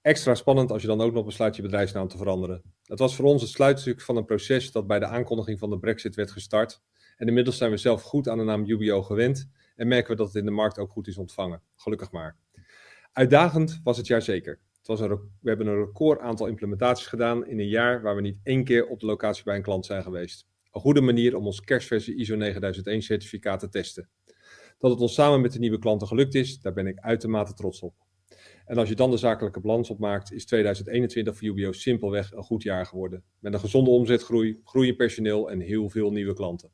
Extra 0.00 0.34
spannend 0.34 0.70
als 0.70 0.82
je 0.82 0.88
dan 0.88 1.00
ook 1.00 1.12
nog 1.12 1.24
besluit 1.24 1.56
je 1.56 1.62
bedrijfsnaam 1.62 2.08
te 2.08 2.16
veranderen. 2.16 2.62
Het 2.82 2.98
was 2.98 3.16
voor 3.16 3.24
ons 3.24 3.42
het 3.42 3.50
sluitstuk 3.50 4.00
van 4.00 4.16
een 4.16 4.24
proces 4.24 4.72
dat 4.72 4.86
bij 4.86 4.98
de 4.98 5.06
aankondiging 5.06 5.58
van 5.58 5.70
de 5.70 5.78
Brexit 5.78 6.14
werd 6.14 6.30
gestart. 6.30 6.82
En 7.16 7.26
inmiddels 7.28 7.56
zijn 7.56 7.70
we 7.70 7.76
zelf 7.76 8.02
goed 8.02 8.28
aan 8.28 8.38
de 8.38 8.44
naam 8.44 8.64
UBO 8.66 9.02
gewend 9.02 9.50
en 9.76 9.88
merken 9.88 10.10
we 10.10 10.16
dat 10.16 10.26
het 10.26 10.36
in 10.36 10.44
de 10.44 10.50
markt 10.50 10.78
ook 10.78 10.90
goed 10.90 11.06
is 11.06 11.18
ontvangen. 11.18 11.62
Gelukkig 11.76 12.10
maar. 12.10 12.36
Uitdagend 13.12 13.80
was 13.84 13.96
het 13.96 14.06
jaar 14.06 14.22
zeker. 14.22 14.60
We 14.86 15.48
hebben 15.48 15.66
een 15.66 15.84
record 15.84 16.20
aantal 16.20 16.46
implementaties 16.46 17.06
gedaan 17.06 17.46
in 17.46 17.58
een 17.58 17.68
jaar 17.68 18.02
waar 18.02 18.14
we 18.14 18.20
niet 18.20 18.38
één 18.42 18.64
keer 18.64 18.86
op 18.86 19.00
de 19.00 19.06
locatie 19.06 19.44
bij 19.44 19.56
een 19.56 19.62
klant 19.62 19.86
zijn 19.86 20.02
geweest. 20.02 20.46
Een 20.70 20.80
goede 20.80 21.00
manier 21.00 21.36
om 21.36 21.46
ons 21.46 21.60
kerstversie 21.60 22.16
ISO 22.16 22.36
9001 22.36 23.02
certificaat 23.02 23.60
te 23.60 23.68
testen. 23.68 24.08
Dat 24.78 24.90
het 24.90 25.00
ons 25.00 25.14
samen 25.14 25.40
met 25.40 25.52
de 25.52 25.58
nieuwe 25.58 25.78
klanten 25.78 26.06
gelukt 26.06 26.34
is, 26.34 26.60
daar 26.60 26.72
ben 26.72 26.86
ik 26.86 26.98
uitermate 26.98 27.54
trots 27.54 27.80
op. 27.80 27.94
En 28.66 28.78
als 28.78 28.88
je 28.88 28.94
dan 28.94 29.10
de 29.10 29.16
zakelijke 29.16 29.60
balans 29.60 29.90
opmaakt, 29.90 30.32
is 30.32 30.46
2021 30.46 31.36
voor 31.36 31.48
UBO 31.48 31.72
simpelweg 31.72 32.32
een 32.32 32.42
goed 32.42 32.62
jaar 32.62 32.86
geworden. 32.86 33.22
Met 33.38 33.54
een 33.54 33.60
gezonde 33.60 33.90
omzetgroei, 33.90 34.60
groei 34.64 34.88
in 34.88 34.96
personeel 34.96 35.50
en 35.50 35.60
heel 35.60 35.88
veel 35.88 36.10
nieuwe 36.10 36.34
klanten. 36.34 36.70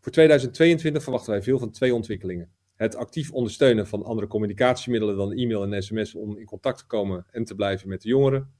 Voor 0.00 0.12
2022 0.12 1.02
verwachten 1.02 1.32
wij 1.32 1.42
veel 1.42 1.58
van 1.58 1.70
twee 1.70 1.94
ontwikkelingen. 1.94 2.52
Het 2.76 2.96
actief 2.96 3.32
ondersteunen 3.32 3.86
van 3.86 4.04
andere 4.04 4.26
communicatiemiddelen 4.26 5.16
dan 5.16 5.32
e-mail 5.32 5.64
en 5.64 5.82
sms 5.82 6.14
om 6.14 6.38
in 6.38 6.44
contact 6.46 6.78
te 6.78 6.86
komen 6.86 7.26
en 7.30 7.44
te 7.44 7.54
blijven 7.54 7.88
met 7.88 8.02
de 8.02 8.08
jongeren. 8.08 8.52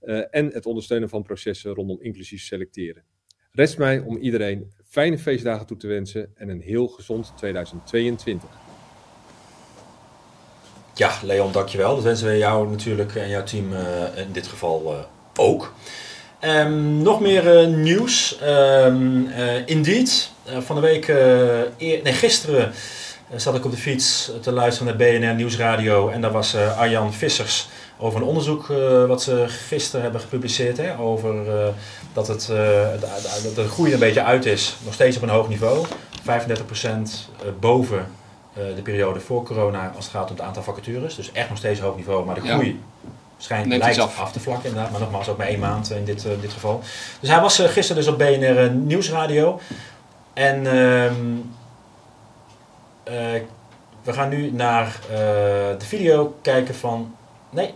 Eh, 0.00 0.22
en 0.30 0.46
het 0.46 0.66
ondersteunen 0.66 1.08
van 1.08 1.22
processen 1.22 1.74
rondom 1.74 2.02
inclusief 2.02 2.42
selecteren. 2.42 3.04
Rest 3.52 3.78
mij 3.78 3.98
om 3.98 4.16
iedereen 4.16 4.72
fijne 4.84 5.18
feestdagen 5.18 5.66
toe 5.66 5.76
te 5.76 5.86
wensen 5.86 6.30
en 6.34 6.48
een 6.48 6.60
heel 6.60 6.86
gezond 6.88 7.32
2022. 7.36 8.48
Ja, 10.94 11.12
Leon, 11.22 11.52
dankjewel. 11.52 11.94
Dat 11.94 12.04
wensen 12.04 12.26
we 12.26 12.36
jou 12.36 12.70
natuurlijk 12.70 13.14
en 13.14 13.28
jouw 13.28 13.44
team 13.44 13.72
eh, 13.72 14.16
in 14.16 14.32
dit 14.32 14.46
geval 14.46 14.92
eh, 14.92 15.44
ook. 15.44 15.74
Ehm, 16.40 17.02
nog 17.02 17.20
meer 17.20 17.68
nieuws. 17.68 18.38
Ehm, 18.38 19.26
eh, 19.26 19.66
Indeed, 19.66 20.30
van 20.58 20.76
de 20.76 20.82
week, 20.82 21.08
eer- 21.08 22.02
nee, 22.02 22.12
gisteren 22.12 22.72
zat 23.36 23.54
ik 23.54 23.64
op 23.64 23.70
de 23.70 23.76
fiets 23.76 24.30
te 24.40 24.52
luisteren 24.52 24.96
naar 24.98 25.08
BNR 25.08 25.34
Nieuwsradio. 25.34 26.08
En 26.08 26.20
daar 26.20 26.30
was 26.32 26.54
eh, 26.54 26.78
Arjan 26.78 27.12
Vissers 27.12 27.68
over 27.98 28.20
een 28.20 28.26
onderzoek 28.26 28.70
eh, 28.70 29.04
wat 29.06 29.22
ze 29.22 29.44
gisteren 29.48 30.02
hebben 30.02 30.20
gepubliceerd. 30.20 30.76
Hè, 30.76 30.98
over 30.98 31.58
eh, 31.60 31.68
dat, 32.12 32.28
het, 32.28 32.40
eh, 32.42 32.48
de- 32.48 33.40
dat 33.42 33.54
de 33.54 33.68
groei 33.68 33.92
een 33.92 33.98
beetje 33.98 34.24
uit 34.24 34.46
is. 34.46 34.76
Nog 34.84 34.94
steeds 34.94 35.16
op 35.16 35.22
een 35.22 35.28
hoog 35.28 35.48
niveau. 35.48 35.86
35% 36.22 37.28
boven 37.60 38.06
eh, 38.54 38.62
de 38.76 38.82
periode 38.82 39.20
voor 39.20 39.42
corona 39.42 39.92
als 39.96 40.04
het 40.04 40.14
gaat 40.14 40.30
om 40.30 40.36
het 40.36 40.44
aantal 40.44 40.62
vacatures. 40.62 41.14
Dus 41.14 41.32
echt 41.32 41.48
nog 41.48 41.58
steeds 41.58 41.80
hoog 41.80 41.96
niveau, 41.96 42.24
maar 42.26 42.34
de 42.34 42.42
Ja. 42.44 42.52
groei 42.54 42.80
schijnt 43.38 43.66
Neemt 43.66 43.82
lijkt 43.82 43.98
af. 43.98 44.18
af. 44.20 44.32
te 44.32 44.40
vlakken 44.40 44.68
inderdaad. 44.68 44.90
Maar 44.92 45.00
nogmaals, 45.00 45.28
ook 45.28 45.36
maar 45.38 45.46
één 45.46 45.58
maand 45.58 45.90
in 45.90 46.04
dit, 46.04 46.24
eh, 46.24 46.30
dit 46.40 46.52
geval. 46.52 46.80
Dus 47.20 47.30
hij 47.30 47.40
was 47.40 47.58
eh, 47.58 47.68
gisteren 47.68 48.02
dus 48.02 48.12
op 48.12 48.18
BNR 48.18 48.58
eh, 48.64 48.70
Nieuwsradio. 48.70 49.60
En 50.32 50.66
ehm, 50.66 50.74
eh, 50.76 51.12
we 54.02 54.12
gaan 54.12 54.28
nu 54.28 54.50
naar 54.52 54.86
eh, 54.86 55.18
de 55.78 55.84
video 55.86 56.36
kijken 56.42 56.74
van... 56.74 57.14
Nee? 57.50 57.74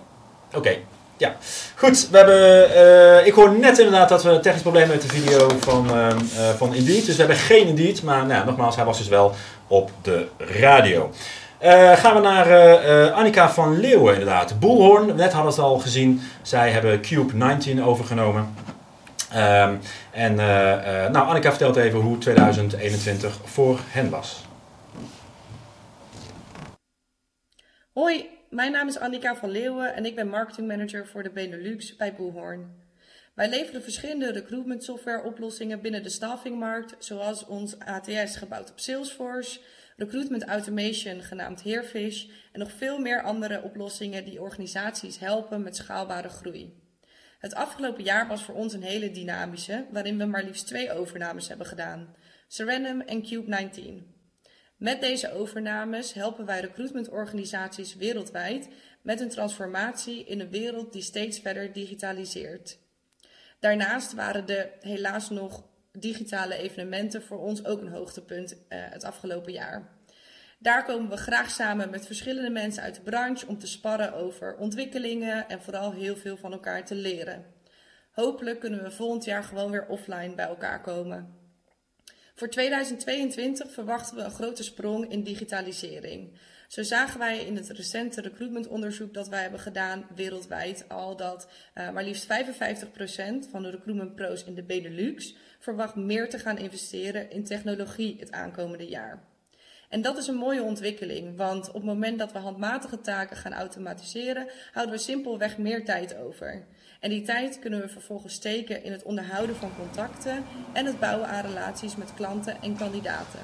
Oké. 0.55 0.77
Ja, 1.17 1.37
goed. 1.75 2.09
We 2.11 2.17
hebben, 2.17 2.75
eh, 2.75 3.27
ik 3.27 3.33
hoor 3.33 3.59
net 3.59 3.79
inderdaad 3.79 4.09
dat 4.09 4.23
we 4.23 4.31
een 4.31 4.41
technisch 4.41 4.63
probleem 4.63 4.89
hebben 4.89 5.07
met 5.07 5.11
de 5.11 5.21
video 5.21 5.49
van, 5.59 5.91
ehm, 5.91 6.19
eh, 6.19 6.49
van 6.57 6.75
Indeed. 6.75 7.07
Dus 7.07 7.15
we 7.17 7.23
hebben 7.23 7.37
geen 7.37 7.67
Indeed, 7.67 8.03
maar 8.03 8.27
nou, 8.27 8.47
nogmaals, 8.47 8.77
hij 8.77 8.85
was 8.85 8.99
dus 8.99 9.09
wel 9.09 9.35
op 9.67 9.91
de 10.03 10.27
radio. 10.39 11.11
Eh, 11.59 11.93
gaan 11.93 12.15
we 12.15 12.21
naar 12.21 12.47
eh, 12.47 13.07
eh, 13.07 13.13
Annika 13.13 13.51
van 13.51 13.81
Leeuwen 13.81 14.13
inderdaad. 14.13 14.59
Boelhoorn, 14.59 15.17
net 15.17 15.33
hadden 15.33 15.55
we 15.55 15.61
al 15.63 15.79
gezien. 15.79 16.21
Zij 16.43 16.71
hebben 16.71 17.01
Cube 17.01 17.35
19 17.37 17.85
overgenomen. 17.85 18.55
Ehm, 19.35 19.75
en 20.11 20.39
eh, 20.39 21.05
eh, 21.05 21.13
nou, 21.13 21.27
Annika 21.27 21.49
vertelt 21.49 21.77
even 21.77 21.99
hoe 21.99 22.19
2021 22.19 23.39
voor 23.45 23.79
hen 23.89 24.11
was. 24.11 24.44
Hoi, 27.95 28.31
mijn 28.51 28.73
naam 28.73 28.89
is 28.89 28.99
Annika 28.99 29.37
van 29.37 29.51
Leeuwen 29.51 29.95
en 29.95 30.05
ik 30.05 30.15
ben 30.15 30.29
marketingmanager 30.29 31.07
voor 31.07 31.23
de 31.23 31.31
Benelux 31.31 31.97
bij 31.97 32.15
Boelhoorn. 32.15 32.75
Wij 33.35 33.49
leveren 33.49 33.83
verschillende 33.83 34.33
recruitment 34.33 34.85
software 34.85 35.23
oplossingen 35.23 35.81
binnen 35.81 36.03
de 36.03 36.09
staffingmarkt, 36.09 37.05
zoals 37.05 37.47
ons 37.47 37.79
ATS 37.79 38.37
gebouwd 38.37 38.71
op 38.71 38.79
Salesforce, 38.79 39.61
recruitment 39.97 40.45
automation 40.45 41.23
genaamd 41.23 41.63
Heerfish 41.63 42.27
en 42.53 42.61
nog 42.61 42.73
veel 42.73 42.99
meer 42.99 43.23
andere 43.23 43.63
oplossingen 43.63 44.25
die 44.25 44.41
organisaties 44.41 45.19
helpen 45.19 45.63
met 45.63 45.77
schaalbare 45.77 46.29
groei. 46.29 46.83
Het 47.39 47.55
afgelopen 47.55 48.05
jaar 48.05 48.29
was 48.29 48.45
voor 48.45 48.55
ons 48.55 48.73
een 48.73 48.83
hele 48.83 49.11
dynamische, 49.11 49.87
waarin 49.91 50.19
we 50.19 50.25
maar 50.25 50.45
liefst 50.45 50.67
twee 50.67 50.93
overnames 50.93 51.49
hebben 51.49 51.67
gedaan: 51.67 52.15
Serenum 52.49 53.01
en 53.01 53.23
Cube 53.23 53.49
19. 53.49 54.14
Met 54.77 55.01
deze 55.01 55.33
overnames 55.33 56.13
helpen 56.13 56.47
wij 56.47 56.61
recruitmentorganisaties 56.61 57.95
wereldwijd 57.95 58.69
met 59.03 59.21
een 59.21 59.29
transformatie 59.29 60.25
in 60.25 60.41
een 60.41 60.51
wereld 60.51 60.93
die 60.93 61.03
steeds 61.03 61.39
verder 61.39 61.73
digitaliseert. 61.73 62.79
Daarnaast 63.61 64.13
waren 64.13 64.47
de 64.47 64.71
helaas 64.81 65.31
nog 65.31 65.65
digitale 65.93 66.57
evenementen 66.57 67.23
voor 67.23 67.39
ons 67.39 67.65
ook 67.65 67.81
een 67.81 67.93
hoogtepunt 67.93 68.57
eh, 68.69 68.79
het 68.83 69.05
afgelopen 69.05 69.53
jaar. 69.53 69.93
Daar 70.59 70.85
komen 70.85 71.11
we 71.11 71.17
graag 71.17 71.51
samen 71.51 71.91
met 71.91 72.07
verschillende 72.07 72.51
mensen 72.51 72.83
uit 72.83 72.95
de 72.95 73.01
branche 73.01 73.47
om 73.47 73.59
te 73.59 73.67
sparren 73.67 74.15
over 74.15 74.57
ontwikkelingen 74.57 75.49
en 75.49 75.63
vooral 75.63 75.93
heel 75.93 76.17
veel 76.17 76.37
van 76.37 76.53
elkaar 76.53 76.85
te 76.85 76.95
leren. 76.95 77.45
Hopelijk 78.11 78.61
kunnen 78.61 78.83
we 78.83 78.91
volgend 78.91 79.25
jaar 79.25 79.45
gewoon 79.45 79.71
weer 79.71 79.87
offline 79.87 80.35
bij 80.35 80.47
elkaar 80.47 80.81
komen. 80.81 81.44
Voor 82.37 82.49
2022 82.49 83.73
verwachten 83.73 84.17
we 84.17 84.23
een 84.23 84.31
grote 84.31 84.63
sprong 84.63 85.11
in 85.11 85.23
digitalisering. 85.23 86.39
Zo 86.69 86.83
zagen 86.83 87.19
wij 87.19 87.39
in 87.39 87.57
het 87.57 87.69
recente 87.69 88.21
recruitmentonderzoek 88.21 89.15
dat 89.15 89.29
wij 89.29 89.43
hebben 89.43 89.61
gedaan 89.61 90.07
wereldwijd 90.15 90.85
al 90.89 91.17
dat 91.17 91.49
uh, 91.75 91.91
maar 91.91 92.05
liefst 92.05 92.27
55% 92.27 92.27
van 93.51 93.63
de 93.63 93.71
recruitmentpro's 93.71 94.45
in 94.45 94.55
de 94.55 94.63
Benelux 94.63 95.35
verwacht 95.59 95.95
meer 95.95 96.29
te 96.29 96.39
gaan 96.39 96.59
investeren 96.59 97.31
in 97.31 97.45
technologie 97.45 98.17
het 98.19 98.33
aankomende 98.33 98.89
jaar. 98.89 99.23
En 99.89 100.03
dat 100.03 100.17
is 100.17 100.27
een 100.27 100.35
mooie 100.35 100.63
ontwikkeling, 100.63 101.37
want 101.37 101.69
op 101.69 101.75
het 101.75 101.85
moment 101.85 102.19
dat 102.19 102.33
we 102.33 102.39
handmatige 102.39 103.01
taken 103.01 103.37
gaan 103.37 103.53
automatiseren, 103.53 104.49
houden 104.73 104.95
we 104.95 105.01
simpelweg 105.01 105.59
meer 105.59 105.85
tijd 105.85 106.17
over. 106.17 106.67
En 107.05 107.11
die 107.11 107.23
tijd 107.23 107.59
kunnen 107.59 107.81
we 107.81 107.89
vervolgens 107.89 108.35
steken 108.35 108.85
in 108.85 108.93
het 108.93 109.03
onderhouden 109.03 109.57
van 109.57 109.71
contacten 109.79 110.45
en 110.73 110.87
het 110.87 111.01
bouwen 111.01 111.29
aan 111.29 111.45
relaties 111.45 111.97
met 111.97 112.13
klanten 112.15 112.63
en 112.63 112.77
kandidaten. 112.77 113.41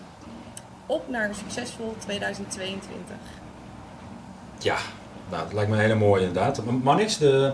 Op 0.86 1.08
naar 1.08 1.28
een 1.28 1.34
succesvol 1.34 1.94
2022. 1.98 3.16
Ja, 4.58 4.76
nou, 5.30 5.42
dat 5.42 5.52
lijkt 5.52 5.70
me 5.70 5.76
een 5.76 5.82
hele 5.82 5.94
mooie 5.94 6.26
inderdaad. 6.26 6.64
Manix, 6.82 7.18
de, 7.18 7.52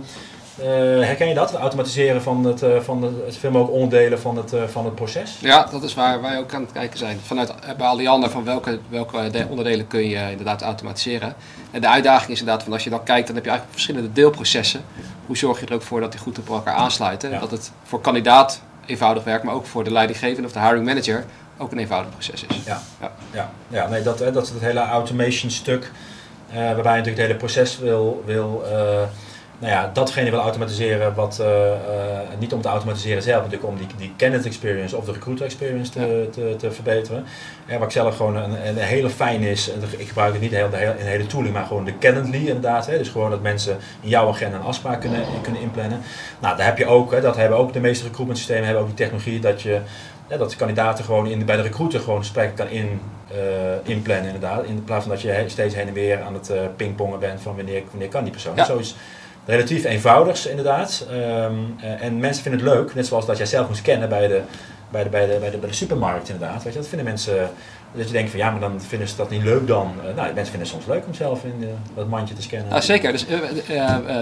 herken 0.64 1.28
je 1.28 1.34
dat? 1.34 1.50
Het 1.50 1.60
automatiseren 1.60 2.22
van 2.22 2.44
het, 2.44 2.62
uh, 2.62 2.80
van 2.80 3.00
de, 3.00 3.22
het 3.26 3.36
veel 3.36 3.50
mogelijk 3.50 3.76
onderdelen 3.76 4.20
van 4.20 4.36
het, 4.36 4.52
uh, 4.52 4.62
van 4.64 4.84
het 4.84 4.94
proces? 4.94 5.38
Ja, 5.40 5.68
dat 5.70 5.82
is 5.82 5.94
waar 5.94 6.22
wij 6.22 6.38
ook 6.38 6.54
aan 6.54 6.62
het 6.62 6.72
kijken 6.72 6.98
zijn. 6.98 7.18
Vanuit 7.22 7.52
bij 7.76 7.86
Alliander 7.86 8.30
van 8.30 8.44
welke, 8.44 8.78
welke 8.88 9.46
onderdelen 9.48 9.86
kun 9.86 10.08
je 10.08 10.30
inderdaad 10.30 10.62
automatiseren. 10.62 11.34
En 11.70 11.80
de 11.80 11.88
uitdaging 11.88 12.30
is 12.30 12.38
inderdaad 12.38 12.62
van 12.62 12.72
als 12.72 12.84
je 12.84 12.90
dan 12.90 13.02
kijkt, 13.02 13.26
dan 13.26 13.36
heb 13.36 13.44
je 13.44 13.50
eigenlijk 13.50 13.78
verschillende 13.78 14.12
deelprocessen. 14.12 14.80
Hoe 15.26 15.36
zorg 15.36 15.60
je 15.60 15.66
er 15.66 15.74
ook 15.74 15.82
voor 15.82 16.00
dat 16.00 16.12
die 16.12 16.20
goed 16.20 16.38
op 16.38 16.48
elkaar 16.48 16.74
aansluiten? 16.74 17.30
Ja. 17.30 17.38
Dat 17.38 17.50
het 17.50 17.72
voor 17.84 18.00
kandidaat 18.00 18.60
eenvoudig 18.86 19.24
werkt, 19.24 19.44
maar 19.44 19.54
ook 19.54 19.66
voor 19.66 19.84
de 19.84 19.92
leidinggevende 19.92 20.48
of 20.48 20.54
de 20.54 20.60
hiring 20.60 20.84
manager 20.84 21.24
ook 21.58 21.72
een 21.72 21.78
eenvoudig 21.78 22.10
proces 22.10 22.44
is. 22.48 22.56
Ja, 22.64 22.82
ja. 23.00 23.12
ja. 23.32 23.50
ja 23.68 23.88
nee, 23.88 24.02
dat, 24.02 24.18
dat 24.18 24.42
is 24.42 24.48
het 24.48 24.60
hele 24.60 24.80
automation 24.80 25.50
stuk. 25.50 25.90
waarbij 26.52 26.72
je 26.74 26.82
natuurlijk 26.82 27.06
het 27.06 27.26
hele 27.26 27.34
proces 27.34 27.78
wil, 27.78 28.22
wil 28.26 28.64
nou 29.58 29.72
ja, 29.72 29.90
datgene 29.92 30.30
wil 30.30 30.40
automatiseren 30.40 31.14
wat, 31.14 31.38
uh, 31.40 31.46
uh, 31.46 31.74
niet 32.38 32.52
om 32.52 32.60
te 32.60 32.68
automatiseren 32.68 33.22
zelf, 33.22 33.42
natuurlijk 33.42 33.70
om 33.70 33.76
die, 33.76 33.86
die 33.96 34.12
candidate 34.16 34.48
experience 34.48 34.96
of 34.96 35.04
de 35.04 35.12
recruiter 35.12 35.44
experience 35.44 35.90
te, 35.90 36.28
te, 36.32 36.54
te, 36.58 36.72
verbeteren. 36.72 37.24
En 37.66 37.78
wat 37.78 37.88
ik 37.88 37.92
zelf 37.92 38.16
gewoon 38.16 38.36
een, 38.36 38.68
een 38.68 38.76
hele 38.76 39.10
fijn 39.10 39.42
is, 39.42 39.70
ik 39.96 40.08
gebruik 40.08 40.32
het 40.32 40.42
niet 40.42 40.50
heel, 40.50 40.70
de 40.70 40.76
hele, 40.76 40.94
hele 40.96 41.26
tooling, 41.26 41.54
maar 41.54 41.66
gewoon 41.66 41.84
de 41.84 41.98
Calendly 41.98 42.46
inderdaad. 42.46 42.86
Hè, 42.86 42.98
dus 42.98 43.08
gewoon 43.08 43.30
dat 43.30 43.42
mensen 43.42 43.76
in 44.00 44.08
jouw 44.08 44.28
agenda 44.28 44.56
een 44.56 44.62
afspraak 44.62 45.00
kunnen, 45.00 45.24
kunnen 45.42 45.62
inplannen. 45.62 46.00
Nou, 46.38 46.56
daar 46.56 46.66
heb 46.66 46.78
je 46.78 46.86
ook, 46.86 47.12
hè, 47.12 47.20
dat 47.20 47.36
hebben 47.36 47.58
ook 47.58 47.72
de 47.72 47.80
meeste 47.80 48.04
recruitment 48.04 48.38
systemen, 48.38 48.64
hebben 48.64 48.82
ook 48.82 48.88
die 48.88 48.96
technologie 48.96 49.40
dat 49.40 49.62
je 49.62 49.80
ja, 50.28 50.36
dat 50.36 50.56
kandidaten 50.56 51.04
gewoon 51.04 51.26
in, 51.26 51.44
bij 51.44 51.56
de 51.56 51.62
recruiter 51.62 52.00
gewoon 52.00 52.18
gesprekken 52.18 52.56
kan 52.56 52.68
in, 52.68 53.00
uh, 53.32 53.38
inplannen 53.82 54.26
inderdaad. 54.26 54.64
In 54.64 54.84
plaats 54.84 55.04
van 55.04 55.12
dat 55.12 55.22
je 55.22 55.44
steeds 55.46 55.74
heen 55.74 55.88
en 55.88 55.92
weer 55.92 56.22
aan 56.22 56.34
het 56.34 56.50
uh, 56.50 56.56
pingpongen 56.76 57.18
bent 57.18 57.40
van 57.40 57.56
wanneer, 57.56 57.82
wanneer 57.90 58.08
kan 58.08 58.22
die 58.22 58.32
persoon. 58.32 58.56
Ja. 58.56 58.64
Zo 58.64 58.76
is 58.76 58.96
relatief 59.46 59.84
eenvoudigs 59.84 60.46
inderdaad. 60.46 61.06
Um, 61.12 61.76
en 62.00 62.18
mensen 62.18 62.42
vinden 62.42 62.60
het 62.60 62.70
leuk, 62.70 62.94
net 62.94 63.06
zoals 63.06 63.26
dat 63.26 63.36
jij 63.36 63.46
zelf 63.46 63.68
moest 63.68 63.82
kennen 63.82 64.08
bij 64.08 64.28
de, 64.28 64.40
bij 64.90 65.02
de, 65.02 65.08
bij 65.08 65.26
de, 65.26 65.36
bij 65.40 65.50
de, 65.50 65.56
bij 65.56 65.68
de 65.68 65.74
supermarkt 65.74 66.28
inderdaad. 66.28 66.62
Weet 66.62 66.72
je, 66.72 66.78
dat 66.78 66.88
vinden 66.88 67.06
mensen, 67.06 67.50
dat 67.94 68.06
je 68.06 68.12
denkt 68.12 68.30
van 68.30 68.38
ja, 68.38 68.50
maar 68.50 68.60
dan 68.60 68.80
vinden 68.80 69.08
ze 69.08 69.16
dat 69.16 69.30
niet 69.30 69.42
leuk 69.42 69.66
dan. 69.66 69.92
Uh, 69.96 70.02
nou, 70.02 70.14
mensen 70.16 70.34
vinden 70.34 70.60
het 70.60 70.68
soms 70.68 70.86
leuk 70.86 71.06
om 71.06 71.14
zelf 71.14 71.44
in 71.44 71.60
de, 71.60 71.68
dat 71.94 72.08
mandje 72.08 72.34
te 72.34 72.42
scannen. 72.42 72.72
Ah, 72.72 72.80
zeker, 72.80 73.12
dus, 73.12 73.26
uh, 73.26 73.36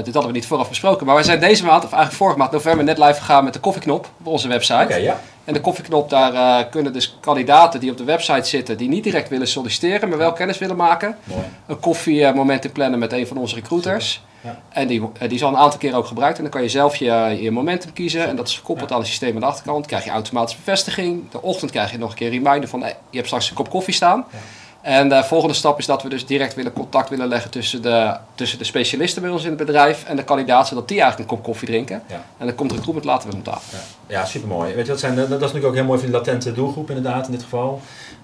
dit 0.04 0.14
hadden 0.14 0.26
we 0.26 0.32
niet 0.32 0.46
vooraf 0.46 0.68
besproken. 0.68 1.06
Maar 1.06 1.14
wij 1.14 1.24
zijn 1.24 1.40
deze 1.40 1.64
maand, 1.64 1.84
of 1.84 1.92
eigenlijk 1.92 2.22
vorige 2.22 2.38
maand 2.38 2.50
november, 2.50 2.84
net 2.84 2.98
live 2.98 3.14
gegaan 3.14 3.44
met 3.44 3.52
de 3.52 3.60
koffieknop 3.60 4.08
op 4.18 4.26
onze 4.26 4.48
website. 4.48 4.84
Okay, 4.84 5.02
ja. 5.02 5.20
En 5.44 5.52
de 5.52 5.60
koffieknop, 5.60 6.10
daar 6.10 6.66
kunnen 6.68 6.92
dus 6.92 7.18
kandidaten 7.20 7.80
die 7.80 7.90
op 7.90 7.96
de 7.96 8.04
website 8.04 8.48
zitten, 8.48 8.76
die 8.76 8.88
niet 8.88 9.04
direct 9.04 9.28
willen 9.28 9.48
solliciteren, 9.48 10.08
maar 10.08 10.18
wel 10.18 10.32
kennis 10.32 10.58
willen 10.58 10.76
maken. 10.76 11.16
Mooi. 11.24 11.42
Een 11.66 11.80
koffiemoment 11.80 12.72
plannen 12.72 12.98
met 12.98 13.12
een 13.12 13.26
van 13.26 13.36
onze 13.36 13.54
recruiters. 13.54 14.24
Ja. 14.44 14.58
En 14.68 14.86
die, 14.86 15.02
die 15.18 15.30
is 15.30 15.42
al 15.42 15.48
een 15.48 15.56
aantal 15.56 15.78
keer 15.78 15.94
ook 15.94 16.06
gebruikt. 16.06 16.36
En 16.36 16.42
dan 16.42 16.52
kan 16.52 16.62
je 16.62 16.68
zelf 16.68 16.96
je, 16.96 17.38
je 17.40 17.50
momentum 17.50 17.92
kiezen. 17.92 18.26
En 18.26 18.36
dat 18.36 18.48
is 18.48 18.56
gekoppeld 18.56 18.92
aan 18.92 18.98
het 18.98 19.06
systeem 19.06 19.34
aan 19.34 19.40
de 19.40 19.46
achterkant. 19.46 19.78
Dan 19.78 19.86
krijg 19.86 20.04
je 20.04 20.10
automatische 20.10 20.58
bevestiging. 20.58 21.30
De 21.30 21.42
ochtend 21.42 21.70
krijg 21.70 21.90
je 21.90 21.98
nog 21.98 22.10
een 22.10 22.16
keer 22.16 22.32
een 22.32 22.42
reminder 22.42 22.68
van 22.68 22.80
hey, 22.80 22.96
je 23.10 23.16
hebt 23.16 23.26
straks 23.26 23.48
een 23.48 23.56
kop 23.56 23.70
koffie 23.70 23.94
staan. 23.94 24.24
Ja. 24.30 24.38
En 24.84 25.08
de 25.08 25.24
volgende 25.24 25.54
stap 25.54 25.78
is 25.78 25.86
dat 25.86 26.02
we 26.02 26.08
dus 26.08 26.26
direct 26.26 26.54
willen 26.54 26.72
contact 26.72 27.08
willen 27.08 27.28
leggen 27.28 27.50
tussen 27.50 27.82
de, 27.82 28.16
tussen 28.34 28.58
de 28.58 28.64
specialisten 28.64 29.22
bij 29.22 29.30
ons 29.30 29.42
in 29.42 29.48
het 29.48 29.58
bedrijf 29.58 30.04
en 30.04 30.16
de 30.16 30.24
kandidaat, 30.24 30.68
zodat 30.68 30.88
die 30.88 31.00
eigenlijk 31.00 31.30
een 31.30 31.36
kop 31.36 31.44
koffie 31.44 31.68
drinken. 31.68 32.02
Ja. 32.06 32.24
En 32.38 32.46
dan 32.46 32.54
komt 32.54 32.70
er 32.70 32.76
recruitment 32.76 33.06
later 33.06 33.30
weer 33.30 33.38
op 33.38 33.44
tafel. 33.44 33.78
Ja, 34.06 34.18
ja 34.18 34.24
super 34.24 34.48
mooi. 34.48 34.74
Weet 34.74 34.84
je, 34.84 34.90
dat, 34.90 35.00
zijn, 35.00 35.14
dat 35.14 35.28
is 35.28 35.30
natuurlijk 35.30 35.66
ook 35.66 35.74
heel 35.74 35.84
mooi 35.84 35.98
voor 35.98 36.08
die 36.08 36.16
latente 36.16 36.52
doelgroep 36.52 36.88
inderdaad 36.88 37.26
in 37.26 37.32
dit 37.32 37.42
geval. 37.42 37.80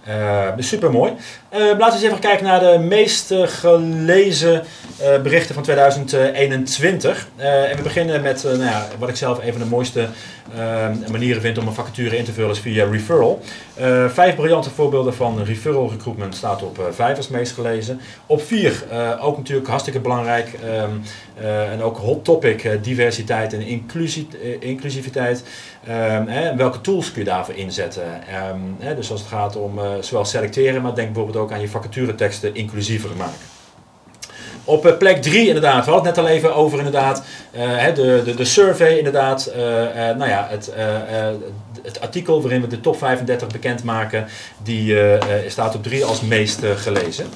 Uh, 0.08 0.48
super 0.58 0.90
mooi. 0.90 1.12
Uh, 1.52 1.58
laten 1.58 1.78
we 1.78 1.84
eens 1.84 2.02
even 2.02 2.18
kijken 2.18 2.44
naar 2.44 2.60
de 2.60 2.78
meest 2.78 3.30
uh, 3.30 3.46
gelezen 3.46 4.64
berichten 5.22 5.54
van 5.54 5.62
2021. 5.62 7.28
en 7.36 7.76
we 7.76 7.82
beginnen 7.82 8.22
met 8.22 8.42
nou 8.42 8.58
ja, 8.58 8.86
wat 8.98 9.08
ik 9.08 9.16
zelf 9.16 9.44
een 9.44 9.52
van 9.52 9.62
de 9.62 9.68
mooiste 9.68 10.08
manieren 11.10 11.42
vind 11.42 11.58
om 11.58 11.66
een 11.66 11.72
vacature 11.72 12.16
in 12.16 12.24
te 12.24 12.32
vullen 12.32 12.50
is 12.50 12.58
via 12.58 12.90
referral. 12.90 13.42
vijf 14.08 14.34
briljante 14.34 14.70
voorbeelden 14.70 15.14
van 15.14 15.44
referral 15.44 15.90
recruitment 15.90 16.34
staat 16.34 16.62
op 16.62 16.88
vijf 16.90 17.16
als 17.16 17.28
meest 17.28 17.52
gelezen. 17.52 18.00
Op 18.26 18.42
vier, 18.42 18.84
ook 19.20 19.36
natuurlijk 19.36 19.68
hartstikke 19.68 20.00
belangrijk 20.00 20.58
um, 20.64 21.02
en 21.40 21.82
ook 21.82 21.96
hot 21.96 22.24
topic, 22.24 22.78
diversiteit 22.82 23.52
en 23.52 23.60
inclusie, 23.60 24.28
inclusiviteit. 24.60 25.44
Um, 25.88 26.26
hè, 26.26 26.56
welke 26.56 26.80
tools 26.80 27.12
kun 27.12 27.22
je 27.22 27.28
daarvoor 27.28 27.54
inzetten? 27.54 28.04
Um, 28.52 28.76
hè, 28.78 28.94
dus 28.94 29.10
als 29.10 29.20
het 29.20 29.28
gaat 29.28 29.56
om 29.56 29.80
zowel 30.00 30.24
selecteren, 30.24 30.82
maar 30.82 30.94
denk 30.94 31.12
bijvoorbeeld 31.12 31.44
ook 31.44 31.52
aan 31.52 31.60
je 31.60 31.68
vacatureteksten 31.68 32.54
inclusiever 32.54 33.10
maken. 33.16 33.38
Op 34.64 34.94
plek 34.98 35.22
3 35.22 35.46
inderdaad, 35.46 35.84
we 35.84 35.90
hadden 35.90 36.08
het 36.08 36.16
net 36.16 36.24
al 36.24 36.30
even 36.30 36.54
over 36.54 36.78
inderdaad, 36.78 37.22
de, 37.94 38.22
de, 38.24 38.34
de 38.34 38.44
survey 38.44 38.96
inderdaad, 38.96 39.52
nou 40.16 40.28
ja, 40.28 40.46
het, 40.50 40.72
het 41.82 42.00
artikel 42.00 42.42
waarin 42.42 42.60
we 42.60 42.66
de 42.66 42.80
top 42.80 42.96
35 42.96 43.48
bekendmaken, 43.48 44.26
die 44.62 44.96
staat 45.46 45.74
op 45.74 45.82
3 45.82 46.04
als 46.04 46.20
meest 46.20 46.60
gelezen. 46.76 47.26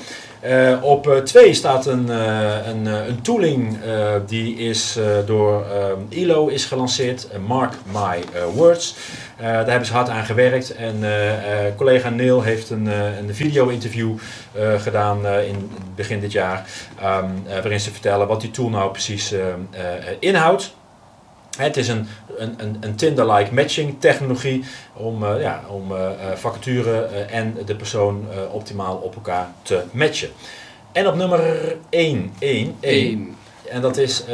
Uh, 0.44 0.82
op 0.82 1.20
2 1.24 1.48
uh, 1.48 1.54
staat 1.54 1.86
een, 1.86 2.06
uh, 2.06 2.66
een, 2.66 2.86
een 2.86 3.22
tooling 3.22 3.78
die 4.26 4.56
is 4.56 4.98
door 5.26 5.66
ILO 6.08 6.46
is 6.46 6.64
gelanceerd, 6.64 7.28
Mark 7.46 7.72
My 7.92 8.24
Words. 8.54 8.96
daar 9.38 9.68
hebben 9.68 9.86
ze 9.86 9.92
hard 9.92 10.08
aan 10.08 10.24
gewerkt 10.24 10.74
en 10.74 10.96
collega 11.76 12.08
Neil 12.08 12.42
heeft 12.42 12.70
een, 12.70 12.86
een 13.18 13.34
video-interview 13.34 14.14
gedaan 14.78 15.26
in 15.26 15.70
begin 15.94 16.20
dit 16.20 16.32
jaar, 16.32 16.66
um, 17.02 17.42
waarin 17.46 17.80
ze 17.80 17.90
vertellen 17.90 18.26
wat 18.26 18.40
die 18.40 18.50
tool 18.50 18.68
nou 18.68 18.90
precies 18.90 19.34
inhoudt. 20.18 20.74
Het 21.56 21.76
is 21.76 21.88
een, 21.88 22.06
een, 22.36 22.76
een 22.80 22.94
Tinder-like 22.94 23.54
matching 23.54 24.00
technologie 24.00 24.64
om, 24.92 25.22
uh, 25.22 25.40
ja, 25.40 25.62
om 25.68 25.92
uh, 25.92 26.08
vacature 26.34 27.02
en 27.30 27.56
de 27.66 27.76
persoon 27.76 28.26
optimaal 28.52 28.96
op 28.96 29.14
elkaar 29.14 29.48
te 29.62 29.82
matchen. 29.90 30.28
En 30.92 31.06
op 31.06 31.14
nummer 31.14 31.40
1, 31.88 32.32
1, 32.38 32.76
1. 32.80 33.36
En 33.70 33.80
dat 33.80 33.96
is 33.96 34.24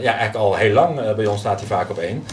eigenlijk 0.00 0.34
al 0.34 0.54
heel 0.54 0.72
lang, 0.72 1.14
bij 1.14 1.26
ons 1.26 1.40
staat 1.40 1.58
hij 1.58 1.68
vaak 1.68 1.90
op 1.90 1.98
1. 1.98 2.24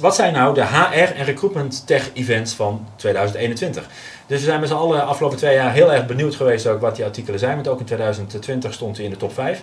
wat 0.00 0.14
zijn 0.14 0.32
nou 0.32 0.54
de 0.54 0.64
HR 0.66 1.16
en 1.16 1.24
recruitment 1.24 1.86
tech 1.86 2.10
events 2.14 2.54
van 2.54 2.86
2021? 2.96 3.86
Dus 4.26 4.40
we 4.40 4.46
zijn 4.46 4.60
met 4.60 4.68
z'n 4.68 4.74
allen 4.74 5.06
afgelopen 5.06 5.38
twee 5.38 5.54
jaar 5.54 5.72
heel 5.72 5.92
erg 5.92 6.06
benieuwd 6.06 6.34
geweest 6.34 6.66
ook 6.66 6.80
wat 6.80 6.96
die 6.96 7.04
artikelen 7.04 7.38
zijn. 7.38 7.54
Want 7.54 7.68
ook 7.68 7.80
in 7.80 7.84
2020 7.84 8.72
stond 8.72 8.96
hij 8.96 9.04
in 9.04 9.10
de 9.10 9.16
top 9.16 9.32
5. 9.32 9.62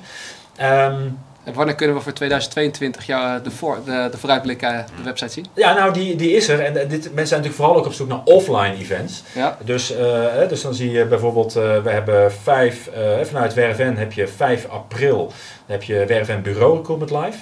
Um, 0.62 1.18
en 1.50 1.56
wanneer 1.56 1.76
kunnen 1.76 1.96
we 1.96 2.02
voor 2.02 2.14
2022 2.14 3.06
jou 3.06 3.42
de, 3.44 3.52
voor, 3.52 3.78
de, 3.86 4.08
de 4.12 4.18
vooruitblik 4.18 4.64
uh, 4.64 4.78
de 4.98 5.04
website 5.04 5.32
zien? 5.32 5.46
Ja, 5.54 5.74
nou 5.74 5.94
die, 5.94 6.16
die 6.16 6.32
is 6.32 6.48
er. 6.48 6.60
En 6.60 6.74
dit, 6.74 6.90
mensen 6.90 7.06
zijn 7.14 7.16
natuurlijk 7.16 7.56
vooral 7.56 7.76
ook 7.76 7.86
op 7.86 7.94
zoek 7.94 8.08
naar 8.08 8.22
offline 8.24 8.76
events. 8.78 9.24
Ja. 9.36 9.58
Dus, 9.64 9.92
uh, 9.92 10.48
dus 10.50 10.62
dan 10.62 10.74
zie 10.74 10.92
je 10.92 11.06
bijvoorbeeld, 11.06 11.56
uh, 11.56 11.84
we 11.84 11.90
hebben 11.90 12.32
5, 12.32 12.90
vanuit 13.24 13.54
WRFN 13.54 13.96
heb 13.96 14.14
je 14.14 14.28
5 14.28 14.68
april, 14.70 15.18
dan 15.26 15.34
heb 15.66 15.84
je 15.84 16.06
WRFN 16.08 16.42
Bureau 16.42 16.78
Recruitment 16.78 17.12
Live. 17.12 17.38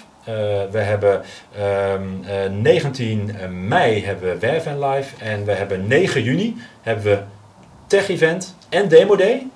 we 0.71 0.79
hebben 0.79 1.21
um, 1.93 2.61
19 2.61 3.35
mei 3.49 4.05
hebben 4.05 4.39
we 4.39 4.47
WRFN 4.47 4.85
Live. 4.85 5.23
En 5.23 5.45
we 5.45 5.51
hebben 5.51 5.87
9 5.87 6.23
juni 6.23 6.57
hebben 6.81 7.03
we 7.03 7.19
Tech 7.87 8.09
Event 8.09 8.55
en 8.69 8.87
Demo 8.87 9.15
Day. 9.15 9.47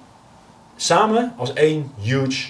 Samen 0.76 1.34
als 1.38 1.54
één 1.54 1.92
huge 2.02 2.48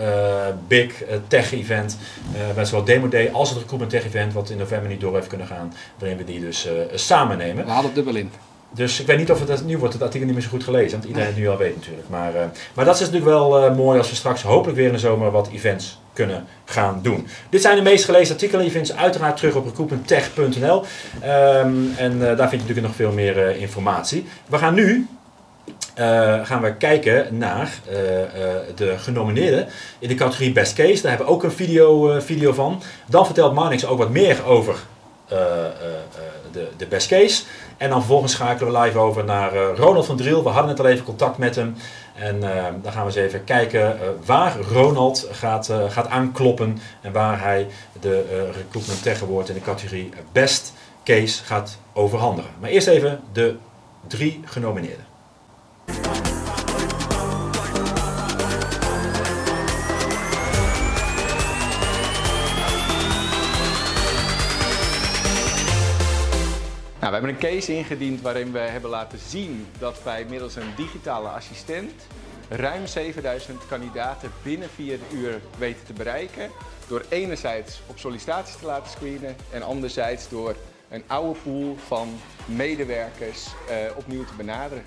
uh, 0.00 0.46
big 0.68 1.02
uh, 1.02 1.08
tech 1.28 1.52
event, 1.52 1.98
uh, 2.34 2.56
met 2.56 2.68
zowel 2.68 2.84
Demo 2.84 3.08
Day 3.08 3.30
als 3.32 3.48
het 3.48 3.58
Recruitment 3.58 3.90
Tech 3.90 4.04
event, 4.04 4.32
wat 4.32 4.50
in 4.50 4.56
november 4.56 4.88
niet 4.88 5.00
door 5.00 5.14
heeft 5.14 5.26
kunnen 5.26 5.46
gaan, 5.46 5.74
waarin 5.98 6.18
we 6.18 6.24
die 6.24 6.40
dus 6.40 6.68
samen 6.94 7.38
nemen. 7.38 7.64
We 7.64 7.70
hadden 7.70 7.94
dubbel 7.94 8.14
in. 8.14 8.30
Dus 8.70 9.00
ik 9.00 9.06
weet 9.06 9.18
niet 9.18 9.30
of 9.30 9.48
het, 9.48 9.64
nu 9.64 9.78
wordt 9.78 9.94
het 9.94 10.02
artikel 10.02 10.26
niet 10.26 10.34
meer 10.34 10.44
zo 10.44 10.50
goed 10.50 10.64
gelezen, 10.64 10.90
want 10.90 11.04
iedereen 11.04 11.28
het 11.28 11.36
nu 11.36 11.48
al 11.48 11.56
weet 11.56 11.74
natuurlijk. 11.74 12.08
Maar, 12.08 12.32
maar 12.74 12.84
dat 12.84 12.94
is 12.94 13.00
natuurlijk 13.00 13.30
wel 13.30 13.74
mooi 13.74 13.98
als 13.98 14.10
we 14.10 14.16
straks 14.16 14.42
hopelijk 14.42 14.78
weer 14.78 14.86
in 14.86 14.92
de 14.92 14.98
zomer 14.98 15.30
wat 15.30 15.48
events 15.48 16.00
kunnen 16.12 16.46
gaan 16.64 17.00
doen. 17.02 17.26
Dit 17.50 17.60
zijn 17.60 17.76
de 17.76 17.82
meest 17.82 18.04
gelezen 18.04 18.34
artikelen. 18.34 18.64
Je 18.64 18.70
vindt 18.70 18.86
ze 18.86 18.94
uiteraard 18.94 19.36
terug 19.36 19.54
op 19.54 19.64
recruitmenttech.nl. 19.64 20.84
Um, 21.24 21.94
en 21.96 22.18
daar 22.18 22.36
vind 22.36 22.50
je 22.50 22.56
natuurlijk 22.56 22.86
nog 22.86 22.94
veel 22.94 23.12
meer 23.12 23.56
informatie. 23.56 24.26
We 24.46 24.58
gaan 24.58 24.74
nu 24.74 25.06
gaan 26.42 26.62
we 26.62 26.74
kijken 26.74 27.38
naar 27.38 27.72
uh, 27.90 27.96
uh, 27.98 28.24
de 28.74 28.98
genomineerden 28.98 29.68
in 29.98 30.08
de 30.08 30.14
categorie 30.14 30.52
Best 30.52 30.72
Case. 30.72 31.02
Daar 31.02 31.10
hebben 31.10 31.26
we 31.26 31.32
ook 31.32 31.42
een 31.42 31.52
video, 31.52 32.20
video 32.20 32.52
van. 32.52 32.82
Dan 33.06 33.24
vertelt 33.24 33.54
Marnix 33.54 33.86
ook 33.86 33.98
wat 33.98 34.10
meer 34.10 34.44
over 34.46 34.76
de, 36.52 36.68
de 36.76 36.86
Best 36.86 37.08
Case. 37.08 37.42
En 37.76 37.88
dan 37.88 37.98
vervolgens 37.98 38.32
schakelen 38.32 38.72
we 38.72 38.78
live 38.78 38.98
over 38.98 39.24
naar 39.24 39.52
eh, 39.52 39.76
Ronald 39.76 40.06
van 40.06 40.16
Driel. 40.16 40.42
We 40.42 40.48
hadden 40.48 40.70
net 40.70 40.80
al 40.80 40.86
even 40.86 41.04
contact 41.04 41.38
met 41.38 41.56
hem. 41.56 41.76
En 42.14 42.40
dan 42.82 42.92
gaan 42.92 43.06
we 43.06 43.06
eens 43.06 43.14
even 43.14 43.44
kijken 43.44 43.98
waar 44.24 44.56
Ronald 44.60 45.28
gaat, 45.30 45.72
gaat 45.88 46.08
aankloppen. 46.08 46.78
En 47.00 47.12
waar 47.12 47.42
hij 47.42 47.66
de 48.00 48.46
Recruitment 48.56 49.22
Award 49.22 49.48
in 49.48 49.54
de 49.54 49.60
categorie 49.60 50.10
Best 50.32 50.72
Case 51.04 51.44
gaat 51.44 51.78
overhandigen. 51.92 52.50
Maar 52.60 52.70
eerst 52.70 52.86
even 52.86 53.20
de 53.32 53.56
drie 54.06 54.40
genomineerden. 54.44 55.07
Nou, 67.00 67.20
we 67.20 67.26
hebben 67.26 67.48
een 67.48 67.56
case 67.58 67.76
ingediend 67.76 68.20
waarin 68.20 68.52
we 68.52 68.58
hebben 68.58 68.90
laten 68.90 69.18
zien 69.18 69.66
dat 69.78 70.02
wij 70.02 70.24
middels 70.28 70.56
een 70.56 70.74
digitale 70.76 71.28
assistent 71.28 71.92
ruim 72.48 72.86
7000 72.86 73.66
kandidaten 73.66 74.30
binnen 74.42 74.68
4 74.68 74.98
uur 75.12 75.40
weten 75.58 75.86
te 75.86 75.92
bereiken. 75.92 76.50
Door 76.88 77.04
enerzijds 77.08 77.80
op 77.86 77.98
sollicitaties 77.98 78.56
te 78.56 78.66
laten 78.66 78.90
screenen 78.90 79.36
en 79.52 79.62
anderzijds 79.62 80.28
door 80.28 80.56
een 80.88 81.02
oude 81.06 81.38
pool 81.40 81.76
van 81.86 82.08
medewerkers 82.46 83.46
uh, 83.46 83.96
opnieuw 83.96 84.24
te 84.24 84.34
benaderen. 84.36 84.84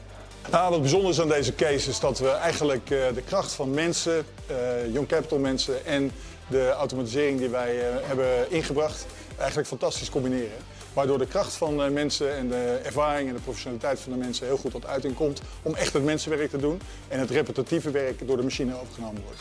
Nou, 0.50 0.70
wat 0.70 0.82
bijzonder 0.82 1.10
is 1.10 1.22
aan 1.22 1.28
deze 1.28 1.56
case 1.56 1.90
is 1.90 2.00
dat 2.00 2.20
we 2.20 2.30
eigenlijk 2.30 2.90
uh, 2.90 3.04
de 3.14 3.22
kracht 3.22 3.52
van 3.52 3.74
mensen, 3.74 4.26
uh, 4.52 4.94
Young 4.94 5.08
Capital 5.08 5.38
mensen 5.38 5.86
en 5.86 6.12
de 6.48 6.70
automatisering 6.70 7.40
die 7.40 7.50
wij 7.50 7.76
hebben 8.04 8.52
ingebracht 8.52 9.06
eigenlijk 9.38 9.68
fantastisch 9.68 10.10
combineren. 10.10 10.58
Waardoor 10.94 11.18
de 11.18 11.28
kracht 11.28 11.54
van 11.54 11.94
mensen 11.94 12.36
en 12.36 12.48
de 12.48 12.80
ervaring 12.84 13.28
en 13.28 13.36
de 13.36 13.42
professionaliteit 13.42 14.00
van 14.00 14.12
de 14.12 14.18
mensen 14.18 14.46
heel 14.46 14.58
goed 14.58 14.72
tot 14.72 14.86
uiting 14.86 15.16
komt 15.16 15.42
om 15.62 15.76
echt 15.76 15.94
het 15.94 16.04
mensenwerk 16.04 16.50
te 16.50 16.58
doen 16.58 16.82
en 17.08 17.20
het 17.20 17.30
repetitieve 17.30 17.92
werk 17.92 18.28
door 18.28 18.38
de 18.38 18.44
machine 18.44 18.82
overgenomen 18.82 19.22
wordt. 19.24 19.40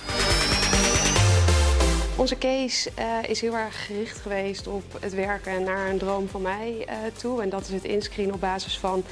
Onze 2.17 2.39
case 2.39 2.91
is 3.29 3.41
heel 3.41 3.55
erg 3.55 3.87
gericht 3.87 4.19
geweest 4.19 4.67
op 4.67 4.85
het 5.01 5.15
werken 5.15 5.63
naar 5.63 5.91
een 5.91 5.99
droom 5.99 6.29
van 6.29 6.43
mij 6.43 6.87
toe. 7.17 7.43
En 7.43 7.49
dat 7.49 7.63
is 7.63 7.73
het 7.73 7.85
inscreenen 7.85 8.35
op 8.35 8.41
basis 8.41 8.79
van 8.79 9.05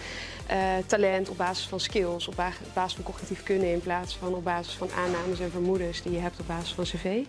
talent, 0.86 1.28
op 1.28 1.36
basis 1.36 1.66
van 1.66 1.80
skills, 1.80 2.28
op 2.28 2.34
basis 2.74 2.94
van 2.94 3.04
cognitief 3.04 3.42
kunnen 3.42 3.72
in 3.72 3.80
plaats 3.80 4.16
van 4.16 4.34
op 4.34 4.44
basis 4.44 4.74
van 4.74 4.88
aannames 4.96 5.40
en 5.40 5.50
vermoedens 5.50 6.02
die 6.02 6.12
je 6.12 6.18
hebt 6.18 6.40
op 6.40 6.46
basis 6.46 6.72
van 6.72 6.84
cv. 6.84 7.24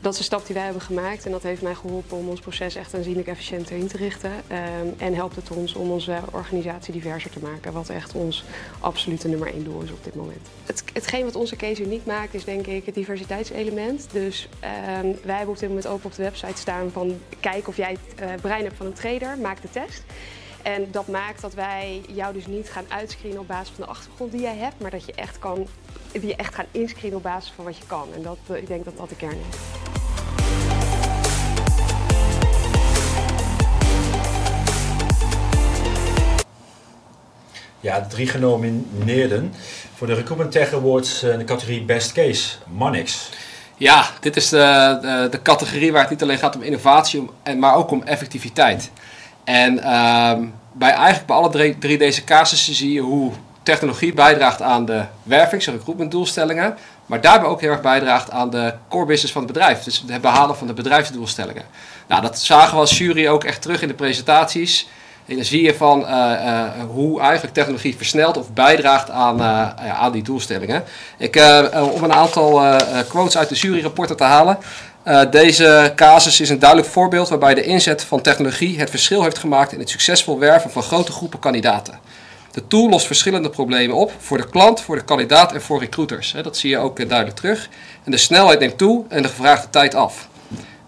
Dat 0.00 0.12
is 0.12 0.18
een 0.18 0.24
stap 0.24 0.46
die 0.46 0.54
wij 0.54 0.64
hebben 0.64 0.82
gemaakt 0.82 1.24
en 1.24 1.30
dat 1.30 1.42
heeft 1.42 1.62
mij 1.62 1.74
geholpen 1.74 2.16
om 2.16 2.28
ons 2.28 2.40
proces 2.40 2.74
echt 2.74 2.94
aanzienlijk 2.94 3.28
efficiënter 3.28 3.76
in 3.76 3.86
te 3.86 3.96
richten. 3.96 4.30
Um, 4.30 4.94
en 4.98 5.14
helpt 5.14 5.36
het 5.36 5.50
ons 5.50 5.74
om 5.74 5.90
onze 5.90 6.18
organisatie 6.32 6.92
diverser 6.92 7.30
te 7.30 7.40
maken, 7.40 7.72
wat 7.72 7.88
echt 7.88 8.14
ons 8.14 8.44
absolute 8.80 9.28
nummer 9.28 9.52
één 9.52 9.64
doel 9.64 9.80
is 9.80 9.90
op 9.90 10.04
dit 10.04 10.14
moment. 10.14 10.48
Het, 10.66 10.84
hetgeen 10.92 11.24
wat 11.24 11.36
onze 11.36 11.56
case 11.56 11.82
uniek 11.82 12.06
maakt 12.06 12.34
is 12.34 12.44
denk 12.44 12.66
ik 12.66 12.86
het 12.86 12.94
diversiteitselement. 12.94 14.06
Dus 14.12 14.48
um, 15.02 15.16
wij 15.22 15.36
hebben 15.36 15.54
op 15.54 15.60
dit 15.60 15.68
moment 15.68 15.86
open 15.86 16.06
op 16.06 16.14
de 16.14 16.22
website 16.22 16.60
staan 16.60 16.90
van 16.90 17.18
kijk 17.40 17.68
of 17.68 17.76
jij 17.76 17.90
het 17.90 18.22
uh, 18.22 18.34
brein 18.40 18.64
hebt 18.64 18.76
van 18.76 18.86
een 18.86 18.92
trader, 18.92 19.38
maak 19.38 19.62
de 19.62 19.70
test. 19.70 20.02
En 20.64 20.88
dat 20.90 21.08
maakt 21.08 21.40
dat 21.40 21.54
wij 21.54 22.00
jou 22.08 22.34
dus 22.34 22.46
niet 22.46 22.70
gaan 22.70 22.84
uitscreenen 22.88 23.40
op 23.40 23.46
basis 23.46 23.74
van 23.74 23.84
de 23.84 23.90
achtergrond 23.90 24.32
die 24.32 24.40
jij 24.40 24.56
hebt, 24.56 24.80
maar 24.80 24.90
dat 24.90 25.06
je 25.06 25.12
echt 25.12 25.38
kan, 25.38 25.66
die 26.12 26.26
je 26.26 26.36
echt 26.36 26.54
gaan 26.54 26.64
inscreenen 26.70 27.16
op 27.16 27.22
basis 27.22 27.52
van 27.56 27.64
wat 27.64 27.76
je 27.76 27.82
kan. 27.86 28.08
En 28.14 28.22
dat, 28.22 28.38
ik 28.52 28.66
denk 28.66 28.84
dat 28.84 28.96
dat 28.96 29.08
de 29.08 29.16
kern 29.16 29.38
is. 29.50 29.56
Ja, 37.80 38.00
de 38.00 38.06
drie 38.06 38.26
genomineerden 38.26 39.52
voor 39.94 40.06
de 40.06 40.14
Recruitment 40.14 40.52
Tech 40.52 40.72
Awards 40.72 41.22
in 41.22 41.38
de 41.38 41.44
categorie 41.44 41.84
Best 41.84 42.12
Case, 42.12 42.56
Monix. 42.66 43.30
Ja, 43.76 44.06
dit 44.20 44.36
is 44.36 44.48
de, 44.48 44.98
de, 45.00 45.28
de, 45.30 45.42
categorie 45.42 45.92
waar 45.92 46.00
het 46.00 46.10
niet 46.10 46.22
alleen 46.22 46.38
gaat 46.38 46.56
om 46.56 46.62
innovatie, 46.62 47.30
maar 47.58 47.74
ook 47.74 47.90
om 47.90 48.02
effectiviteit. 48.02 48.90
En 49.44 49.76
uh, 49.76 50.32
bij 50.72 50.90
eigenlijk 50.90 51.26
bij 51.26 51.36
alle 51.36 51.74
drie, 51.78 51.98
deze 51.98 52.24
casussen 52.24 52.74
zie 52.74 52.92
je 52.92 53.00
hoe 53.00 53.32
technologie 53.62 54.14
bijdraagt 54.14 54.62
aan 54.62 54.84
de 54.84 55.04
wervings- 55.22 55.66
en 55.66 55.72
recruitmentdoelstellingen, 55.72 56.76
maar 57.06 57.20
daarbij 57.20 57.48
ook 57.48 57.60
heel 57.60 57.70
erg 57.70 57.80
bijdraagt 57.80 58.30
aan 58.30 58.50
de 58.50 58.74
core 58.88 59.06
business 59.06 59.32
van 59.32 59.42
het 59.42 59.52
bedrijf. 59.52 59.82
Dus 59.82 60.04
het 60.06 60.20
behalen 60.20 60.56
van 60.56 60.66
de 60.66 60.72
bedrijfsdoelstellingen. 60.72 61.64
Nou, 62.06 62.22
dat 62.22 62.38
zagen 62.38 62.74
we 62.74 62.80
als 62.80 62.98
jury 62.98 63.28
ook 63.28 63.44
echt 63.44 63.62
terug 63.62 63.82
in 63.82 63.88
de 63.88 63.94
presentaties. 63.94 64.88
En 65.26 65.34
dan 65.36 65.44
zie 65.44 65.62
je 65.62 65.74
van 65.74 66.00
uh, 66.00 66.08
uh, 66.08 66.62
hoe 66.88 67.20
eigenlijk 67.20 67.54
technologie 67.54 67.96
versnelt 67.96 68.36
of 68.36 68.52
bijdraagt 68.52 69.10
aan, 69.10 69.40
uh, 69.40 70.00
aan 70.00 70.12
die 70.12 70.22
doelstellingen. 70.22 70.84
Ik, 71.18 71.36
om 71.94 72.02
een 72.02 72.12
aantal 72.12 72.76
quotes 73.08 73.38
uit 73.38 73.48
de 73.48 73.54
juryrapporten 73.54 74.16
te 74.16 74.24
halen. 74.24 74.58
Deze 75.30 75.92
casus 75.96 76.40
is 76.40 76.48
een 76.48 76.58
duidelijk 76.58 76.90
voorbeeld 76.90 77.28
waarbij 77.28 77.54
de 77.54 77.64
inzet 77.64 78.04
van 78.04 78.20
technologie 78.20 78.78
het 78.78 78.90
verschil 78.90 79.22
heeft 79.22 79.38
gemaakt 79.38 79.72
in 79.72 79.78
het 79.78 79.90
succesvol 79.90 80.38
werven 80.38 80.70
van 80.70 80.82
grote 80.82 81.12
groepen 81.12 81.38
kandidaten. 81.38 81.98
De 82.50 82.66
tool 82.66 82.88
lost 82.88 83.06
verschillende 83.06 83.50
problemen 83.50 83.96
op 83.96 84.12
voor 84.18 84.36
de 84.36 84.48
klant, 84.48 84.80
voor 84.80 84.96
de 84.96 85.04
kandidaat 85.04 85.52
en 85.52 85.62
voor 85.62 85.80
recruiters. 85.80 86.34
Dat 86.42 86.56
zie 86.56 86.70
je 86.70 86.78
ook 86.78 87.08
duidelijk 87.08 87.36
terug. 87.36 87.68
En 88.04 88.10
de 88.10 88.16
snelheid 88.16 88.60
neemt 88.60 88.78
toe 88.78 89.04
en 89.08 89.22
de 89.22 89.28
gevraagde 89.28 89.70
tijd 89.70 89.94
af. 89.94 90.28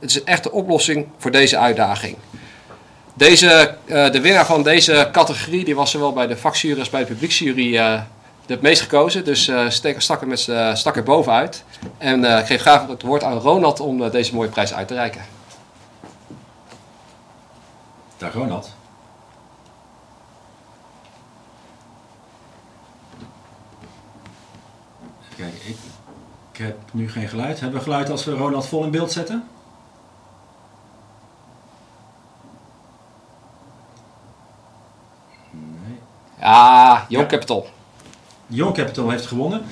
Het 0.00 0.10
is 0.10 0.16
een 0.16 0.26
echte 0.26 0.52
oplossing 0.52 1.06
voor 1.18 1.30
deze 1.30 1.58
uitdaging. 1.58 2.16
Deze, 3.14 3.74
uh, 3.86 4.10
de 4.10 4.20
winnaar 4.20 4.46
van 4.46 4.62
deze 4.62 5.08
categorie 5.12 5.64
die 5.64 5.74
was 5.74 5.90
zowel 5.90 6.12
bij 6.12 6.26
de 6.26 6.36
vakjury 6.36 6.78
als 6.78 6.90
bij 6.90 7.00
de 7.00 7.06
publieksjury 7.06 7.76
uh, 8.46 8.56
het 8.56 8.62
meest 8.62 8.82
gekozen. 8.82 9.24
Dus 9.24 9.48
uh, 9.48 9.68
stak, 9.68 10.00
stak, 10.00 10.20
er 10.20 10.26
met, 10.26 10.40
stak 10.78 10.96
er 10.96 11.02
bovenuit. 11.02 11.64
En 11.98 12.24
ik 12.24 12.46
geef 12.46 12.60
graag 12.60 12.86
het 12.86 13.02
woord 13.02 13.22
aan 13.22 13.38
Ronald 13.38 13.80
om 13.80 14.10
deze 14.10 14.34
mooie 14.34 14.48
prijs 14.48 14.74
uit 14.74 14.88
te 14.88 14.94
reiken. 14.94 15.24
Dag 18.16 18.32
Ronald. 18.32 18.74
Kijken, 25.36 25.68
ik, 25.68 25.76
ik 26.52 26.58
heb 26.58 26.76
nu 26.92 27.10
geen 27.10 27.28
geluid. 27.28 27.60
Hebben 27.60 27.78
we 27.78 27.84
geluid 27.84 28.10
als 28.10 28.24
we 28.24 28.32
Ronald 28.32 28.66
vol 28.66 28.84
in 28.84 28.90
beeld 28.90 29.12
zetten? 29.12 29.48
Ja, 36.38 37.06
Young 37.08 37.24
ja. 37.24 37.30
Capital. 37.30 37.66
Young 38.46 38.74
Capital 38.74 39.10
heeft 39.10 39.26
gewonnen. 39.26 39.62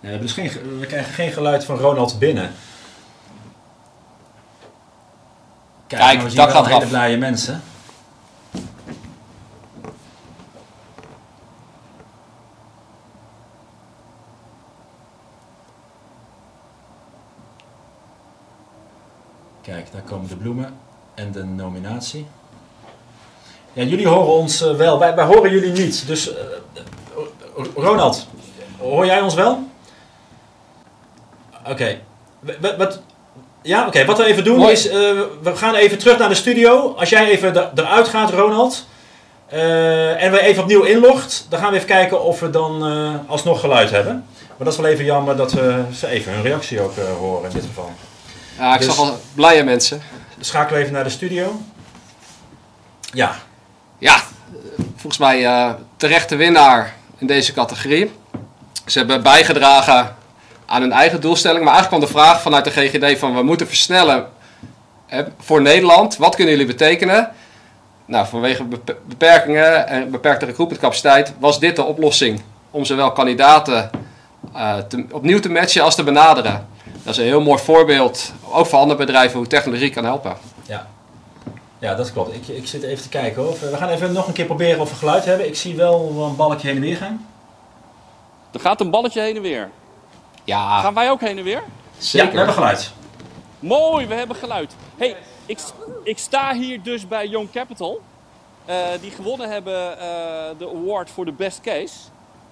we, 0.00 0.10
hebben 0.10 0.20
dus 0.20 0.32
geen, 0.32 0.78
we 0.78 0.86
krijgen 0.86 1.12
geen 1.14 1.32
geluid 1.32 1.64
van 1.64 1.78
Ronald 1.78 2.18
binnen. 2.18 2.52
Kijk, 5.86 6.02
Kijk 6.02 6.18
nou, 6.18 6.30
we 6.30 6.36
dat 6.36 6.50
gaat 6.50 6.66
hele 6.66 6.76
af. 6.82 6.88
blije 6.88 7.16
mensen. 7.16 7.62
Kijk, 19.64 19.92
daar 19.92 20.02
komen 20.02 20.28
de 20.28 20.36
bloemen 20.36 20.74
en 21.14 21.32
de 21.32 21.44
nominatie. 21.44 22.26
Ja, 23.72 23.82
jullie 23.82 24.08
horen 24.08 24.32
ons 24.32 24.62
uh, 24.62 24.74
wel, 24.74 24.98
wij, 24.98 25.14
wij 25.14 25.24
horen 25.24 25.50
jullie 25.50 25.72
niet. 25.72 26.06
Dus 26.06 26.30
uh, 26.30 26.36
Ronald, 27.76 28.26
hoor 28.78 29.06
jij 29.06 29.20
ons 29.20 29.34
wel? 29.34 29.68
Oké. 31.60 31.70
Okay. 31.70 32.00
Wat, 32.78 33.00
ja, 33.62 33.78
oké. 33.78 33.88
Okay. 33.88 34.06
Wat 34.06 34.18
we 34.18 34.24
even 34.24 34.44
doen 34.44 34.58
Mooi. 34.58 34.72
is, 34.72 34.86
uh, 34.86 34.92
we 35.42 35.56
gaan 35.56 35.74
even 35.74 35.98
terug 35.98 36.18
naar 36.18 36.28
de 36.28 36.34
studio. 36.34 36.94
Als 36.98 37.08
jij 37.08 37.28
even 37.28 37.56
er, 37.56 37.70
eruit 37.74 38.08
gaat, 38.08 38.30
Ronald, 38.30 38.86
en 39.48 40.30
we 40.30 40.40
even 40.40 40.62
opnieuw 40.62 40.82
inlogt, 40.82 41.46
dan 41.48 41.60
gaan 41.60 41.70
we 41.70 41.76
even 41.76 41.88
kijken 41.88 42.22
of 42.22 42.40
we 42.40 42.50
dan 42.50 42.82
alsnog 43.26 43.60
geluid 43.60 43.90
hebben. 43.90 44.24
Maar 44.48 44.66
dat 44.66 44.72
is 44.72 44.78
wel 44.78 44.90
even 44.90 45.04
jammer 45.04 45.36
dat 45.36 45.52
we 45.52 45.82
ze 45.92 46.06
even 46.06 46.32
hun 46.32 46.42
reactie 46.42 46.80
ook 46.80 46.92
horen 47.18 47.44
in 47.44 47.54
dit 47.54 47.64
geval. 47.64 47.92
Ja, 48.58 48.72
ik 48.74 48.78
dus, 48.80 48.88
zag 48.88 48.98
al 48.98 49.20
blije 49.34 49.62
mensen. 49.64 50.02
Schakelen 50.40 50.80
even 50.80 50.92
naar 50.92 51.04
de 51.04 51.10
studio. 51.10 51.60
Ja. 53.12 53.34
Ja, 53.98 54.20
volgens 54.96 55.18
mij 55.18 55.42
uh, 55.42 55.70
terechte 55.96 56.36
winnaar 56.36 56.94
in 57.18 57.26
deze 57.26 57.52
categorie. 57.52 58.10
Ze 58.86 58.98
hebben 58.98 59.22
bijgedragen 59.22 60.16
aan 60.66 60.80
hun 60.80 60.92
eigen 60.92 61.20
doelstelling. 61.20 61.64
Maar 61.64 61.74
eigenlijk 61.74 62.02
kwam 62.02 62.12
de 62.14 62.20
vraag 62.20 62.42
vanuit 62.42 62.64
de 62.64 62.70
GGD 62.70 63.18
van 63.18 63.34
we 63.34 63.42
moeten 63.42 63.66
versnellen 63.66 64.26
hè, 65.06 65.22
voor 65.40 65.62
Nederland. 65.62 66.16
Wat 66.16 66.34
kunnen 66.34 66.52
jullie 66.54 66.68
betekenen? 66.72 67.30
Nou, 68.06 68.26
vanwege 68.26 68.64
beperkingen 69.06 69.88
en 69.88 70.10
beperkte 70.10 70.44
recruitmentcapaciteit 70.46 71.32
was 71.38 71.58
dit 71.60 71.76
de 71.76 71.82
oplossing 71.84 72.42
om 72.70 72.84
zowel 72.84 73.12
kandidaten 73.12 73.90
eh, 74.54 74.76
te- 74.78 75.04
opnieuw 75.10 75.40
te 75.40 75.50
matchen 75.50 75.82
als 75.82 75.94
te 75.94 76.02
benaderen. 76.04 76.66
Dat 77.04 77.12
is 77.12 77.18
een 77.18 77.24
heel 77.28 77.40
mooi 77.40 77.58
voorbeeld, 77.62 78.32
ook 78.50 78.66
voor 78.66 78.78
andere 78.78 78.98
bedrijven, 78.98 79.38
hoe 79.38 79.46
technologie 79.46 79.90
kan 79.90 80.04
helpen. 80.04 80.36
Ja. 80.66 80.86
Ja, 81.78 81.94
dat 81.94 82.12
klopt. 82.12 82.34
Ik, 82.34 82.48
ik 82.48 82.66
zit 82.66 82.82
even 82.82 83.02
te 83.02 83.08
kijken 83.08 83.42
hoor. 83.42 83.52
We 83.60 83.76
gaan 83.76 83.88
even 83.88 84.12
nog 84.12 84.26
een 84.26 84.32
keer 84.32 84.44
proberen 84.44 84.80
of 84.80 84.90
we 84.90 84.96
geluid 84.96 85.24
hebben. 85.24 85.46
Ik 85.46 85.56
zie 85.56 85.76
wel 85.76 86.24
een 86.28 86.36
balkje 86.36 86.66
heen 86.66 86.76
en 86.76 86.82
weer 86.82 86.96
gaan. 86.96 87.26
Er 88.52 88.60
gaat 88.60 88.80
een 88.80 88.90
balletje 88.90 89.20
heen 89.20 89.36
en 89.36 89.42
weer. 89.42 89.70
Ja. 90.44 90.80
Gaan 90.80 90.94
wij 90.94 91.10
ook 91.10 91.20
heen 91.20 91.38
en 91.38 91.44
weer? 91.44 91.62
Ja, 91.98 92.30
we 92.30 92.36
hebben 92.36 92.54
geluid. 92.54 92.92
Mooi, 93.58 94.06
we 94.06 94.14
hebben 94.14 94.36
geluid. 94.36 94.74
hey, 94.96 95.16
ik, 95.46 95.58
ik 96.02 96.18
sta 96.18 96.54
hier 96.54 96.82
dus 96.82 97.08
bij 97.08 97.26
Young 97.26 97.50
Capital. 97.52 98.00
eh, 98.64 98.76
die 99.00 99.10
gewonnen 99.10 99.50
hebben 99.50 99.98
eh, 99.98 100.06
de 100.58 100.68
award 100.68 101.10
voor 101.10 101.24
de 101.24 101.32
best 101.32 101.60
case. 101.60 101.94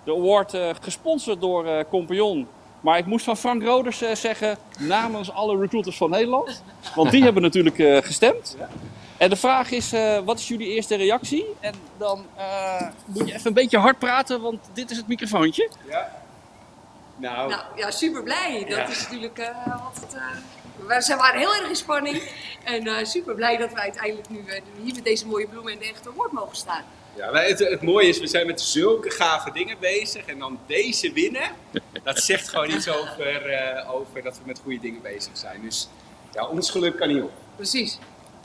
De 0.05 0.13
award 0.13 0.55
eh, 0.55 0.69
gesponsord 0.81 1.41
door 1.41 1.67
eh 1.67 1.85
Compagnon. 1.91 2.49
Maar 2.83 2.99
ik 2.99 3.07
moest 3.07 3.25
van 3.25 3.37
Frank 3.37 3.63
Roders 3.63 4.03
eh, 4.03 4.15
zeggen, 4.15 4.59
namens 4.79 5.33
alle 5.33 5.59
recruiters 5.61 5.97
van 5.97 6.11
Nederland. 6.11 6.63
Want 6.95 7.11
die 7.11 7.23
hebben 7.23 7.43
natuurlijk 7.43 7.79
eh, 7.79 7.97
gestemd. 8.03 8.57
En 9.17 9.31
de 9.31 9.37
vraag 9.37 9.71
is, 9.71 9.93
eh, 9.93 10.19
wat 10.25 10.39
is 10.39 10.49
jullie 10.49 10.69
eerste 10.69 10.95
reactie? 10.97 11.47
En 11.61 11.75
dan 11.99 12.27
eh, 12.37 12.83
moet 13.07 13.29
je 13.29 13.35
even 13.35 13.47
een 13.47 13.53
beetje 13.55 13.79
hard 13.79 13.99
praten, 13.99 14.41
want 14.41 14.59
dit 14.73 14.91
is 14.91 14.97
het 14.97 15.07
microfoontje. 15.09 15.71
Nou, 17.17 17.49
Nou 17.51 17.63
ja, 17.77 17.91
super 17.91 18.23
blij. 18.23 18.65
Dat 18.69 18.77
Ja. 18.77 18.87
is 18.89 19.03
natuurlijk 19.03 19.39
eh 19.39 19.85
altijd. 19.87 20.15
eh, 20.15 20.23
we 20.87 21.01
zijn 21.01 21.19
waren 21.19 21.41
heel 21.41 21.55
erg 21.55 21.69
in 21.69 21.77
spanning. 21.77 22.23
En 22.65 22.87
eh 22.87 23.05
super 23.05 23.35
blij 23.35 23.57
dat 23.57 23.73
we 23.73 23.81
uiteindelijk 23.81 24.29
nu 24.29 24.45
hier 24.83 24.95
met 24.95 25.05
deze 25.05 25.27
mooie 25.27 25.47
bloemen 25.49 25.73
in 25.73 25.79
de 25.79 25.85
echte 25.85 26.11
woord 26.13 26.33
mogen 26.33 26.57
staan. 26.57 26.83
Ja, 27.17 27.33
het, 27.33 27.59
het 27.59 27.83
mooie 27.83 28.09
is, 28.09 28.19
we 28.19 28.27
zijn 28.27 28.47
met 28.47 28.61
zulke 28.61 29.11
gave 29.11 29.53
dingen 29.53 29.77
bezig. 29.81 30.27
En 30.27 30.39
dan 30.39 30.59
deze 30.67 31.13
winnen, 31.13 31.51
dat 32.05 32.19
zegt 32.19 32.49
gewoon 32.49 32.71
iets 32.71 32.89
over, 32.89 33.47
eh, 33.47 33.95
over 33.95 34.23
dat 34.23 34.39
we 34.39 34.43
met 34.47 34.61
goede 34.63 34.81
dingen 34.81 35.03
bezig 35.03 35.37
zijn. 35.37 35.61
Dus 35.63 35.89
ja, 36.33 36.47
ons 36.47 36.71
geluk 36.71 36.97
kan 36.97 37.09
niet 37.09 37.23
op. 37.23 37.33
Precies. 37.57 37.99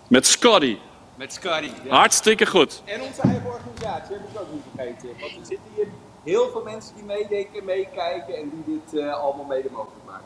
Met 0.08 0.28
Scotty. 0.28 0.78
Met 1.16 1.34
Scotty. 1.34 1.70
ja. 1.84 1.96
Hartstikke 1.96 2.46
goed. 2.46 2.82
En 2.86 3.02
onze 3.02 3.22
eigen 3.22 3.46
organisatie, 3.46 4.16
heb 4.16 4.24
ik 4.34 4.40
ook 4.40 4.52
niet 4.52 4.62
vergeten. 4.76 5.10
Want 5.20 5.32
er 5.32 5.46
zitten 5.46 5.72
hier 5.76 5.88
heel 6.24 6.50
veel 6.52 6.64
mensen 6.64 6.96
die 6.96 7.04
meedenken, 7.04 7.66
meekijken 7.66 8.36
en 8.36 8.52
die 8.54 8.80
dit 8.80 9.02
eh, 9.02 9.14
allemaal 9.14 9.46
mede 9.46 9.70
mogelijk 9.72 10.06
maken. 10.06 10.26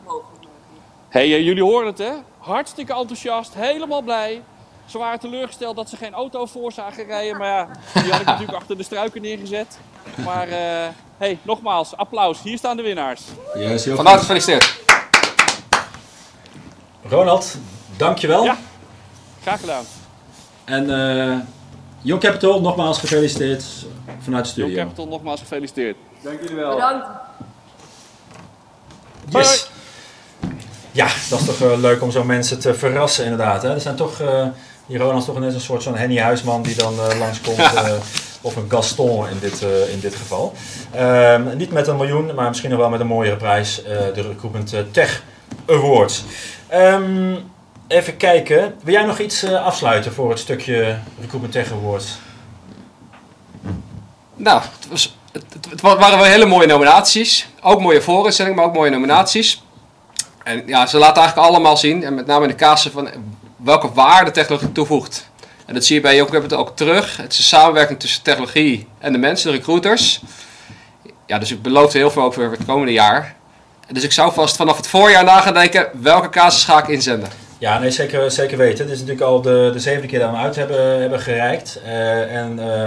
Hey, 1.08 1.22
eh, 1.22 1.44
jullie 1.44 1.62
horen 1.62 1.86
het 1.86 1.98
hè? 1.98 2.12
Hartstikke 2.38 2.94
enthousiast, 2.94 3.54
helemaal 3.54 4.02
blij. 4.02 4.42
Ze 4.86 4.98
waren 4.98 5.20
teleurgesteld 5.20 5.76
dat 5.76 5.88
ze 5.88 5.96
geen 5.96 6.14
auto 6.14 6.46
voor 6.46 6.72
zagen 6.72 7.04
rijden, 7.04 7.36
maar 7.36 7.48
ja, 7.94 8.02
die 8.02 8.10
had 8.12 8.20
ik 8.20 8.26
natuurlijk 8.26 8.58
achter 8.58 8.76
de 8.76 8.82
struiken 8.82 9.22
neergezet. 9.22 9.78
Maar 10.24 10.48
eh 10.48 10.88
hey, 11.18 11.38
nogmaals, 11.42 11.96
applaus. 11.96 12.42
Hier 12.42 12.58
staan 12.58 12.76
de 12.76 12.82
winnaars. 12.82 13.22
Yes, 13.54 13.86
Van 13.86 14.06
harte 14.06 14.20
gefeliciteerd. 14.20 14.80
Ronald, 17.08 17.56
dankjewel. 17.96 18.44
Ja, 18.44 18.56
graag 19.42 19.60
gedaan. 19.60 19.84
En 20.64 20.90
eh 20.90 21.38
Young 22.02 22.20
Capital, 22.20 22.60
nogmaals 22.60 22.98
gefeliciteerd 22.98 23.64
vanuit 24.20 24.44
de 24.54 24.60
Young 24.60 24.70
studio. 24.70 24.74
Capital 24.74 25.06
nogmaals 25.06 25.40
gefeliciteerd. 25.40 25.96
Dank 26.22 26.40
jullie 26.40 26.56
wel. 26.56 26.74
Bedankt. 26.74 27.06
Yes. 29.28 29.70
Ja, 30.92 31.06
dat 31.30 31.40
is 31.40 31.46
toch 31.46 31.60
eh, 31.60 31.78
leuk 31.78 32.02
om 32.02 32.10
zo 32.10 32.24
mensen 32.24 32.58
te 32.58 32.74
verrassen 32.74 33.24
inderdaad. 33.24 33.62
Hè? 33.62 33.74
Er 33.74 33.80
zijn 33.80 33.96
toch, 33.96 34.20
eh 34.20 34.46
die 34.86 34.98
Ronald 34.98 35.18
is 35.18 35.24
toch 35.24 35.38
net 35.38 35.54
een 35.54 35.60
soort 35.60 35.82
zo'n 35.82 35.96
Henny 35.96 36.18
Huisman 36.18 36.62
die 36.62 36.74
dan 36.74 36.94
eh, 36.98 37.18
langskomt. 37.18 37.58
eh, 37.58 37.92
of 38.40 38.56
een 38.56 38.70
Gaston 38.70 39.28
in 39.28 39.38
dit, 39.40 39.62
eh, 39.62 39.92
in 39.92 40.00
dit 40.00 40.14
geval. 40.14 40.52
Ehm, 40.90 41.56
niet 41.56 41.72
met 41.72 41.86
een 41.86 41.96
miljoen, 41.96 42.34
maar 42.34 42.48
misschien 42.48 42.70
nog 42.70 42.78
wel 42.78 42.88
met 42.88 43.00
een 43.00 43.06
mooiere 43.06 43.36
prijs. 43.36 43.82
de 43.84 44.22
Recruitment 44.22 44.74
Tech 44.92 45.22
Awards. 45.66 46.24
Ehm, 46.68 47.34
even 47.88 48.16
kijken. 48.16 48.74
Wil 48.82 48.94
jij 48.94 49.04
nog 49.04 49.18
iets 49.18 49.44
afsluiten 49.44 50.12
voor 50.12 50.30
het 50.30 50.38
stukje 50.38 50.98
Recruitment 51.20 51.52
Tech 51.52 51.72
Awards? 51.72 52.18
Nou, 54.34 54.60
het, 54.60 54.88
was, 54.88 55.16
het, 55.32 55.80
waren 55.80 56.18
wel 56.18 56.24
hele 56.24 56.46
mooie 56.46 56.66
nominaties. 56.66 57.48
Ook 57.60 57.80
mooie 57.80 58.02
voorinstellingen, 58.02 58.58
maar 58.58 58.66
ook 58.66 58.74
mooie 58.74 58.90
nominaties. 58.90 59.62
En 60.44 60.62
ja, 60.66 60.86
ze 60.86 60.98
laten 60.98 61.22
eigenlijk 61.22 61.48
allemaal 61.48 61.76
zien, 61.76 62.04
en 62.04 62.14
met 62.14 62.26
name 62.26 62.42
in 62.42 62.50
de 62.50 62.54
casus 62.54 62.92
van 62.92 63.08
welke 63.64 63.92
waarde 63.92 64.30
technologie 64.30 64.72
toevoegt. 64.72 65.30
En 65.66 65.74
dat 65.74 65.84
zie 65.84 65.96
je 65.96 66.02
bij 66.02 66.16
Young 66.16 66.30
Capital 66.30 66.58
ook 66.58 66.76
terug. 66.76 67.16
Het 67.16 67.32
is 67.32 67.38
een 67.38 67.44
samenwerking 67.44 68.00
tussen 68.00 68.22
technologie 68.22 68.86
en 68.98 69.12
de 69.12 69.18
mensen, 69.18 69.50
de 69.50 69.56
recruiters. 69.56 70.20
Ja, 71.26 71.38
dus 71.38 71.50
ik 71.50 71.62
beloof 71.62 71.92
heel 71.92 72.10
veel 72.10 72.32
voor 72.32 72.50
het 72.50 72.64
komende 72.66 72.92
jaar. 72.92 73.34
Dus 73.92 74.02
ik 74.02 74.12
zou 74.12 74.32
vast 74.32 74.56
vanaf 74.56 74.76
het 74.76 74.86
voorjaar 74.86 75.24
na 75.24 75.40
gaan 75.40 75.54
denken, 75.54 75.88
welke 75.92 76.28
casus 76.28 76.64
ga 76.64 76.78
ik 76.78 76.88
inzenden? 76.88 77.28
Ja, 77.58 77.78
nee, 77.78 77.90
zeker, 77.90 78.30
zeker 78.30 78.58
weten. 78.58 78.84
Het 78.84 78.94
is 78.94 79.00
natuurlijk 79.00 79.26
al 79.26 79.42
de, 79.42 79.70
de 79.72 79.78
zevende 79.78 80.06
keer 80.06 80.18
dat 80.18 80.30
we 80.30 80.36
hem 80.36 80.44
uit 80.44 80.56
hebben, 80.56 81.00
hebben 81.00 81.20
gereikt. 81.20 81.80
Eh, 81.84 82.36
en 82.36 82.58
eh, 82.58 82.84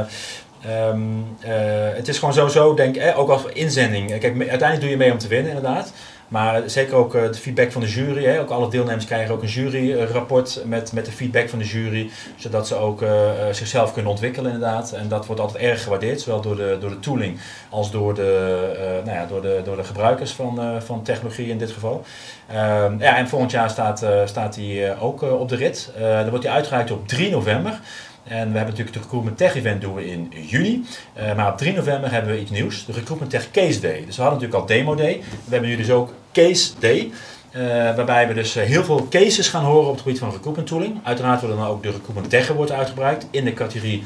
ehm, 0.88 1.00
eh, 1.40 1.96
het 1.96 2.08
is 2.08 2.18
gewoon 2.18 2.34
sowieso, 2.34 2.74
denk 2.74 2.96
ik, 2.96 3.02
eh, 3.02 3.20
ook 3.20 3.30
als 3.30 3.42
inzending. 3.54 4.08
Kijk, 4.08 4.24
uiteindelijk 4.24 4.82
doe 4.82 4.90
je 4.90 4.98
mee 4.98 5.12
om 5.12 5.18
te 5.18 5.28
winnen, 5.28 5.52
inderdaad. 5.52 5.92
Maar 6.28 6.70
zeker 6.70 6.96
ook 6.96 7.16
eh, 7.16 7.24
de 7.24 7.34
feedback 7.34 7.72
van 7.72 7.82
de 7.82 7.88
jury. 7.88 8.26
Hè. 8.26 8.40
Ook 8.40 8.50
alle 8.50 8.70
deelnemers 8.70 9.06
krijgen 9.06 9.34
ook 9.34 9.42
een 9.42 9.48
juryrapport 9.48 10.62
met, 10.66 10.92
met 10.92 11.06
de 11.06 11.12
feedback 11.12 11.50
van 11.50 11.60
de 11.60 11.66
jury. 11.66 12.10
Zodat 12.36 12.68
ze 12.68 12.76
ook 12.76 13.02
eh, 13.02 13.30
eh, 13.30 13.54
zichzelf 13.54 13.94
kunnen 13.94 14.12
ontwikkelen 14.12 14.52
inderdaad. 14.52 14.92
En 14.92 15.08
dat 15.08 15.26
wordt 15.26 15.42
altijd 15.42 15.64
erg 15.64 15.84
gewaardeerd. 15.84 16.22
Zowel 16.22 16.42
door 16.42 16.56
de, 16.56 16.78
door 16.80 16.90
de 16.90 17.00
tooling 17.00 17.40
als 17.70 17.92
door 17.92 18.14
de, 18.14 19.02
nou 19.06 19.18
ja, 19.18 19.26
door 19.26 19.42
de, 19.42 19.62
door 19.64 19.76
de 19.76 19.84
gebruikers 19.84 20.32
van, 20.32 20.82
van 20.82 21.04
technologie 21.04 21.48
in 21.48 21.58
dit 21.58 21.72
geval. 21.72 22.06
Ehm, 22.48 23.00
ja, 23.00 23.18
en 23.18 23.28
volgend 23.28 23.52
jaar 23.52 23.70
staat, 23.70 24.06
staat 24.26 24.58
eh, 24.58 25.04
ook 25.04 25.22
op 25.22 25.50
de 25.50 25.56
rit. 25.56 25.92
Dan 26.00 26.30
wordt 26.30 26.46
hij 26.46 26.54
uitgereikt 26.54 26.92
op 26.92 27.08
3 27.08 27.32
november. 27.32 27.80
En 28.28 28.52
we 28.52 28.58
hebben 28.58 28.66
natuurlijk 28.66 28.94
de 28.94 29.00
Recruitment 29.00 29.38
Tech 29.38 29.56
Event 29.56 29.82
doen 29.82 29.94
we 29.94 30.12
in 30.12 30.32
juni. 30.48 30.86
Eh, 31.14 31.36
maar 31.36 31.52
op 31.52 31.58
3 31.58 31.74
november 31.74 32.12
hebben 32.12 32.32
we 32.32 32.40
iets 32.40 32.52
nieuws. 32.52 32.86
De 32.86 32.92
Recruitment 32.92 33.32
Tech 33.32 33.52
Case 33.52 33.80
Day. 33.80 34.04
Dus 34.06 34.16
we 34.16 34.22
hadden 34.22 34.42
natuurlijk 34.42 34.70
al 34.70 34.78
Demo 34.78 34.96
Day. 34.96 35.24
We 35.46 35.52
hebben 35.52 35.70
nu 35.70 35.76
dus 35.76 35.92
ook 35.92 36.14
Case 36.32 36.72
Day. 36.80 37.12
eh, 37.52 37.62
waarbij 37.96 38.28
we 38.28 38.34
dus 38.34 38.56
eh, 38.56 38.64
heel 38.64 38.84
veel 38.84 39.08
cases 39.10 39.48
gaan 39.48 39.64
horen 39.64 39.86
op 39.86 39.92
het 39.92 40.02
gebied 40.02 40.20
van 40.20 40.32
recruitment 40.32 40.68
tooling. 40.68 41.00
Uiteraard 41.04 41.40
worden 41.42 41.58
dan 41.58 41.68
ook 41.68 41.84
de 41.84 41.90
recruitment 41.90 42.30
tech 42.30 42.48
wordt 42.48 42.72
uitgebreid 42.72 43.28
in 43.32 43.46
de 43.46 43.54
categorie 43.54 44.04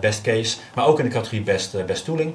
best 0.00 0.20
case, 0.20 0.56
maar 0.74 0.86
ook 0.86 0.98
in 0.98 1.04
de 1.04 1.10
categorie 1.10 1.42
best, 1.42 1.86
best 1.86 2.04
tooling. 2.04 2.34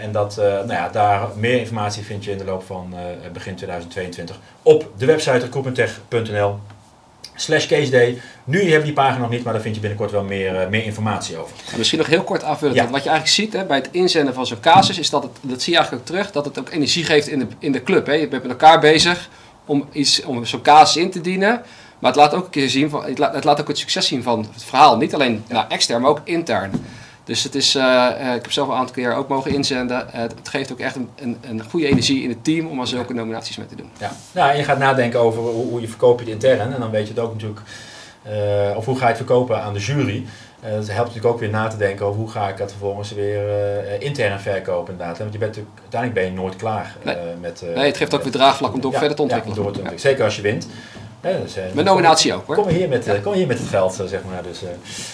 En 0.00 0.12
dat, 0.12 0.36
nou 0.36 0.72
ja, 0.72 0.88
daar 0.88 1.28
meer 1.36 1.58
informatie 1.58 2.04
vind 2.04 2.24
je 2.24 2.30
in 2.30 2.38
de 2.38 2.44
loop 2.44 2.62
van 2.62 2.94
begin 3.32 3.54
2022 3.54 4.38
op 4.62 4.90
de 4.96 5.06
website 5.06 5.38
recruitmenttech.nl 5.38 6.58
slash 7.34 7.66
case 7.66 7.90
day. 7.90 8.20
Nu 8.44 8.58
hebben 8.58 8.78
we 8.78 8.84
die 8.84 8.92
pagina 8.92 9.18
nog 9.18 9.30
niet, 9.30 9.44
maar 9.44 9.52
daar 9.52 9.62
vind 9.62 9.74
je 9.74 9.80
binnenkort 9.80 10.10
wel 10.10 10.24
meer, 10.24 10.56
eh, 10.56 10.68
meer 10.68 10.84
informatie 10.84 11.36
over. 11.36 11.56
En 11.72 11.78
misschien 11.78 11.98
nog 11.98 12.08
heel 12.08 12.22
kort 12.22 12.44
aanvullen. 12.44 12.76
Want 12.76 12.90
Wat 12.90 13.02
je 13.02 13.08
eigenlijk 13.08 13.38
ziet 13.38 13.52
hè, 13.52 13.64
bij 13.64 13.76
het 13.76 13.88
inzenden 13.90 14.34
van 14.34 14.46
zo'n 14.46 14.60
casus, 14.60 14.98
is 14.98 15.10
dat 15.10 15.22
het, 15.22 15.32
dat 15.40 15.62
zie 15.62 15.72
je 15.72 15.78
eigenlijk 15.78 16.08
ook 16.08 16.14
terug, 16.14 16.32
dat 16.32 16.44
het 16.44 16.58
ook 16.58 16.70
energie 16.70 17.04
geeft 17.04 17.28
in 17.28 17.38
de, 17.38 17.46
in 17.58 17.72
de 17.72 17.82
club. 17.82 18.06
Hè. 18.06 18.12
Je 18.12 18.28
bent 18.28 18.42
met 18.42 18.50
elkaar 18.50 18.80
bezig 18.80 19.28
om, 19.64 19.88
iets, 19.92 20.22
om 20.22 20.44
zo'n 20.44 20.62
casus 20.62 20.96
in 21.02 21.10
te 21.10 21.20
dienen. 21.20 21.62
Maar 21.98 22.12
het 22.12 22.20
laat 22.20 22.34
ook 22.34 22.44
een 22.44 22.50
keer 22.50 22.70
zien, 22.70 22.90
van, 22.90 23.04
het, 23.04 23.18
laat, 23.18 23.34
het 23.34 23.44
laat 23.44 23.60
ook 23.60 23.68
het 23.68 23.78
succes 23.78 24.06
zien 24.06 24.22
van 24.22 24.48
het 24.52 24.64
verhaal. 24.64 24.96
Niet 24.96 25.14
alleen 25.14 25.44
nou, 25.48 25.64
extern, 25.68 26.00
maar 26.00 26.10
ook 26.10 26.20
intern. 26.24 26.70
Dus 27.24 27.42
het 27.42 27.54
is, 27.54 27.74
eh, 27.74 28.06
eh, 28.06 28.34
ik 28.34 28.42
heb 28.42 28.52
zelf 28.52 28.68
een 28.68 28.74
aantal 28.74 28.94
keer 28.94 29.14
ook 29.14 29.28
mogen 29.28 29.54
inzenden. 29.54 30.12
Eh, 30.12 30.20
het 30.20 30.48
geeft 30.48 30.72
ook 30.72 30.78
echt 30.78 30.96
een, 30.96 31.08
een, 31.16 31.38
een 31.48 31.62
goede 31.70 31.86
energie 31.86 32.22
in 32.22 32.28
het 32.28 32.44
team 32.44 32.66
om 32.66 32.80
aan 32.80 32.86
zulke 32.86 33.14
nominaties 33.14 33.56
mee 33.56 33.66
te 33.66 33.76
doen. 33.76 33.90
Ja. 33.98 34.12
Nou, 34.32 34.50
en 34.50 34.56
je 34.56 34.64
gaat 34.64 34.78
nadenken 34.78 35.20
over 35.20 35.42
hoe, 35.42 35.66
hoe 35.66 35.80
je 35.80 35.88
verkoop 35.88 36.18
je 36.18 36.24
het 36.24 36.34
intern. 36.34 36.74
En 36.74 36.80
dan 36.80 36.90
weet 36.90 37.06
je 37.06 37.14
het 37.14 37.22
ook 37.22 37.32
natuurlijk, 37.32 37.60
of 38.76 38.84
hoe 38.84 38.96
ga 38.96 39.02
je 39.02 39.08
het 39.08 39.16
verkopen 39.16 39.62
aan 39.62 39.72
de 39.72 39.80
jury. 39.80 40.24
Eh 40.60 40.70
dat 40.70 40.86
helpt 40.86 41.08
natuurlijk 41.08 41.34
ook 41.34 41.40
weer 41.40 41.50
na 41.50 41.68
te 41.68 41.76
denken 41.76 42.06
over 42.06 42.20
hoe 42.20 42.30
ga 42.30 42.48
ik 42.48 42.58
het 42.58 42.70
vervolgens 42.70 43.12
weer 43.12 43.42
intern 43.98 44.40
verkopen 44.40 44.92
inderdaad. 44.92 45.18
Want 45.18 45.32
je 45.32 45.38
bent 45.38 45.50
natuurlijk, 45.50 45.80
uiteindelijk 45.80 46.20
ben 46.20 46.30
je 46.32 46.40
nooit 46.40 46.56
klaar 46.56 46.96
eh, 47.04 47.14
met... 47.40 47.62
Nee, 47.74 47.86
het 47.86 47.96
geeft 47.96 48.14
ook 48.14 48.22
weer 48.22 48.32
draagvlak 48.32 48.74
om 48.74 48.80
door 48.80 48.92
ja, 48.92 48.98
verder 48.98 49.16
te 49.16 49.22
ja, 49.22 49.28
ontwikkelen. 49.28 49.56
door 49.56 49.72
te 49.72 49.78
ontwikkelen. 49.78 50.10
Zeker 50.10 50.24
als 50.24 50.36
je 50.36 50.42
wint. 50.42 50.66
Dus, 51.42 51.56
eh, 51.56 51.64
Met 51.72 51.84
nominatie 51.84 52.34
ook, 52.34 52.46
hoor. 52.46 52.54
Kom 52.56 52.68
hier 52.68 52.88
met, 52.88 53.06
eh, 53.06 53.22
kom 53.22 53.32
hier 53.32 53.46
met 53.46 53.58
het 53.58 53.68
geld, 53.68 54.00
eh, 54.00 54.06
zeg 54.06 54.20
maar. 54.30 54.42
Dus, 54.42 54.60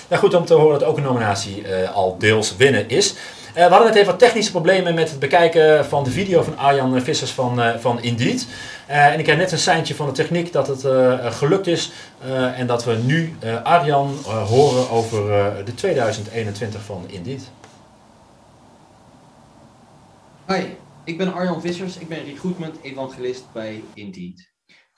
nou 0.09 0.21
goed 0.23 0.35
om 0.35 0.45
te 0.45 0.55
horen 0.55 0.79
dat 0.79 0.89
ook 0.89 0.97
een 0.97 1.03
nominatie 1.03 1.63
eh, 1.69 1.95
al 1.95 2.19
deels 2.19 2.57
winnen 2.57 2.89
is. 2.89 3.15
Eh, 3.55 3.65
we 3.67 3.71
hadden 3.71 3.87
net 3.89 3.95
even 3.97 4.11
wat 4.11 4.19
technische 4.19 4.51
problemen 4.51 4.95
met 4.95 5.11
het 5.11 5.19
bekijken 5.19 5.85
van 5.87 6.05
de 6.05 6.11
video 6.11 6.43
van 6.43 6.59
Arjan 6.59 7.01
Vissers 7.03 7.31
van, 7.31 7.61
eh, 7.63 7.77
van 7.79 8.03
Indeed. 8.03 8.47
Eh, 8.87 9.07
en 9.07 9.19
ik 9.19 9.27
heb 9.27 9.37
net 9.39 9.53
een 9.53 9.59
seintje 9.59 9.95
van 9.95 10.07
de 10.07 10.13
techniek 10.13 10.53
dat 10.53 10.67
het 10.67 10.85
eh, 10.85 11.33
gelukt 11.33 11.67
is. 11.67 11.93
eh, 12.25 12.59
en 12.59 12.67
dat 12.67 12.85
we 12.85 12.95
nu 13.05 13.35
eh, 13.41 13.63
Arjan 13.63 14.17
horen 14.47 14.91
over 14.91 15.33
eh, 15.33 15.47
de 15.65 15.75
2021 15.75 16.83
van 16.83 17.05
Indeed. 17.07 17.43
Hi, 20.49 20.63
ik 21.05 21.19
ben 21.19 21.33
Arjan 21.33 21.61
Vissers. 21.61 21.97
Ik 21.97 22.09
ben 22.09 22.25
recruitment 22.25 22.77
evangelist 22.83 23.45
bij 23.53 23.83
Indeed. 23.95 24.50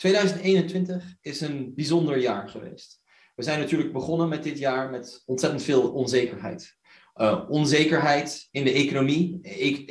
2021 0.02 1.14
is 1.20 1.40
een 1.40 1.72
bijzonder 1.74 2.18
jaar 2.18 2.48
geweest. 2.48 3.00
We 3.34 3.42
zijn 3.42 3.58
natuurlijk 3.58 3.92
begonnen 3.92 4.28
met 4.28 4.42
dit 4.42 4.58
jaar 4.58 4.90
met 4.90 5.22
ontzettend 5.26 5.62
veel 5.62 5.92
onzekerheid. 5.92 6.76
uh, 7.16 7.44
onzekerheid 7.48 8.48
in 8.50 8.64
de 8.64 8.72
economie, 8.72 9.40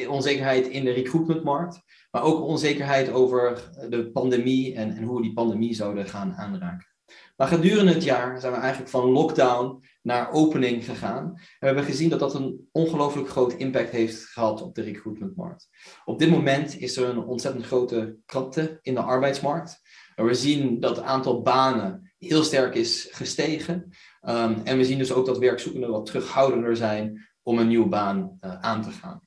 onzekerheid 0.07 0.68
in 0.68 0.84
de 0.84 0.91
recruitmentmarkt, 0.91 1.82
maar 2.12 2.24
ook 2.24 2.41
onzekerheid 2.41 3.12
over 3.12 3.70
de 3.89 4.12
pandemie 4.12 4.76
en, 4.76 4.95
en 4.95 5.03
hoe 5.03 5.16
we 5.16 5.22
die 5.22 5.34
pandemie 5.34 5.74
zouden 5.74 6.09
gaan 6.09 6.34
aanraken. 6.34 6.88
Maar 7.38 7.47
gedurende 7.47 7.93
het 7.93 8.03
jaar 8.03 8.39
zijn 8.39 8.53
we 8.53 8.59
eigenlijk 8.59 8.91
van 8.91 9.09
lockdown 9.09 9.84
naar 10.01 10.32
opening 10.32 10.86
gegaan. 10.86 11.26
En 11.26 11.41
we 11.59 11.66
hebben 11.66 11.84
gezien 11.84 12.09
dat 12.09 12.20
dat 12.20 12.34
een 12.34 12.68
ongelooflijk 12.72 13.30
groot 13.30 13.53
impact 13.53 13.89
heeft 13.89 14.26
gehad 14.26 14.62
op 14.62 14.76
de 14.76 14.82
recruitmentmarkt. 14.82 15.70
Op 16.05 16.20
dit 16.20 16.30
moment 16.30 16.78
is 16.78 16.97
er 16.97 17.09
een 17.09 17.24
ontzettend 17.24 17.66
grote 17.66 18.18
krapte 18.26 18.80
in 18.82 18.93
de 18.93 19.01
arbeidsmarkt. 19.01 19.80
En 20.22 20.28
we 20.28 20.34
zien 20.34 20.80
dat 20.80 20.95
het 20.95 21.05
aantal 21.05 21.41
banen 21.41 22.11
heel 22.17 22.43
sterk 22.43 22.76
is 22.76 23.07
gestegen. 23.11 23.89
Um, 24.22 24.61
en 24.63 24.78
we 24.78 24.86
zien 24.86 24.97
dus 24.97 25.11
ook 25.11 25.26
dat 25.26 25.38
werkzoekenden 25.38 25.89
wat 25.89 26.05
terughoudender 26.05 26.76
zijn 26.76 27.30
om 27.41 27.57
een 27.57 27.67
nieuwe 27.67 27.88
baan 27.88 28.38
uh, 28.41 28.59
aan 28.59 28.82
te 28.82 28.91
gaan. 28.91 29.22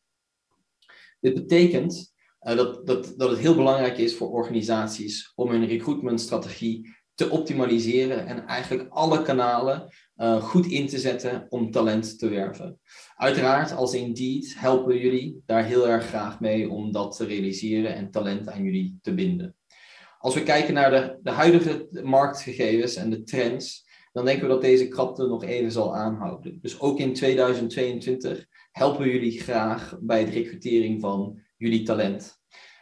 Dit 1.21 1.35
betekent 1.35 2.15
uh, 2.41 2.57
dat, 2.57 2.87
dat, 2.87 3.15
dat 3.17 3.31
het 3.31 3.39
heel 3.39 3.55
belangrijk 3.55 3.99
is 3.99 4.17
voor 4.17 4.31
organisaties 4.31 5.33
om 5.35 5.51
hun 5.51 5.67
recruitmentstrategie 5.67 6.97
te 7.15 7.31
optimaliseren 7.31 8.27
en 8.27 8.47
eigenlijk 8.47 8.89
alle 8.91 9.23
kanalen 9.23 9.95
uh, 10.17 10.43
goed 10.43 10.67
in 10.67 10.87
te 10.87 10.99
zetten 10.99 11.47
om 11.49 11.71
talent 11.71 12.19
te 12.19 12.29
werven. 12.29 12.81
Uiteraard, 13.17 13.73
als 13.73 13.95
Indeed 13.95 14.55
helpen 14.59 14.99
jullie 14.99 15.43
daar 15.47 15.65
heel 15.65 15.89
erg 15.89 16.07
graag 16.07 16.41
mee 16.41 16.71
om 16.71 16.93
dat 16.93 17.17
te 17.17 17.25
realiseren 17.25 17.95
en 17.95 18.11
talent 18.11 18.49
aan 18.49 18.63
jullie 18.63 18.99
te 19.03 19.15
binden. 19.15 19.57
Als 20.25 20.35
we 20.35 20.43
kijken 20.43 20.75
naar 20.75 20.91
de, 20.91 21.19
de 21.23 21.31
huidige 21.31 21.89
marktgegevens 22.03 22.97
en 22.97 23.11
de 23.11 23.23
trends, 23.23 23.87
dan 24.13 24.25
denken 24.25 24.43
we 24.43 24.53
dat 24.53 24.61
deze 24.61 24.89
krapte 24.89 25.27
nog 25.27 25.45
even 25.45 25.73
zal 25.73 25.97
aanhouden. 25.97 26.59
Dus 26.63 26.81
ook 26.81 26.99
in 26.99 27.15
2022 27.15 28.47
helpen 28.73 29.09
jullie 29.09 29.41
graag 29.41 29.97
bij 30.01 30.25
de 30.25 30.31
recrutering 30.31 31.01
van 31.01 31.39
jullie 31.57 31.83
talent. 31.83 32.41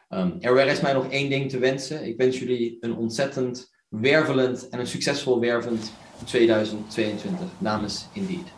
Um, 0.08 0.36
er 0.40 0.54
rest 0.54 0.82
mij 0.82 0.92
nog 0.92 1.08
één 1.08 1.30
ding 1.30 1.50
te 1.50 1.58
wensen. 1.58 2.06
Ik 2.06 2.16
wens 2.16 2.38
jullie 2.38 2.76
een 2.80 2.96
ontzettend 2.96 3.72
wervelend 3.88 4.68
en 4.68 4.78
een 4.78 4.86
succesvol 4.86 5.40
wervend 5.40 5.92
2022 6.24 7.46
namens 7.58 8.06
Indeed. 8.12 8.52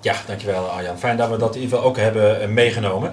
Ja, 0.00 0.16
dankjewel 0.26 0.64
Arjan. 0.64 0.98
Fijn 0.98 1.16
dat 1.16 1.30
we 1.30 1.36
dat 1.36 1.54
in 1.54 1.60
ieder 1.60 1.76
geval 1.76 1.90
ook 1.90 1.96
hebben 1.96 2.40
eh, 2.40 2.48
meegenomen. 2.48 3.12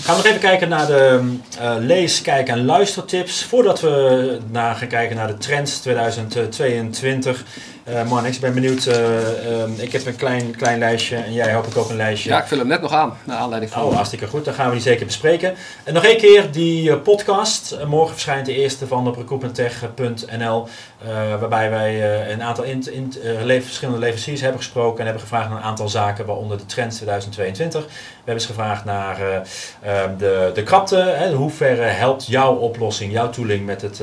Gaan 0.00 0.16
we 0.16 0.22
nog 0.22 0.30
even 0.30 0.48
kijken 0.48 0.68
naar 0.68 0.86
de 0.86 1.36
uh, 1.60 1.74
lees, 1.78 2.22
kijk 2.22 2.48
en 2.48 2.64
luistertips. 2.64 3.44
Voordat 3.44 3.80
we 3.80 4.38
naar 4.50 4.74
gaan 4.74 4.88
kijken 4.88 5.16
naar 5.16 5.26
de 5.26 5.36
trends 5.36 5.78
2022. 5.78 7.44
Uh, 7.88 8.08
man, 8.08 8.26
ik 8.26 8.40
ben 8.40 8.54
benieuwd. 8.54 8.86
Uh, 8.86 9.60
um, 9.60 9.74
ik 9.78 9.92
heb 9.92 10.06
een 10.06 10.16
klein, 10.16 10.56
klein 10.56 10.78
lijstje 10.78 11.16
en 11.16 11.32
jij 11.32 11.52
hoop 11.52 11.66
ik 11.66 11.76
ook 11.76 11.90
een 11.90 11.96
lijstje. 11.96 12.30
Ja, 12.30 12.40
ik 12.40 12.46
vul 12.46 12.58
hem 12.58 12.66
net 12.66 12.80
nog 12.80 12.92
aan, 12.92 13.16
naar 13.24 13.36
aanleiding 13.36 13.72
van. 13.72 13.82
Oh, 13.82 13.94
hartstikke 13.94 14.26
goed. 14.26 14.44
Dan 14.44 14.54
gaan 14.54 14.66
we 14.66 14.72
die 14.72 14.82
zeker 14.82 15.06
bespreken. 15.06 15.54
En 15.84 15.94
nog 15.94 16.04
één 16.04 16.16
keer 16.16 16.50
die 16.50 16.96
podcast. 16.96 17.76
morgen 17.86 18.12
verschijnt 18.12 18.46
de 18.46 18.54
eerste 18.54 18.86
van 18.86 19.08
op 19.08 19.16
recruitmenttech.nl. 19.16 20.68
waarbij 21.38 21.70
wij 21.70 22.30
een 22.32 22.42
aantal 22.42 22.64
in, 22.64 22.92
in, 22.92 23.12
verschillende 23.62 24.00
leveranciers 24.00 24.40
hebben 24.40 24.60
gesproken 24.60 24.98
en 24.98 25.04
hebben 25.04 25.22
gevraagd 25.22 25.48
naar 25.48 25.58
een 25.58 25.64
aantal 25.64 25.88
zaken, 25.88 26.26
waaronder 26.26 26.58
de 26.58 26.66
trends 26.66 26.96
2022. 26.96 27.86
We 28.28 28.34
hebben 28.34 28.48
eens 28.48 28.56
gevraagd 28.56 28.84
naar 28.84 29.42
de, 30.18 30.50
de 30.54 30.62
krapte. 30.62 30.96
Hè, 30.96 31.32
hoe 31.32 31.50
ver 31.50 31.96
helpt 31.96 32.26
jouw 32.26 32.54
oplossing, 32.54 33.12
jouw 33.12 33.30
tooling 33.30 33.66
met 33.66 33.82
het 33.82 34.02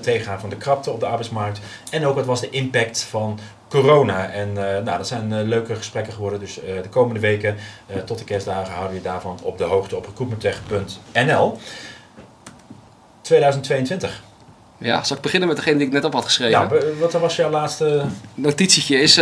tegengaan 0.00 0.40
van 0.40 0.48
de 0.48 0.56
krapte 0.56 0.90
op 0.90 1.00
de 1.00 1.06
arbeidsmarkt? 1.06 1.60
En 1.90 2.06
ook 2.06 2.14
wat 2.14 2.26
was 2.26 2.40
de 2.40 2.50
impact 2.50 3.02
van 3.02 3.38
corona. 3.72 4.30
En 4.30 4.48
uh, 4.48 4.54
nou, 4.54 4.84
dat 4.84 5.06
zijn 5.06 5.32
uh, 5.32 5.42
leuke 5.42 5.74
gesprekken 5.74 6.12
geworden. 6.12 6.40
Dus 6.40 6.58
uh, 6.58 6.82
de 6.82 6.88
komende 6.88 7.20
weken 7.20 7.56
tot 8.04 8.18
de 8.18 8.24
kerstdagen 8.24 8.72
houden 8.72 8.90
we 8.90 8.96
je 8.96 9.08
daarvan 9.08 9.38
op 9.42 9.58
de 9.58 9.64
hoogte 9.64 9.96
op 9.96 10.06
recruitmenttech.nl. 10.06 11.58
2022. 13.20 14.22
Ja, 14.78 15.04
zal 15.04 15.16
ik 15.16 15.22
beginnen 15.22 15.48
met 15.48 15.56
degene 15.56 15.76
die 15.76 15.86
ik 15.86 15.92
net 15.92 16.04
op 16.04 16.12
had 16.12 16.24
geschreven? 16.24 16.60
Ja, 16.60 16.96
wat 16.98 17.12
was 17.12 17.36
jouw 17.36 17.50
laatste... 17.50 18.04
Notitietje 18.34 19.00
is, 19.00 19.16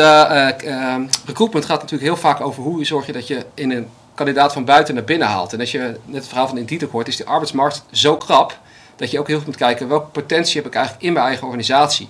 recruitment 1.24 1.64
gaat 1.64 1.80
natuurlijk 1.80 2.02
heel 2.02 2.16
vaak 2.16 2.40
over 2.40 2.62
hoe 2.62 2.84
zorg 2.84 3.06
je 3.06 3.12
dat 3.12 3.26
je 3.26 3.44
in 3.54 3.70
een 3.70 3.88
kandidaat 4.24 4.52
van 4.52 4.64
buiten 4.64 4.94
naar 4.94 5.04
binnen 5.04 5.28
haalt. 5.28 5.52
En 5.52 5.60
als 5.60 5.70
je 5.70 5.78
net 5.78 6.16
het 6.16 6.26
verhaal 6.26 6.48
van 6.48 6.58
Indeed 6.58 6.82
hoort, 6.82 7.08
is 7.08 7.16
die 7.16 7.26
arbeidsmarkt 7.26 7.84
zo 7.90 8.16
krap 8.16 8.58
dat 8.96 9.10
je 9.10 9.18
ook 9.18 9.26
heel 9.26 9.36
goed 9.36 9.46
moet 9.46 9.56
kijken 9.56 9.88
welke 9.88 10.06
potentie 10.06 10.56
heb 10.56 10.66
ik 10.66 10.74
eigenlijk 10.74 11.04
in 11.04 11.12
mijn 11.12 11.24
eigen 11.24 11.44
organisatie. 11.44 12.08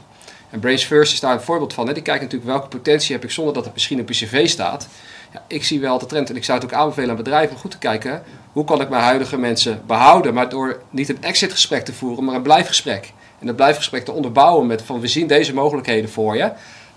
En 0.51 0.61
Brains 0.61 0.85
First 0.85 1.13
is 1.13 1.21
daar 1.21 1.33
een 1.33 1.41
voorbeeld 1.41 1.73
van. 1.73 1.87
Hè. 1.87 1.93
Die 1.93 2.03
kijken 2.03 2.25
natuurlijk 2.25 2.51
welke 2.51 2.69
potentie 2.69 3.15
heb 3.15 3.25
ik 3.25 3.31
zonder 3.31 3.55
dat 3.55 3.65
het 3.65 3.73
misschien 3.73 4.01
op 4.01 4.09
je 4.09 4.27
cv 4.27 4.49
staat. 4.49 4.89
Ja, 5.33 5.43
ik 5.47 5.65
zie 5.65 5.81
wel 5.81 5.99
de 5.99 6.07
trend 6.07 6.31
en 6.31 6.37
ik 6.37 6.45
zou 6.45 6.59
het 6.59 6.73
ook 6.73 6.79
aanbevelen 6.79 7.11
aan 7.11 7.17
bedrijven 7.17 7.55
om 7.55 7.61
goed 7.61 7.71
te 7.71 7.79
kijken 7.79 8.23
hoe 8.53 8.65
kan 8.65 8.81
ik 8.81 8.89
mijn 8.89 9.03
huidige 9.03 9.39
mensen 9.39 9.83
behouden, 9.87 10.35
maar 10.35 10.49
door 10.49 10.83
niet 10.91 11.09
een 11.09 11.23
exit-gesprek 11.23 11.85
te 11.85 11.93
voeren, 11.93 12.25
maar 12.25 12.35
een 12.35 12.43
blijfgesprek. 12.43 13.13
En 13.39 13.47
dat 13.47 13.57
blijfgesprek 13.57 14.05
te 14.05 14.13
onderbouwen 14.13 14.67
met 14.67 14.83
van 14.83 15.01
we 15.01 15.07
zien 15.07 15.27
deze 15.27 15.55
mogelijkheden 15.55 16.11
voor 16.11 16.37
je. 16.37 16.53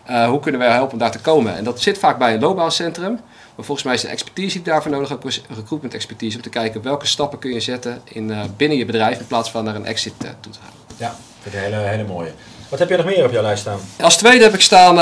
Uh, 0.10 0.28
hoe 0.28 0.40
kunnen 0.40 0.62
wij 0.62 0.72
helpen 0.72 0.94
om 0.94 1.00
daar 1.00 1.12
te 1.12 1.20
komen? 1.20 1.56
En 1.56 1.64
dat 1.64 1.82
zit 1.82 1.98
vaak 1.98 2.18
bij 2.18 2.34
een 2.34 2.40
loopbaancentrum. 2.40 3.20
Maar 3.56 3.66
volgens 3.66 3.86
mij 3.86 3.96
is 3.96 4.02
de 4.02 4.08
expertise 4.08 4.56
die 4.56 4.66
daarvoor 4.66 4.92
nodig 4.92 5.14
ook 5.14 5.24
recruitment 5.56 5.94
expertise 5.94 6.36
om 6.36 6.44
te 6.44 6.50
kijken 6.50 6.82
welke 6.82 7.08
stappen 7.08 7.40
kun 7.40 7.54
je 7.54 7.60
zetten 7.60 8.02
in, 8.04 8.30
uh, 8.30 8.44
binnen 8.58 8.78
je 8.78 8.86
bedrijf 8.86 9.20
in 9.20 9.28
plaats 9.28 9.52
van 9.52 9.64
naar 9.64 9.76
een 9.76 9.86
exit 9.86 10.14
uh, 10.24 10.30
toe 10.40 10.52
te 10.52 10.60
gaan. 10.64 10.74
Ja, 10.98 11.16
dat 11.44 11.54
is 11.54 11.60
een 11.60 11.60
hele, 11.60 11.76
hele 11.76 12.04
mooie. 12.04 12.32
Wat 12.70 12.80
heb 12.80 12.90
je 12.90 12.98
nog 12.98 13.06
meer 13.06 13.26
op 13.26 13.32
jouw 13.32 13.42
lijst 13.42 13.62
staan? 13.62 13.80
Als 14.02 14.18
tweede 14.18 14.44
heb 14.44 14.54
ik 14.54 14.62
staan, 14.62 14.96
uh, 14.96 15.02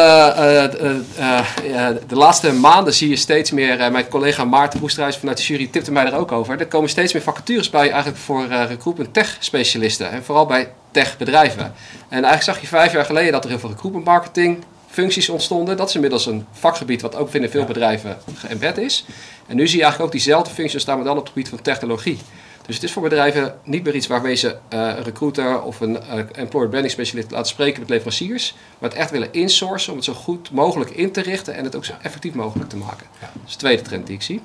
de 2.08 2.16
laatste 2.16 2.54
maanden 2.54 2.94
zie 2.94 3.10
je 3.10 3.16
steeds 3.16 3.52
meer, 3.52 3.92
mijn 3.92 4.08
collega 4.08 4.46
Maarten 4.46 4.80
Boesterhuis 4.80 5.18
vanuit 5.18 5.38
de 5.38 5.44
jury 5.44 5.68
tipte 5.68 5.92
mij 5.92 6.06
er 6.06 6.16
ook 6.16 6.32
over. 6.32 6.60
Er 6.60 6.68
komen 6.68 6.90
steeds 6.90 7.14
meer 7.14 7.22
vacatures 7.22 7.70
bij 7.70 7.90
eigenlijk 7.90 8.18
voor 8.18 8.48
recruitment 8.48 9.14
tech 9.14 9.38
specialisten 9.40 10.12
en 10.12 10.24
vooral 10.24 10.46
bij 10.46 10.72
tech 10.92 11.18
bedrijven. 11.18 11.74
En 12.10 12.24
eigenlijk 12.24 12.44
zag 12.44 12.62
je 12.62 12.68
vijf 12.68 12.92
jaar 12.92 13.06
geleden 13.06 13.32
dat 13.32 13.44
er 13.44 13.50
heel 13.50 13.60
veel 13.60 13.70
recruitment 13.70 14.06
marketing 14.06 14.64
functies 14.92 15.30
ontstonden. 15.30 15.78
Dat 15.78 15.90
is 15.90 15.96
inmiddels 15.96 16.26
een 16.26 16.46
vakgebied 16.52 17.02
wat 17.02 17.16
ook 17.16 17.32
binnen 17.32 17.50
veel 17.50 17.66
bedrijven 17.66 18.18
geëmbed 18.36 18.78
is. 18.78 19.06
En 19.48 19.56
nu 19.56 19.68
zie 19.68 19.78
je 19.78 19.84
eigenlijk 19.84 20.14
ook 20.14 20.22
diezelfde 20.22 20.54
functies 20.54 20.82
staan, 20.82 20.96
maar 20.96 21.06
dan 21.06 21.18
op 21.18 21.24
het 21.24 21.32
gebied 21.34 21.50
van 21.50 21.62
technologie. 21.62 22.18
Dus 22.66 22.76
het 22.76 22.84
is 22.84 22.92
voor 22.92 23.02
bedrijven 23.02 23.56
niet 23.64 23.84
meer 23.84 23.96
iets 23.96 24.08
waarmee 24.08 24.36
ze 24.36 24.48
uh, 24.48 24.56
een 24.70 25.04
recruiter 25.04 25.62
of 25.62 25.80
een 25.80 25.92
uh, 25.92 26.24
employer 26.32 26.70
branding 26.70 26.94
specialist 26.94 27.32
laten 27.32 27.48
spreken 27.48 27.80
met 27.80 27.90
leveranciers, 27.90 28.56
maar 28.80 28.90
het 28.90 29.00
echt 29.00 29.12
willen 29.12 29.34
insourcen 29.34 29.92
om 29.92 29.98
het 29.98 30.06
zo 30.06 30.14
goed 30.14 30.52
mogelijk 30.52 30.90
in 30.90 31.12
te 31.12 31.22
richten 31.22 31.56
en 31.56 31.64
het 31.64 31.76
ook 31.76 31.86
zo 31.86 31.94
effectief 32.02 32.34
mogelijk 32.34 32.70
te 32.70 32.78
maken. 32.78 33.08
Dat 33.20 33.30
is 33.46 33.52
de 33.52 33.58
tweede 33.58 33.82
trend 33.82 34.08
die 34.08 34.16
ik 34.16 34.22
zie. 34.22 34.42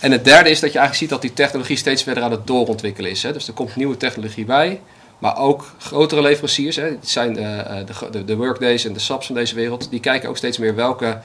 En 0.00 0.12
het 0.12 0.24
derde 0.24 0.50
is 0.50 0.60
dat 0.60 0.72
je 0.72 0.78
eigenlijk 0.78 0.94
ziet 0.94 1.08
dat 1.08 1.22
die 1.22 1.32
technologie 1.32 1.76
steeds 1.76 2.02
verder 2.02 2.22
aan 2.22 2.30
het 2.30 2.46
doorontwikkelen 2.46 3.10
is. 3.10 3.22
Hè. 3.22 3.32
Dus 3.32 3.48
er 3.48 3.54
komt 3.54 3.76
nieuwe 3.76 3.96
technologie 3.96 4.44
bij. 4.44 4.80
Maar 5.20 5.38
ook 5.38 5.74
grotere 5.78 6.22
leveranciers, 6.22 6.76
hè, 6.76 6.84
het 6.84 7.08
zijn 7.08 7.32
de, 7.32 7.84
de, 8.10 8.24
de, 8.24 8.36
Workdays 8.36 8.84
en 8.84 8.92
de 8.92 8.98
SAPs 8.98 9.26
van 9.26 9.34
deze 9.34 9.54
wereld, 9.54 9.90
die 9.90 10.00
kijken 10.00 10.28
ook 10.28 10.36
steeds 10.36 10.58
meer 10.58 10.74
welke 10.74 11.20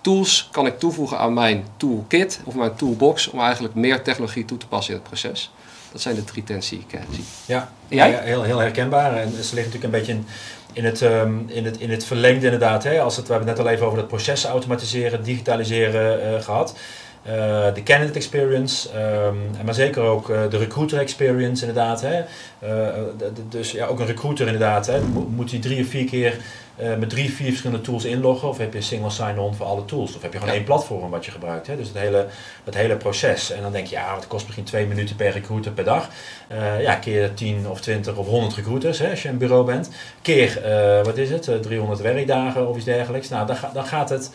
tools 0.00 0.48
kan 0.52 0.66
ik 0.66 0.78
toevoegen 0.78 1.18
aan 1.18 1.34
mijn 1.34 1.64
toolkit 1.76 2.40
of 2.44 2.54
mijn 2.54 2.74
toolbox 2.74 3.28
om 3.28 3.40
eigenlijk 3.40 3.74
meer 3.74 4.02
technologie 4.02 4.44
toe 4.44 4.58
te 4.58 4.66
passen 4.66 4.94
in 4.94 5.00
het 5.00 5.08
proces. 5.08 5.50
Dat 5.92 6.00
zijn 6.00 6.14
de 6.14 6.24
drie 6.24 6.44
trends 6.44 6.68
die 6.68 6.84
ik 6.88 7.00
zie. 7.10 7.24
Ja, 7.46 7.72
ja 7.88 8.04
heel, 8.04 8.42
heel 8.42 8.58
herkenbaar. 8.58 9.16
En 9.16 9.30
ze 9.30 9.54
liggen 9.54 9.56
natuurlijk 9.56 9.84
een 9.84 9.90
beetje 9.90 10.12
in, 10.12 10.26
in, 10.72 10.84
het, 10.84 11.00
um, 11.00 11.44
in, 11.48 11.64
het, 11.64 11.78
in 11.78 11.90
het 11.90 12.04
verlengde 12.04 12.44
inderdaad. 12.44 12.84
Hè. 12.84 13.00
Als 13.00 13.16
het, 13.16 13.26
we 13.26 13.32
hebben 13.32 13.48
het 13.48 13.58
net 13.58 13.66
al 13.66 13.72
even 13.72 13.86
over 13.86 13.98
dat 13.98 14.08
proces 14.08 14.44
automatiseren, 14.44 15.22
digitaliseren 15.22 16.34
uh, 16.34 16.42
gehad. 16.42 16.74
Uh, 17.26 17.74
de 17.74 17.82
candidate 17.82 18.18
experience, 18.18 18.88
um, 19.26 19.64
maar 19.64 19.74
zeker 19.74 20.02
ook 20.02 20.28
uh, 20.28 20.40
de 20.50 20.56
recruiter 20.56 20.98
experience 20.98 21.66
inderdaad. 21.66 22.00
Hè. 22.00 22.22
Uh, 22.64 23.02
dus 23.48 23.70
ja, 23.70 23.86
ook 23.86 24.00
een 24.00 24.06
recruiter 24.06 24.46
inderdaad. 24.46 24.86
Hè. 24.86 25.00
Moet 25.28 25.50
hij 25.50 25.60
drie 25.60 25.82
of 25.82 25.88
vier 25.88 26.04
keer 26.04 26.36
met 26.98 27.10
drie, 27.10 27.32
vier 27.32 27.48
verschillende 27.48 27.82
tools 27.82 28.04
inloggen? 28.04 28.48
Of 28.48 28.58
heb 28.58 28.72
je 28.72 28.78
een 28.78 28.84
single 28.84 29.10
sign-on 29.10 29.54
voor 29.54 29.66
alle 29.66 29.84
tools? 29.84 30.16
Of 30.16 30.22
heb 30.22 30.32
je 30.32 30.38
gewoon 30.38 30.54
één 30.54 30.64
platform 30.64 31.10
wat 31.10 31.24
je 31.24 31.30
gebruikt? 31.30 31.66
Hè. 31.66 31.76
Dus 31.76 31.88
het 31.88 31.98
hele, 31.98 32.26
het 32.64 32.74
hele 32.74 32.96
proces. 32.96 33.50
En 33.50 33.62
dan 33.62 33.72
denk 33.72 33.86
je, 33.86 33.94
ja, 33.94 34.14
het 34.14 34.26
kost 34.26 34.44
misschien 34.44 34.64
twee 34.64 34.86
minuten 34.86 35.16
per 35.16 35.32
recruiter 35.32 35.72
per 35.72 35.84
dag. 35.84 36.08
ja, 36.80 36.94
keer 36.94 37.34
10 37.34 37.68
of 37.68 37.80
20 37.80 38.16
of 38.16 38.26
100 38.26 38.54
recruiters 38.54 38.98
hè, 38.98 39.10
als 39.10 39.22
je 39.22 39.28
een 39.28 39.38
bureau 39.38 39.64
bent. 39.64 39.90
Keer, 40.22 40.60
wat 41.04 41.16
is 41.16 41.30
het, 41.30 41.62
300 41.62 42.00
werkdagen 42.00 42.68
of 42.68 42.76
iets 42.76 42.84
dergelijks. 42.84 43.28
Nou, 43.28 43.46
dan, 43.46 43.56
dan 43.72 43.84
gaat 43.84 44.08
het 44.08 44.30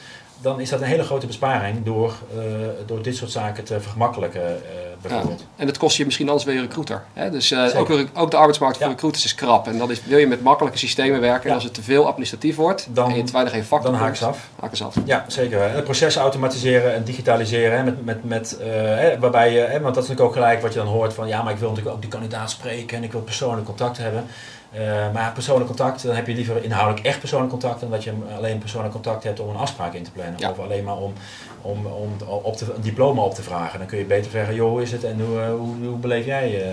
dan 0.46 0.60
is 0.60 0.70
dat 0.70 0.82
een 0.82 0.88
hele 0.88 1.04
grote 1.04 1.28
besparing 1.28 1.84
door, 1.84 2.14
uh, 2.38 2.44
door 2.86 3.02
dit 3.02 3.16
soort 3.16 3.32
zaken 3.32 3.64
te 3.64 3.82
vergemakkelijken. 3.82 4.42
Uh, 4.42 4.86
bijvoorbeeld. 5.02 5.46
En 5.56 5.68
het 5.68 5.78
kost 5.78 5.98
je 5.98 6.06
misschien 6.06 6.28
anders 6.28 6.46
weer 6.46 6.56
een 6.56 6.62
recruiter. 6.62 7.04
Hè? 7.14 7.30
Dus 7.30 7.52
eh, 7.52 7.80
ook, 7.80 7.92
ook 8.14 8.32
de 8.32 8.38
arbeidsmarkt 8.38 8.78
voor 8.78 8.88
recruiters 8.88 9.26
is 9.26 9.36
krap. 9.36 9.68
En 9.68 9.78
dan 9.78 9.92
is, 9.92 10.06
wil 10.06 10.18
je 10.18 10.28
met 10.28 10.42
makkelijke 10.42 10.78
systemen 10.78 11.22
werken. 11.22 11.50
En 11.50 11.56
als 11.56 11.64
het 11.64 11.74
te 11.74 11.82
veel 11.82 12.08
administratief 12.08 12.56
wordt 12.56 12.88
en 12.96 13.16
je 13.16 13.24
te 13.24 13.32
weinig 13.32 13.54
in 13.54 13.64
vak 13.64 13.82
dan 13.82 13.92
komt, 13.92 14.04
haken 14.04 14.18
ze 14.18 14.26
af. 14.26 14.50
haken 14.60 14.78
ze 14.78 14.84
af. 14.84 14.96
Ja, 15.06 15.26
zeker. 15.28 15.62
En 15.62 15.76
het 15.76 15.84
proces 15.84 16.16
automatiseren 16.16 16.94
en 16.94 17.04
digitaliseren. 17.04 17.78
Hè, 17.78 17.84
met, 17.84 18.06
met, 18.06 18.24
met, 18.24 18.58
eh, 18.58 18.68
hè, 18.74 19.20
waarbij 19.20 19.54
je, 19.54 19.60
hè, 19.60 19.80
want 19.80 19.96
dat 19.96 20.04
is 20.04 20.10
natuurlijk 20.10 20.38
ook 20.38 20.44
gelijk 20.44 20.62
wat 20.62 20.74
je 20.74 20.80
dan 20.80 20.88
hoort 20.88 21.14
van 21.14 21.28
ja, 21.28 21.42
maar 21.42 21.54
ik 21.54 21.60
wil 21.60 21.70
natuurlijk 21.70 21.96
ook 21.96 22.02
die 22.02 22.12
kandidaat 22.12 22.50
spreken 22.50 22.98
en 22.98 23.04
ik 23.04 23.12
wil 23.12 23.22
persoonlijk 23.22 23.66
contact 23.66 23.98
hebben. 23.98 24.26
Eh, 24.72 25.12
maar 25.14 25.32
persoonlijk 25.32 25.68
contact, 25.68 26.04
dan 26.04 26.16
heb 26.16 26.28
je 26.28 26.34
liever 26.34 26.64
inhoudelijk 26.64 27.06
echt 27.06 27.20
persoonlijk 27.20 27.52
contact 27.52 27.80
dan 27.80 27.90
dat 27.90 28.04
je 28.04 28.14
alleen 28.36 28.58
persoonlijk 28.58 28.94
contact 28.94 29.24
hebt 29.24 29.40
om 29.40 29.50
een 29.50 29.56
afspraak 29.56 29.94
in 29.94 30.04
te 30.04 30.12
plannen. 30.12 30.50
Of 30.50 30.60
alleen 30.60 30.84
maar 30.84 30.98
om, 30.98 31.14
om, 31.62 31.86
om 31.86 32.12
op 32.28 32.58
te, 32.58 32.74
een 32.76 32.82
diploma 32.82 33.22
op 33.22 33.34
te 33.34 33.44
vragen. 33.44 33.80
Dan 33.80 33.88
kun 33.88 33.98
je 33.98 34.06
beter 34.06 34.32
vragen, 34.32 34.56
joh, 34.56 34.70
hoe 34.70 34.82
is 34.82 34.92
het 34.92 35.04
en 35.04 35.20
hoe, 35.20 35.42
eh, 35.42 35.50
hoe, 35.50 35.86
hoe 35.86 35.98
beleef 35.98 36.26
jij, 36.26 36.62
eh, 36.62 36.68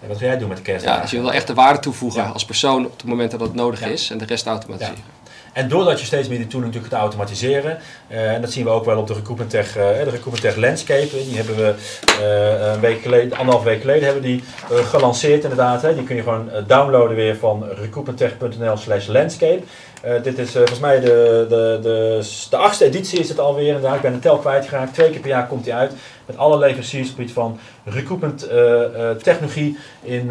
en 0.00 0.08
wat 0.08 0.18
ga 0.18 0.24
jij 0.24 0.38
doen 0.38 0.48
met 0.48 0.56
de 0.56 0.62
kerstdagen? 0.62 0.96
Ja, 0.96 1.02
dus 1.02 1.12
je 1.12 1.20
wil 1.20 1.32
echt 1.32 1.46
de 1.46 1.54
waarde 1.54 1.78
toevoegen 1.78 2.32
als 2.32 2.44
persoon 2.44 2.86
op 2.86 2.96
het 2.96 3.06
moment 3.06 3.30
dat 3.30 3.40
het 3.40 3.54
nodig 3.54 3.82
is. 3.82 4.10
En 4.10 4.18
de 4.18 4.24
rest 4.24 4.46
automatiseren. 4.46 5.14
En 5.56 5.68
doordat 5.68 6.00
je 6.00 6.06
steeds 6.06 6.28
meer 6.28 6.38
die 6.38 6.46
tooling 6.46 6.72
natuurlijk 6.72 6.94
gaat 6.94 7.02
automatiseren, 7.02 7.78
eh, 8.08 8.32
en 8.32 8.40
dat 8.40 8.52
zien 8.52 8.64
we 8.64 8.70
ook 8.70 8.84
wel 8.84 8.98
op 8.98 9.06
de 9.06 9.14
Recruitment 9.14 9.50
Tech, 9.50 9.76
eh, 9.76 9.88
de 9.88 10.02
Recruitment 10.02 10.40
Tech 10.40 10.56
Landscape, 10.56 11.08
die 11.10 11.36
hebben 11.36 11.56
we 11.56 11.74
eh, 12.20 12.72
een 12.72 12.80
week 12.80 13.02
geleden, 13.02 13.38
anderhalf 13.38 13.64
week 13.64 13.80
geleden 13.80 14.04
hebben 14.04 14.22
die 14.22 14.42
gelanceerd 14.68 15.42
inderdaad. 15.42 15.82
Hè. 15.82 15.94
Die 15.94 16.04
kun 16.04 16.16
je 16.16 16.22
gewoon 16.22 16.50
downloaden 16.66 17.16
weer 17.16 17.36
van 17.36 17.64
recruitmenttech.nl 17.68 18.76
slash 18.76 19.06
landscape. 19.06 19.62
Eh, 20.06 20.22
dit 20.22 20.38
is 20.38 20.48
eh, 20.48 20.54
volgens 20.54 20.78
mij 20.78 21.00
de, 21.00 21.46
de, 21.48 21.78
de, 21.82 22.26
de 22.50 22.56
achtste 22.56 22.84
editie 22.84 23.18
is 23.18 23.28
het 23.28 23.38
alweer 23.38 23.66
inderdaad. 23.66 23.94
Ik 23.94 24.02
ben 24.02 24.12
de 24.12 24.18
tel 24.18 24.38
kwijtgeraakt. 24.38 24.94
Twee 24.94 25.10
keer 25.10 25.20
per 25.20 25.28
jaar 25.28 25.46
komt 25.46 25.64
die 25.64 25.74
uit. 25.74 25.92
Met 26.26 26.36
alle 26.36 26.58
leveranciers 26.58 27.10
op 27.10 27.16
het 27.16 27.16
gebied 27.16 27.32
van 27.32 27.58
recruitment 27.84 28.42
eh, 28.48 29.10
technologie 29.10 29.78
in, 30.02 30.26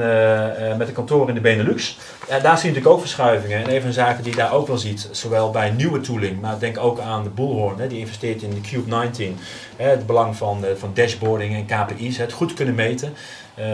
met 0.78 0.88
een 0.88 0.94
kantoor 0.94 1.30
in 1.30 1.36
de 1.36 1.42
Benelux. 1.42 1.98
En 2.28 2.42
daar 2.42 2.58
zie 2.58 2.68
je 2.68 2.74
natuurlijk 2.74 2.88
ook 2.88 3.00
verschuivingen. 3.00 3.58
En 3.58 3.74
een 3.74 3.80
van 3.80 3.90
de 3.90 3.96
zaken 3.96 4.24
die 4.24 4.32
je 4.32 4.38
daar 4.38 4.54
ook 4.54 4.68
wel 4.68 4.78
ziet, 4.78 5.10
zowel 5.12 5.52
bij 5.52 5.70
nieuwe 5.70 6.02
tooling, 6.02 6.42
maar 6.42 6.60
denk 6.60 6.78
ook 6.78 7.00
aan 7.00 7.24
de 7.24 7.30
Bullhorn, 7.30 7.80
hè, 7.80 7.88
die 7.88 8.00
investeert 8.00 8.42
in 8.42 8.50
de 8.50 8.62
Cube 8.62 8.90
19. 8.90 9.38
Hè, 9.76 9.90
het 9.90 10.06
belang 10.06 10.36
van, 10.36 10.66
van 10.78 10.92
dashboarding 10.94 11.56
en 11.56 11.66
KPI's, 11.66 12.18
het 12.18 12.34
goed 12.34 12.54
kunnen 12.54 12.76
meten. 12.76 13.14
Eh, 13.56 13.66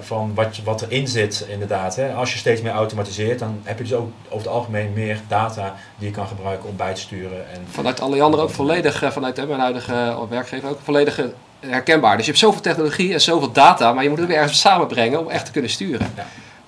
van 0.00 0.32
wat, 0.34 0.56
je- 0.56 0.62
wat 0.62 0.82
erin 0.82 1.08
zit 1.08 1.46
inderdaad. 1.48 1.96
Hè. 1.96 2.12
Als 2.12 2.32
je 2.32 2.38
steeds 2.38 2.60
meer 2.62 2.72
automatiseert, 2.72 3.38
dan 3.38 3.60
heb 3.62 3.78
je 3.78 3.84
dus 3.84 3.92
ook 3.92 4.10
over 4.26 4.38
het 4.38 4.46
algemeen 4.56 4.92
meer 4.92 5.20
data 5.28 5.74
die 5.98 6.08
je 6.08 6.14
kan 6.14 6.26
gebruiken 6.26 6.68
om 6.68 6.76
bij 6.76 6.94
te 6.94 7.00
sturen. 7.00 7.38
En 7.52 7.60
Vanuit 7.70 8.00
Alliander 8.00 8.40
ook 8.40 8.50
volledig, 8.50 9.02
eh, 9.02 9.10
vanuit 9.10 9.36
hè, 9.36 9.46
mijn 9.46 9.60
huidige 9.60 9.92
eh, 9.94 10.18
werkgever 10.28 10.68
ook 10.68 10.78
volledig 10.82 11.20
herkenbaar. 11.60 12.16
Dus 12.16 12.24
je 12.24 12.30
hebt 12.30 12.42
zoveel 12.44 12.60
technologie 12.60 13.12
en 13.12 13.20
zoveel 13.20 13.52
data, 13.52 13.92
maar 13.92 14.02
je 14.02 14.08
moet 14.08 14.18
het 14.18 14.28
weer 14.28 14.36
ergens 14.36 14.60
samenbrengen 14.60 15.20
om 15.20 15.30
echt 15.30 15.44
te 15.44 15.52
kunnen 15.52 15.70
sturen. 15.70 16.12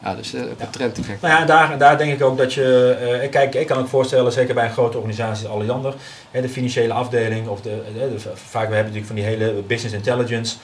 Ja, 0.03 0.15
dus 0.15 0.35
op 0.35 0.61
een 0.61 0.71
trend 0.71 0.99
effect. 0.99 1.21
Nou 1.21 1.35
ja, 1.41 1.45
daar, 1.45 1.79
daar 1.79 1.99
denk 1.99 2.13
ik 2.13 2.23
ook 2.23 2.39
dat 2.39 2.55
je. 2.55 3.29
kijk, 3.31 3.55
ik 3.55 3.67
kan 3.67 3.79
ook 3.79 3.89
voorstellen, 3.89 4.33
zeker 4.33 4.55
bij 4.55 4.65
een 4.65 4.73
grote 4.73 4.97
organisatie 4.97 5.47
als 5.49 5.57
Alliander, 5.57 5.95
hè, 6.31 6.41
de 6.41 6.49
financiële 6.49 6.93
afdeling, 6.93 7.49
of 7.49 7.61
de, 7.61 7.83
de, 7.95 7.99
de- 8.15 8.19
vaak 8.35 8.69
we 8.69 8.75
hebben 8.75 8.93
natuurlijk 8.93 9.07
van 9.07 9.15
die 9.17 9.25
hele 9.25 9.53
business 9.67 9.95
intelligence 9.95 10.57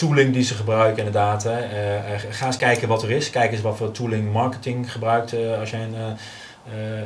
tooling 0.00 0.32
die 0.32 0.42
ze 0.42 0.54
gebruiken, 0.54 0.98
inderdaad. 0.98 1.42
Hè. 1.42 1.58
Eh, 1.58 2.14
eh, 2.14 2.20
ga 2.30 2.46
eens 2.46 2.56
kijken 2.56 2.88
wat 2.88 3.02
er 3.02 3.10
is. 3.10 3.30
Kijk 3.30 3.52
eens 3.52 3.60
wat 3.60 3.76
voor 3.76 3.90
tooling 3.90 4.32
marketing 4.32 4.92
gebruikt. 4.92 5.32
eh, 5.32 5.58
als 5.58 5.70
jij 5.70 5.80
een, 5.80 6.16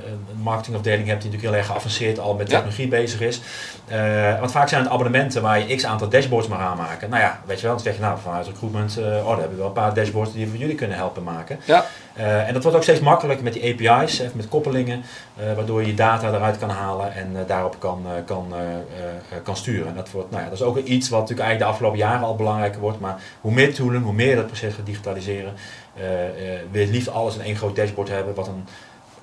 een 0.07 0.43
marketingafdeling 0.43 1.09
hebt 1.09 1.23
die 1.23 1.31
natuurlijk 1.31 1.43
heel 1.43 1.55
erg 1.55 1.67
geavanceerd 1.67 2.19
al 2.19 2.35
met 2.35 2.47
Ja. 2.51 2.55
technologie 2.55 2.89
bezig 2.89 3.21
is. 3.21 3.41
Eh, 3.87 4.39
want 4.39 4.51
vaak 4.53 4.69
zijn 4.69 4.83
het 4.83 4.91
abonnementen 4.93 5.43
waar 5.43 5.69
je 5.69 5.77
x 5.77 5.85
aantal 5.85 6.09
dashboards 6.09 6.49
mag 6.49 6.59
aanmaken. 6.59 7.11
Nou 7.11 7.23
ja, 7.23 7.41
weet 7.47 7.61
je 7.61 7.67
wel, 7.67 7.75
dan 7.75 7.85
zeg 7.85 7.95
je 7.95 8.01
nou 8.01 8.19
vanuit 8.23 8.47
recruitment, 8.47 8.97
eh, 8.99 9.05
oh, 9.05 9.11
daar 9.29 9.39
hebben 9.39 9.51
we 9.51 9.57
wel 9.57 9.67
een 9.67 9.73
paar 9.73 9.95
dashboards 9.95 10.33
die 10.33 10.47
we 10.47 10.59
jullie 10.59 10.75
kunnen 10.75 10.97
helpen 10.97 11.23
maken. 11.23 11.59
Ja. 11.65 11.85
Eh, 12.15 12.47
en 12.49 12.53
dat 12.53 12.63
wordt 12.63 12.77
ook 12.77 12.83
steeds 12.83 13.01
makkelijker 13.01 13.45
met 13.45 13.53
die 13.53 13.63
API's, 13.91 14.21
eh, 14.21 14.29
met 14.33 14.49
koppelingen, 14.49 15.03
eh, 15.37 15.53
waardoor 15.55 15.81
je 15.81 15.87
je 15.87 15.95
data 15.95 16.29
eruit 16.33 16.59
kan 16.59 16.71
halen 16.71 17.15
en 17.15 17.31
eh, 17.35 17.41
daarop 17.47 17.77
kan, 17.79 18.03
eh, 18.07 18.13
kan, 18.25 18.47
eh, 18.53 18.61
eh, 18.61 19.43
kan 19.43 19.57
sturen. 19.57 19.87
En 19.89 19.95
dat, 19.95 20.11
wordt, 20.11 20.31
nou 20.31 20.43
ja, 20.43 20.49
dat 20.49 20.59
is 20.59 20.65
ook 20.65 20.77
iets 20.77 21.09
wat 21.09 21.21
natuurlijk 21.21 21.49
eigenlijk 21.49 21.59
de 21.59 21.65
afgelopen 21.85 21.99
jaren 21.99 22.27
al 22.27 22.37
belangrijker 22.37 22.81
wordt. 22.81 23.01
Maar 23.01 23.21
hoe 23.41 23.53
meer 23.53 23.75
tooling, 23.75 24.05
hoe 24.05 24.13
meer 24.13 24.29
je 24.29 24.37
dat 24.37 24.47
proces 24.47 24.75
gaat 24.75 24.87
digitaliseren, 24.87 25.53
eh, 25.95 26.25
eh, 26.25 26.61
wil 26.71 26.81
je 26.81 26.87
het 26.87 26.95
liefst 26.95 27.09
alles 27.11 27.35
in 27.35 27.41
één 27.43 27.57
groot 27.57 27.77
dashboard 27.77 28.09
hebben, 28.09 28.35
wat 28.35 28.47
een 28.47 28.65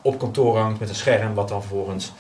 op 0.01 0.19
kantoor 0.19 0.57
hangt 0.57 0.79
met 0.79 0.89
een 0.89 0.95
scherm, 0.95 1.33
wat 1.33 1.47
dan 1.47 1.61
vervolgens 1.61 2.11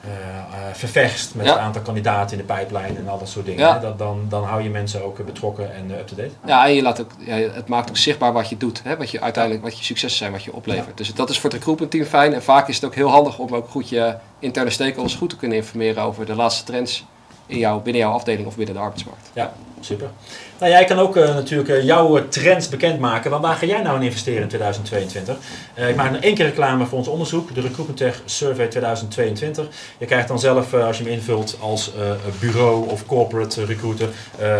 eh, 0.00 0.08
eh, 0.10 0.74
ververst 0.74 1.34
met 1.34 1.46
Ja. 1.46 1.52
het 1.52 1.60
aantal 1.60 1.82
kandidaten 1.82 2.38
in 2.38 2.46
de 2.46 2.52
pijplijn 2.52 2.96
en 2.96 3.08
al 3.08 3.18
dat 3.18 3.28
soort 3.28 3.46
dingen. 3.46 3.60
Ja. 3.60 3.78
Dat, 3.78 3.98
dan, 3.98 4.26
dan 4.28 4.44
hou 4.44 4.62
je 4.62 4.70
mensen 4.70 5.04
ook 5.04 5.24
betrokken 5.26 5.74
en 5.74 5.90
eh, 5.90 5.98
up-to-date. 5.98 6.30
Ja, 6.46 6.66
en 6.66 6.74
je 6.74 6.82
laat 6.82 7.00
ook, 7.00 7.10
ja, 7.18 7.34
het 7.34 7.68
maakt 7.68 7.88
ook 7.88 7.96
zichtbaar 7.96 8.32
wat 8.32 8.48
je 8.48 8.56
doet. 8.56 8.82
Hè? 8.82 8.96
Wat 8.96 9.10
je 9.10 9.20
uiteindelijk, 9.20 9.64
wat 9.64 9.78
je 9.78 9.84
successen 9.84 10.18
zijn, 10.18 10.32
wat 10.32 10.44
je 10.44 10.52
oplevert. 10.52 10.96
Dus 10.96 11.14
dat 11.14 11.30
is 11.30 11.36
voor 11.36 11.50
het 11.50 11.58
recruitment 11.58 11.90
team 11.90 12.04
fijn. 12.04 12.34
En 12.34 12.42
vaak 12.42 12.68
is 12.68 12.74
het 12.74 12.84
ook 12.84 12.94
heel 12.94 13.08
handig 13.08 13.38
om 13.38 13.54
ook 13.54 13.68
goed 13.68 13.88
je 13.88 14.16
interne 14.38 14.70
stakeholders 14.70 15.14
goed 15.14 15.30
te 15.30 15.36
kunnen 15.36 15.56
informeren 15.56 16.02
over 16.02 16.26
de 16.26 16.34
laatste 16.34 16.64
trends 16.64 17.04
in 17.46 17.58
jouw, 17.58 17.80
binnen 17.80 18.02
jouw 18.02 18.12
afdeling 18.12 18.46
of 18.46 18.56
binnen 18.56 18.74
de 18.74 18.80
arbeidsmarkt. 18.80 19.30
Ja, 19.32 19.52
super. 19.80 20.10
Nou, 20.58 20.72
jij 20.72 20.84
kan 20.84 20.98
ook 20.98 21.16
eh, 21.16 21.34
natuurlijk 21.34 21.68
eh, 21.68 21.84
jouw 21.84 22.16
eh, 22.16 22.24
trends 22.28 22.68
bekendmaken. 22.68 23.30
Want 23.30 23.42
waar 23.42 23.56
ga 23.56 23.66
jij 23.66 23.82
nou 23.82 23.96
in 23.96 24.02
investeren 24.02 24.42
in 24.42 24.48
2022? 24.48 25.36
Eh, 25.74 25.88
ik 25.88 25.96
maak 25.96 26.10
nog 26.10 26.20
één 26.20 26.34
keer 26.34 26.44
reclame 26.44 26.86
voor 26.86 26.98
ons 26.98 27.08
onderzoek, 27.08 27.54
de 27.54 27.60
Recruitment 27.60 27.96
Tech 27.96 28.22
Survey 28.24 28.66
2022. 28.66 29.66
Je 29.98 30.06
krijgt 30.06 30.28
dan 30.28 30.38
zelf, 30.38 30.74
als 30.74 30.98
je 30.98 31.04
hem 31.04 31.12
invult 31.12 31.56
als 31.60 31.92
bureau 32.40 32.90
of 32.90 33.06
corporate 33.06 33.64
recruiter, 33.64 34.08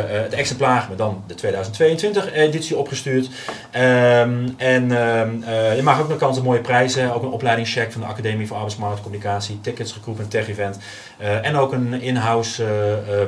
het 0.07 0.33
exemplaar 0.33 0.87
met 0.89 0.99
dan 0.99 1.23
de 1.27 1.35
2022 1.35 2.33
editie 2.33 2.77
opgestuurd. 2.77 3.29
Ehm, 3.71 4.49
en 4.57 4.93
ehm, 4.93 5.43
eh, 5.43 5.77
je 5.77 5.83
mag 5.83 6.01
ook 6.01 6.09
nog 6.09 6.19
kans 6.19 6.39
op 6.39 6.45
mooie 6.45 6.61
prijzen. 6.61 7.15
Ook 7.15 7.23
een 7.23 7.29
opleidingscheck 7.29 7.93
van 7.93 8.01
de 8.01 8.07
Academie 8.07 8.47
voor 8.47 8.57
Arbeidsmarktcommunicatie, 8.57 9.61
tickets, 9.61 9.95
recruitment 9.95 10.31
tech 10.31 10.49
event. 10.49 10.79
En 11.43 11.57
ook 11.57 11.73
een 11.73 12.01
in-house 12.01 12.65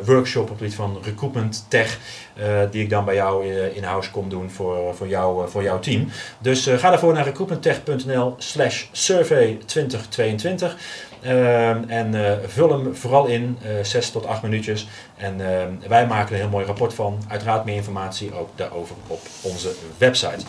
workshop 0.05 0.43
op 0.43 0.49
het 0.49 0.59
gebied 0.59 0.75
van 0.75 0.99
recruitment 1.03 1.64
tech. 1.69 1.99
Eh, 2.39 2.47
die 2.70 2.82
ik 2.82 2.91
dan 2.91 3.05
bij 3.05 3.14
jou 3.14 3.51
eh, 3.51 3.76
in-house 3.76 4.11
kom 4.11 4.28
doen 4.28 4.51
voor, 4.51 4.95
voor, 4.95 5.09
jou, 5.09 5.45
eh, 5.45 5.51
voor 5.51 5.62
jouw 5.62 5.78
team. 5.78 6.09
Dus 6.39 6.66
eh, 6.66 6.78
ga 6.78 6.91
daarvoor 6.91 7.12
naar 7.12 7.24
recruitmenttech.nl 7.24 8.34
slash 8.39 8.84
survey 8.93 9.59
2022. 9.66 10.76
Ehm, 11.22 11.82
en 11.86 12.14
eh, 12.14 12.32
vul 12.47 12.70
hem 12.70 12.97
vooral 12.97 13.26
in, 13.26 13.59
eh 13.62 13.70
6 13.84 14.11
tot 14.11 14.26
8 14.26 14.43
minuutjes. 14.43 14.89
En 15.16 15.41
ehm, 15.41 15.89
wij 15.89 16.07
maken 16.07 16.34
een 16.34 16.41
heel 16.41 16.51
mooi 16.51 16.66
rapport 16.66 16.95
van. 16.95 17.18
Uiteraard 17.28 17.64
meer 17.64 17.74
informatie 17.74 18.34
ook 18.34 18.49
daarover 18.55 18.95
op 19.07 19.20
onze 19.43 19.70
website. 19.99 20.45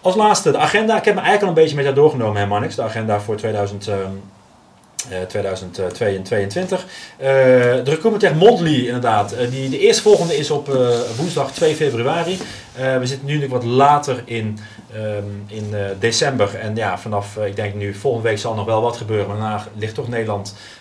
Als 0.00 0.14
laatste 0.14 0.50
de 0.50 0.58
agenda. 0.58 0.96
Ik 0.96 1.04
heb 1.04 1.14
me 1.14 1.20
eigenlijk 1.20 1.42
al 1.42 1.48
een 1.48 1.62
beetje 1.62 1.76
met 1.76 1.84
jou 1.84 1.96
doorgenomen, 1.96 2.40
hè, 2.40 2.46
Marnix. 2.46 2.74
De 2.74 2.82
agenda 2.82 3.20
voor 3.20 3.36
2000, 3.36 3.88
ehm, 3.88 3.98
eh, 3.98 4.06
2022. 5.28 6.86
Eh, 7.16 7.26
de 7.26 7.82
Recruitment 7.84 8.38
Mondly, 8.38 8.86
inderdaad. 8.86 9.32
Eh, 9.32 9.50
die, 9.50 9.68
de 9.68 9.78
eerstvolgende 9.78 10.36
is 10.36 10.50
op 10.50 10.74
eh, 10.74 10.88
woensdag 11.16 11.52
2 11.52 11.74
februari. 11.74 12.38
Eh, 12.74 12.98
we 12.98 13.06
zitten 13.06 13.26
nu 13.26 13.48
wat 13.48 13.64
later 13.64 14.22
in, 14.24 14.58
ehm, 14.94 15.24
in 15.46 15.74
eh, 15.74 15.80
december. 15.98 16.54
En 16.54 16.76
ja, 16.76 16.98
vanaf, 16.98 17.36
eh, 17.36 17.46
ik 17.46 17.56
denk 17.56 17.74
nu, 17.74 17.94
volgende 17.94 18.28
week 18.28 18.38
zal 18.38 18.54
nog 18.54 18.66
wel 18.66 18.82
wat 18.82 18.96
gebeuren. 18.96 19.28
Daarna 19.28 19.66
ligt 19.76 19.94
toch 19.94 20.08
Nederland 20.08 20.54
eh, 20.54 20.54
eh, 20.54 20.79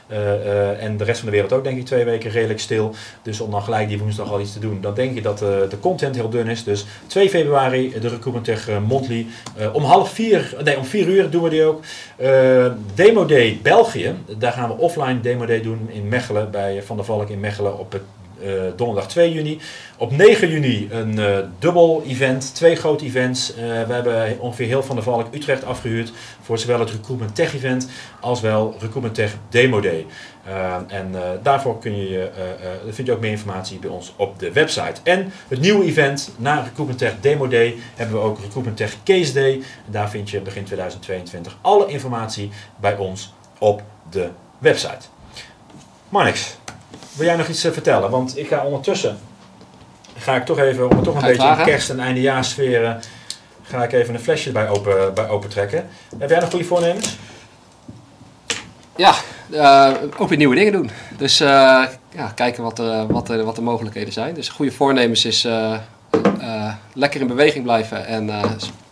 en 0.80 0.97
de 0.97 1.03
rest 1.03 1.20
van 1.20 1.26
de 1.30 1.36
wereld 1.36 1.53
ook, 1.53 1.64
denk 1.64 1.78
ik, 1.78 1.86
twee 1.86 2.05
weken 2.05 2.32
redelijk 2.32 2.60
stil. 2.60 2.95
Dus 3.22 3.39
om 3.39 3.51
dan 3.51 3.62
gelijk 3.62 3.88
die 3.88 3.99
woensdag 3.99 4.32
al 4.32 4.39
iets 4.39 4.53
te 4.53 4.60
doen, 4.60 4.82
dan 4.82 4.93
denk 4.93 5.16
ik 5.16 5.24
dat 5.24 5.41
eh, 5.41 5.49
de 5.70 5.80
content 5.80 6.16
heel 6.16 6.30
dun 6.30 6.47
is. 6.47 6.64
Dus 6.64 6.86
2 7.07 7.30
februari, 7.30 7.93
de 8.01 8.07
Recruitment 8.07 8.47
eh, 8.47 8.78
Mondly. 8.88 9.28
Eh, 9.57 9.76
om 9.76 9.84
half 9.84 10.12
vier, 10.12 10.55
nee, 10.64 10.78
om 10.78 10.86
vier 10.86 11.07
uur 11.07 11.30
doen 11.30 11.43
we 11.43 11.49
die 11.49 11.64
ook. 11.64 11.82
Eh, 12.16 12.66
Demo 12.95 13.26
Day 13.26 13.60
België, 13.62 14.16
daar 14.38 14.51
gaan 14.51 14.70
we 14.70 14.78
offline 14.78 15.20
Demo 15.20 15.45
Day 15.45 15.62
doen 15.62 15.89
in 15.91 16.07
Mechelen, 16.07 16.51
bij 16.51 16.84
Van 16.84 16.95
der 16.95 17.05
Valk 17.05 17.30
in 17.30 17.39
Mechelen 17.39 17.80
op 17.80 17.91
het 17.91 18.01
eh, 18.01 18.18
donderdag 18.76 19.08
2 19.08 19.32
juni. 19.32 19.60
Op 19.98 20.12
9 20.12 20.50
juni 20.50 20.88
een 20.92 21.20
eh, 21.20 21.38
dubbel 21.60 22.04
event, 22.08 22.56
twee 22.56 22.76
grote 22.76 23.06
events. 23.06 23.54
Eh, 23.54 23.58
we 23.64 23.94
hebben 23.94 24.40
ongeveer 24.40 24.68
heel 24.68 24.84
Van 24.84 24.96
der 24.96 25.04
Valk 25.04 25.34
Utrecht 25.34 25.66
afgehuurd 25.66 26.12
voor 26.42 26.58
zowel 26.58 26.80
het 26.80 26.92
Recruitment 26.92 27.36
Tech 27.36 27.56
event 27.56 27.90
als 28.20 28.42
wel 28.42 28.76
Recruitment 28.80 29.16
Tech 29.16 29.36
Demo 29.50 29.80
Day. 29.80 30.06
Eh, 30.46 30.76
en 30.88 31.16
eh, 31.16 31.30
daarvoor 31.44 31.80
kun 31.80 31.98
je, 31.98 32.30
eh, 32.30 32.52
eh, 32.52 32.80
vind 32.90 33.08
je 33.08 33.14
ook 33.14 33.20
meer 33.20 33.32
informatie 33.32 33.80
bij 33.80 33.90
ons 33.90 34.14
op 34.16 34.40
de 34.40 34.52
website. 34.52 35.02
En 35.04 35.32
het 35.48 35.60
nieuwe 35.60 35.86
event 35.86 36.32
na 36.38 36.56
Recruitment 36.56 36.98
Tech 36.98 37.14
Demo 37.22 37.48
Day 37.48 37.76
hebben 37.96 38.16
we 38.16 38.24
ook 38.24 38.40
Recruitment 38.40 38.78
Tech 38.78 38.96
Case 39.04 39.34
Day. 39.34 39.62
Daar 39.86 40.10
vind 40.10 40.30
je 40.30 40.42
begin 40.42 40.64
2022 40.64 41.58
alle 41.62 41.88
informatie 41.88 42.52
bij 42.80 42.98
ons 42.98 43.34
op 43.58 43.84
de 44.10 44.30
website. 44.58 45.08
Marnix, 46.10 46.58
wil 47.20 47.28
jij 47.28 47.38
nog 47.38 47.47
iets 47.47 47.63
eh, 47.63 47.72
vertellen? 47.72 48.09
Want 48.09 48.38
ik 48.38 48.47
ga 48.47 48.65
ondertussen, 48.65 49.17
ga 50.17 50.36
ik 50.36 50.45
toch 50.45 50.59
even, 50.59 50.89
om 50.89 50.95
het 50.95 51.03
toch 51.03 51.15
een 51.15 51.22
beetje 51.22 51.47
in 51.47 51.63
kerst- 51.63 51.89
en 51.89 51.99
eindejaarssferen, 51.99 53.01
ga 53.61 53.84
ik 53.84 53.91
even 53.91 54.13
een 54.13 54.20
flesje 54.20 54.51
bij 54.51 54.70
open, 54.70 55.13
bij 55.13 55.28
open 55.30 55.49
trekken. 55.49 55.88
Heb 56.17 56.30
jij 56.30 56.39
nog 56.39 56.49
goede 56.49 56.65
voornemens? 56.65 57.17
Ja, 58.95 59.13
eh, 59.51 59.93
ook 60.17 60.30
weer 60.30 60.38
nieuwe 60.38 60.55
dingen 60.55 60.72
doen. 60.72 60.91
Dus 61.17 61.39
eh, 61.39 61.47
ja, 62.09 62.32
kijken 62.36 62.63
wat 62.63 62.80
er, 62.80 63.07
wat, 63.07 63.30
er, 63.30 63.43
wat 63.43 63.55
de 63.55 63.61
mogelijkheden 63.61 64.13
zijn. 64.13 64.34
Dus 64.34 64.49
goede 64.49 64.72
voornemens 64.72 65.26
is 65.26 65.47
lekker 66.93 67.22
in 67.22 67.28
beweging 67.28 67.63
blijven 67.63 68.05
en 68.05 68.30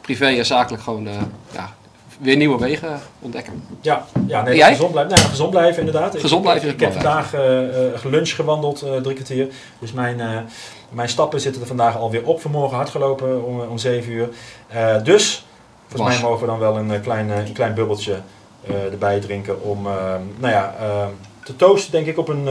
privé 0.01 0.25
en 0.25 0.45
zakelijk 0.45 0.83
gewoon 0.83 1.07
ja, 1.51 1.75
weer 2.17 2.35
nieuwe 2.35 2.57
wegen 2.59 2.99
ontdekken. 3.19 3.63
Ja, 3.81 4.05
ja 4.27 4.41
nee, 4.41 4.55
jij? 4.55 4.69
gezond 4.71 4.91
blijven. 4.91 5.13
Nee, 5.15 5.23
gezond 5.23 5.49
blijven 5.49 5.79
inderdaad. 5.85 6.15
Ik- 6.15 6.21
Gezond 6.21 6.41
blijven 6.41 6.67
is 6.67 6.73
Ik, 6.73 6.79
ik 6.79 6.85
heb 6.85 6.93
vandaag 6.93 7.33
eh 7.33 7.85
eh, 7.87 7.99
gelunch 7.99 8.29
gewandeld, 8.35 8.81
eh, 8.81 8.95
drie 8.95 9.13
kwartier. 9.15 9.47
Dus 9.79 9.91
mijn, 9.91 10.47
mijn 10.89 11.09
stappen 11.09 11.41
zitten 11.41 11.61
er 11.61 11.67
vandaag 11.67 11.97
alweer 11.97 12.25
op. 12.25 12.41
Vanmorgen 12.41 12.75
hard 12.77 12.89
gelopen 12.89 13.45
om, 13.45 13.59
om 13.59 13.77
7 13.77 14.11
uur. 14.11 14.29
Dus 15.03 15.45
volgens 15.87 16.13
mij 16.19 16.29
mogen 16.29 16.39
we 16.41 16.45
dan 16.47 16.59
wel 16.59 16.77
een 16.77 17.01
klein, 17.01 17.29
een 17.29 17.53
klein 17.53 17.73
bubbeltje 17.73 18.15
erbij 18.91 19.19
drinken 19.19 19.63
om 19.63 19.83
nou 20.37 20.53
ja, 20.53 20.75
eh, 20.79 21.05
te 21.43 21.55
toosten 21.55 21.91
denk 21.91 22.05
ik 22.07 22.17
op 22.17 22.27
een... 22.27 22.47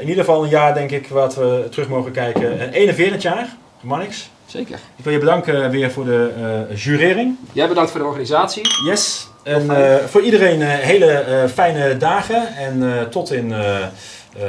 in 0.00 0.08
ieder 0.08 0.24
geval 0.24 0.42
een 0.42 0.48
jaar 0.48 0.74
denk 0.74 0.90
ik 0.90 1.08
wat 1.08 1.34
we 1.34 1.66
terug 1.70 1.88
mogen 1.88 2.12
kijken. 2.12 2.62
Een 2.62 2.72
41 2.72 3.22
jaar, 3.22 3.48
Marnix. 3.80 4.30
Zeker. 4.50 4.78
Ik 4.96 5.04
wil 5.04 5.12
je 5.12 5.18
bedanken 5.18 5.70
weer 5.70 5.90
voor 5.90 6.04
de 6.04 6.30
eh, 6.70 6.76
jurering. 6.76 7.36
Jij 7.52 7.68
bedankt 7.68 7.90
voor 7.90 8.00
de 8.00 8.06
organisatie. 8.06 8.62
Yes. 8.84 9.28
En 9.42 9.70
eh, 9.70 10.04
voor 10.06 10.22
iedereen 10.22 10.62
eh, 10.62 10.68
hele 10.68 11.10
eh, 11.12 11.48
fijne 11.48 11.96
dagen 11.96 12.56
en 12.56 12.82
eh, 12.98 13.02
tot 13.02 13.32
in 13.32 13.52
eh, 13.52 13.82
eh, 13.82 13.88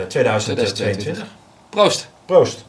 2022. 0.07 1.25
Proost. 1.69 2.07
Proost. 2.25 2.65